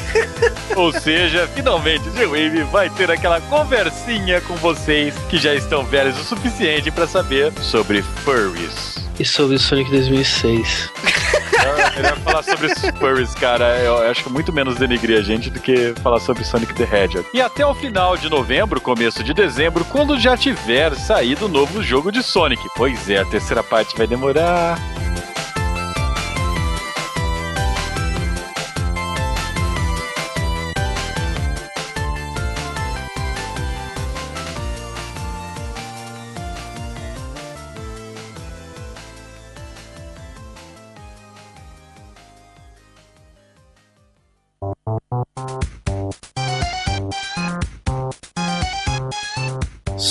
Ou 0.76 0.92
seja, 0.92 1.48
finalmente 1.54 2.08
o 2.08 2.12
G-Wave 2.12 2.62
vai 2.64 2.90
ter 2.90 3.10
aquela 3.10 3.40
conversinha 3.42 4.40
com 4.42 4.54
vocês 4.56 5.14
que 5.28 5.38
já 5.38 5.54
estão 5.54 5.84
velhos 5.84 6.18
o 6.18 6.24
suficiente 6.24 6.90
para 6.90 7.06
saber 7.06 7.52
sobre 7.60 8.02
furries. 8.02 8.98
E 9.18 9.24
sobre 9.24 9.58
Sonic 9.58 9.90
2006. 9.90 10.90
É 11.94 11.96
melhor 11.96 12.18
falar 12.18 12.42
sobre 12.42 12.66
os 12.66 12.98
furries, 12.98 13.34
cara. 13.34 13.78
Eu 13.78 14.10
acho 14.10 14.24
que 14.24 14.30
muito 14.30 14.52
menos 14.52 14.76
denigrir 14.76 15.18
a 15.18 15.22
gente 15.22 15.50
do 15.50 15.60
que 15.60 15.94
falar 16.02 16.18
sobre 16.20 16.44
Sonic 16.44 16.74
the 16.74 16.84
Hedgehog. 16.84 17.26
E 17.32 17.40
até 17.40 17.64
o 17.64 17.74
final 17.74 18.16
de 18.16 18.28
novembro, 18.28 18.80
começo 18.80 19.22
de 19.22 19.34
dezembro, 19.34 19.84
quando 19.84 20.18
já 20.18 20.36
tiver 20.36 20.94
saído 20.94 21.46
o 21.46 21.48
novo 21.48 21.82
jogo 21.82 22.10
de 22.10 22.22
Sonic. 22.22 22.62
Pois 22.76 23.08
é, 23.08 23.18
a 23.18 23.24
terceira 23.24 23.62
parte 23.62 23.96
vai 23.96 24.06
demorar. 24.06 24.78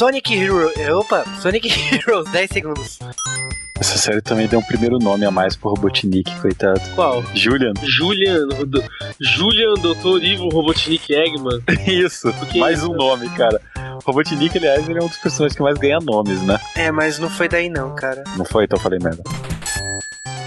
Sonic 0.02 0.34
Hero. 0.34 0.72
Opa, 0.98 1.24
Sonic 1.40 1.70
Heroes, 1.94 2.28
10 2.32 2.50
segundos. 2.50 2.98
Essa 3.80 4.00
série 4.00 4.20
também 4.20 4.48
deu 4.48 4.58
um 4.58 4.64
primeiro 4.64 4.98
nome 4.98 5.24
a 5.26 5.30
mais 5.30 5.56
pro 5.56 5.70
Robotnik, 5.70 6.34
coitado. 6.42 6.82
Qual? 6.96 7.24
Julian. 7.36 7.72
Julian, 7.84 8.48
do- 8.48 8.84
Julian 9.20 9.76
Dr. 9.76 10.24
Ivo 10.24 10.50
Robotnik 10.50 11.14
Eggman. 11.14 11.62
Isso, 11.86 12.34
Porque 12.34 12.58
mais 12.58 12.80
isso? 12.80 12.92
um 12.92 12.96
nome, 12.96 13.30
cara. 13.30 13.62
Robotnik, 14.04 14.58
aliás, 14.58 14.90
ele 14.90 14.98
é 14.98 15.04
um 15.04 15.08
dos 15.08 15.18
personagens 15.20 15.56
que 15.56 15.62
mais 15.62 15.78
ganha 15.78 16.00
nomes, 16.00 16.42
né? 16.42 16.60
É, 16.76 16.90
mas 16.92 17.20
não 17.20 17.30
foi 17.30 17.48
daí 17.48 17.70
não, 17.70 17.94
cara. 17.94 18.24
Não 18.36 18.44
foi? 18.46 18.64
Então 18.64 18.78
eu 18.80 18.82
falei 18.82 18.98
merda. 18.98 19.22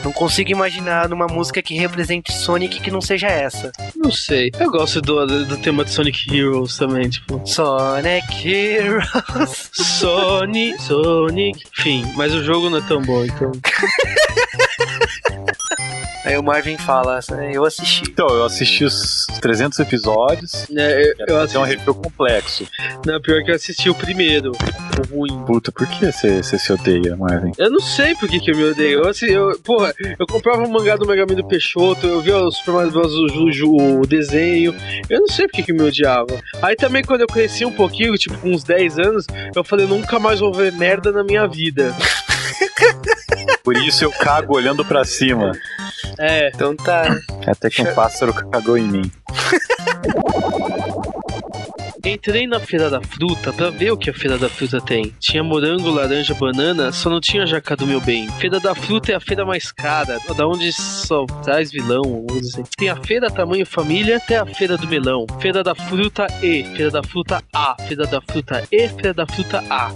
Não 0.05 0.13
consigo 0.13 0.51
imaginar 0.51 1.09
numa 1.09 1.27
música 1.27 1.63
que 1.63 1.75
represente 1.75 2.31
Sonic 2.31 2.79
que 2.81 2.91
não 2.91 3.01
seja 3.01 3.27
essa. 3.27 3.73
Não 3.97 4.13
sei. 4.13 4.51
Eu 4.61 4.71
gosto 4.71 5.01
do, 5.01 5.47
do 5.47 5.57
tema 5.57 5.85
de 5.85 5.91
Sonic 5.91 6.31
Heroes 6.31 6.77
também, 6.77 7.09
tipo. 7.09 7.41
Sonic 7.47 8.47
Heroes. 8.47 9.71
Sonic, 9.73 10.83
Sonic. 10.83 11.65
Enfim, 11.79 12.13
mas 12.17 12.35
o 12.35 12.45
jogo 12.45 12.69
não 12.69 12.79
é 12.79 12.83
tão 12.83 13.01
bom, 13.01 13.25
então. 13.25 13.51
Aí 16.25 16.39
o 16.39 16.43
Marvin 16.43 16.79
fala, 16.79 17.21
eu 17.53 17.65
assisti. 17.65 18.03
Então, 18.09 18.27
eu 18.29 18.45
assisti 18.45 18.83
os 18.85 19.27
300 19.43 19.79
episódios. 19.81 20.67
É, 20.75 21.13
eu, 21.19 21.27
eu 21.27 21.37
fazer 21.41 21.59
um 21.59 21.63
assisti, 21.63 21.79
review 21.79 21.95
complexo. 21.95 22.67
não, 23.05 23.21
pior 23.21 23.43
que 23.45 23.51
eu 23.51 23.55
assisti 23.55 23.91
o 23.91 23.95
primeiro, 23.95 24.53
o 24.53 25.15
ruim. 25.15 25.45
Puta, 25.45 25.71
por 25.71 25.87
que 25.87 26.11
você 26.11 26.43
você 26.43 26.59
se 26.59 26.73
odeia, 26.73 27.15
Marvin? 27.17 27.53
Eu 27.59 27.71
não 27.71 27.81
sei 27.81 28.15
por 28.15 28.27
que, 28.29 28.41
que 28.41 28.51
eu 28.53 28.57
me 28.57 28.65
odeio. 28.65 29.01
Eu, 29.03 29.09
assim, 29.09 29.27
eu, 29.27 29.59
porra, 29.63 29.93
eu 30.19 30.27
comprava 30.27 30.63
o 30.65 30.71
mangá 30.71 30.97
do 30.97 31.07
Mega 31.07 31.27
Man 31.27 31.35
do 31.35 31.47
Peixoto, 31.47 32.07
eu 32.07 32.21
via 32.23 32.39
o 32.39 32.51
Super 32.51 32.73
Mario 32.73 32.91
Bros. 32.93 33.13
O, 33.15 33.67
o- 33.67 34.01
o 34.01 34.07
desenho. 34.07 34.75
Eu 35.11 35.21
não 35.21 35.29
sei 35.29 35.47
por 35.47 35.53
que, 35.57 35.63
que 35.65 35.73
eu 35.73 35.77
me 35.77 35.83
odiava. 35.83 36.41
Aí 36.63 36.75
também, 36.75 37.03
quando 37.05 37.21
eu 37.21 37.27
cresci 37.27 37.65
um 37.67 37.73
pouquinho, 37.73 38.15
tipo, 38.15 38.37
com 38.39 38.51
uns 38.51 38.65
10 38.65 38.99
anos, 38.99 39.27
eu 39.55 39.63
falei, 39.63 39.87
nunca 39.87 40.19
mais 40.19 40.41
vou 40.41 40.53
ver 40.53 40.73
merda 40.73 41.13
na 41.13 41.23
minha 41.23 41.47
vida. 41.47 41.95
Por 43.63 43.77
isso 43.77 44.05
eu 44.05 44.11
cago 44.13 44.57
olhando 44.57 44.85
pra 44.85 45.05
cima. 45.05 45.53
É. 46.19 46.51
Então 46.55 46.75
tá. 46.77 47.17
Até 47.47 47.71
que 47.71 47.83
um 47.83 47.95
pássaro 47.95 48.33
cagou 48.33 48.79
em 48.79 48.85
mim. 48.85 49.13
Entrei 52.05 52.47
na 52.47 52.61
Feira 52.61 52.91
da 52.91 53.01
Fruta 53.01 53.51
pra 53.51 53.71
ver 53.71 53.91
o 53.91 53.97
que 53.97 54.11
a 54.11 54.15
Feira 54.15 54.37
da 54.37 54.47
Fruta 54.47 54.79
tem. 54.79 55.15
Tinha 55.19 55.43
morango, 55.43 55.91
laranja, 55.91 56.35
banana, 56.35 56.93
só 56.93 57.09
não 57.09 57.19
tinha 57.19 57.47
jaca 57.47 57.75
do 57.75 57.87
meu 57.87 57.99
bem. 57.99 58.29
Feira 58.33 58.61
da 58.61 58.75
Fruta 58.75 59.13
é 59.13 59.15
a 59.15 59.21
feira 59.21 59.47
mais 59.47 59.73
cara, 59.73 60.19
da 60.37 60.47
onde 60.47 60.71
só 60.71 61.25
traz 61.43 61.71
vilão, 61.71 62.27
assim. 62.39 62.63
Tem 62.77 62.91
a 62.91 62.97
Feira 62.97 63.31
Tamanho 63.31 63.65
Família, 63.65 64.21
tem 64.21 64.37
a 64.37 64.45
Feira 64.45 64.77
do 64.77 64.87
Melão. 64.87 65.27
Feira 65.41 65.63
da 65.63 65.75
Fruta 65.75 66.27
E, 66.43 66.65
Feira 66.77 66.91
da 66.91 67.03
Fruta 67.03 67.43
A, 67.55 67.75
Feira 67.89 68.07
da 68.07 68.21
Fruta 68.21 68.63
E, 68.71 68.89
Feira 68.89 69.15
da 69.15 69.27
Fruta 69.27 69.65
A. 69.71 69.91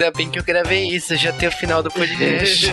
Ainda 0.00 0.16
bem 0.16 0.30
que 0.30 0.38
eu 0.38 0.42
gravei 0.42 0.88
isso, 0.88 1.14
já 1.14 1.30
tem 1.30 1.46
o 1.46 1.52
final 1.52 1.82
do 1.82 1.90
podcast. 1.90 2.72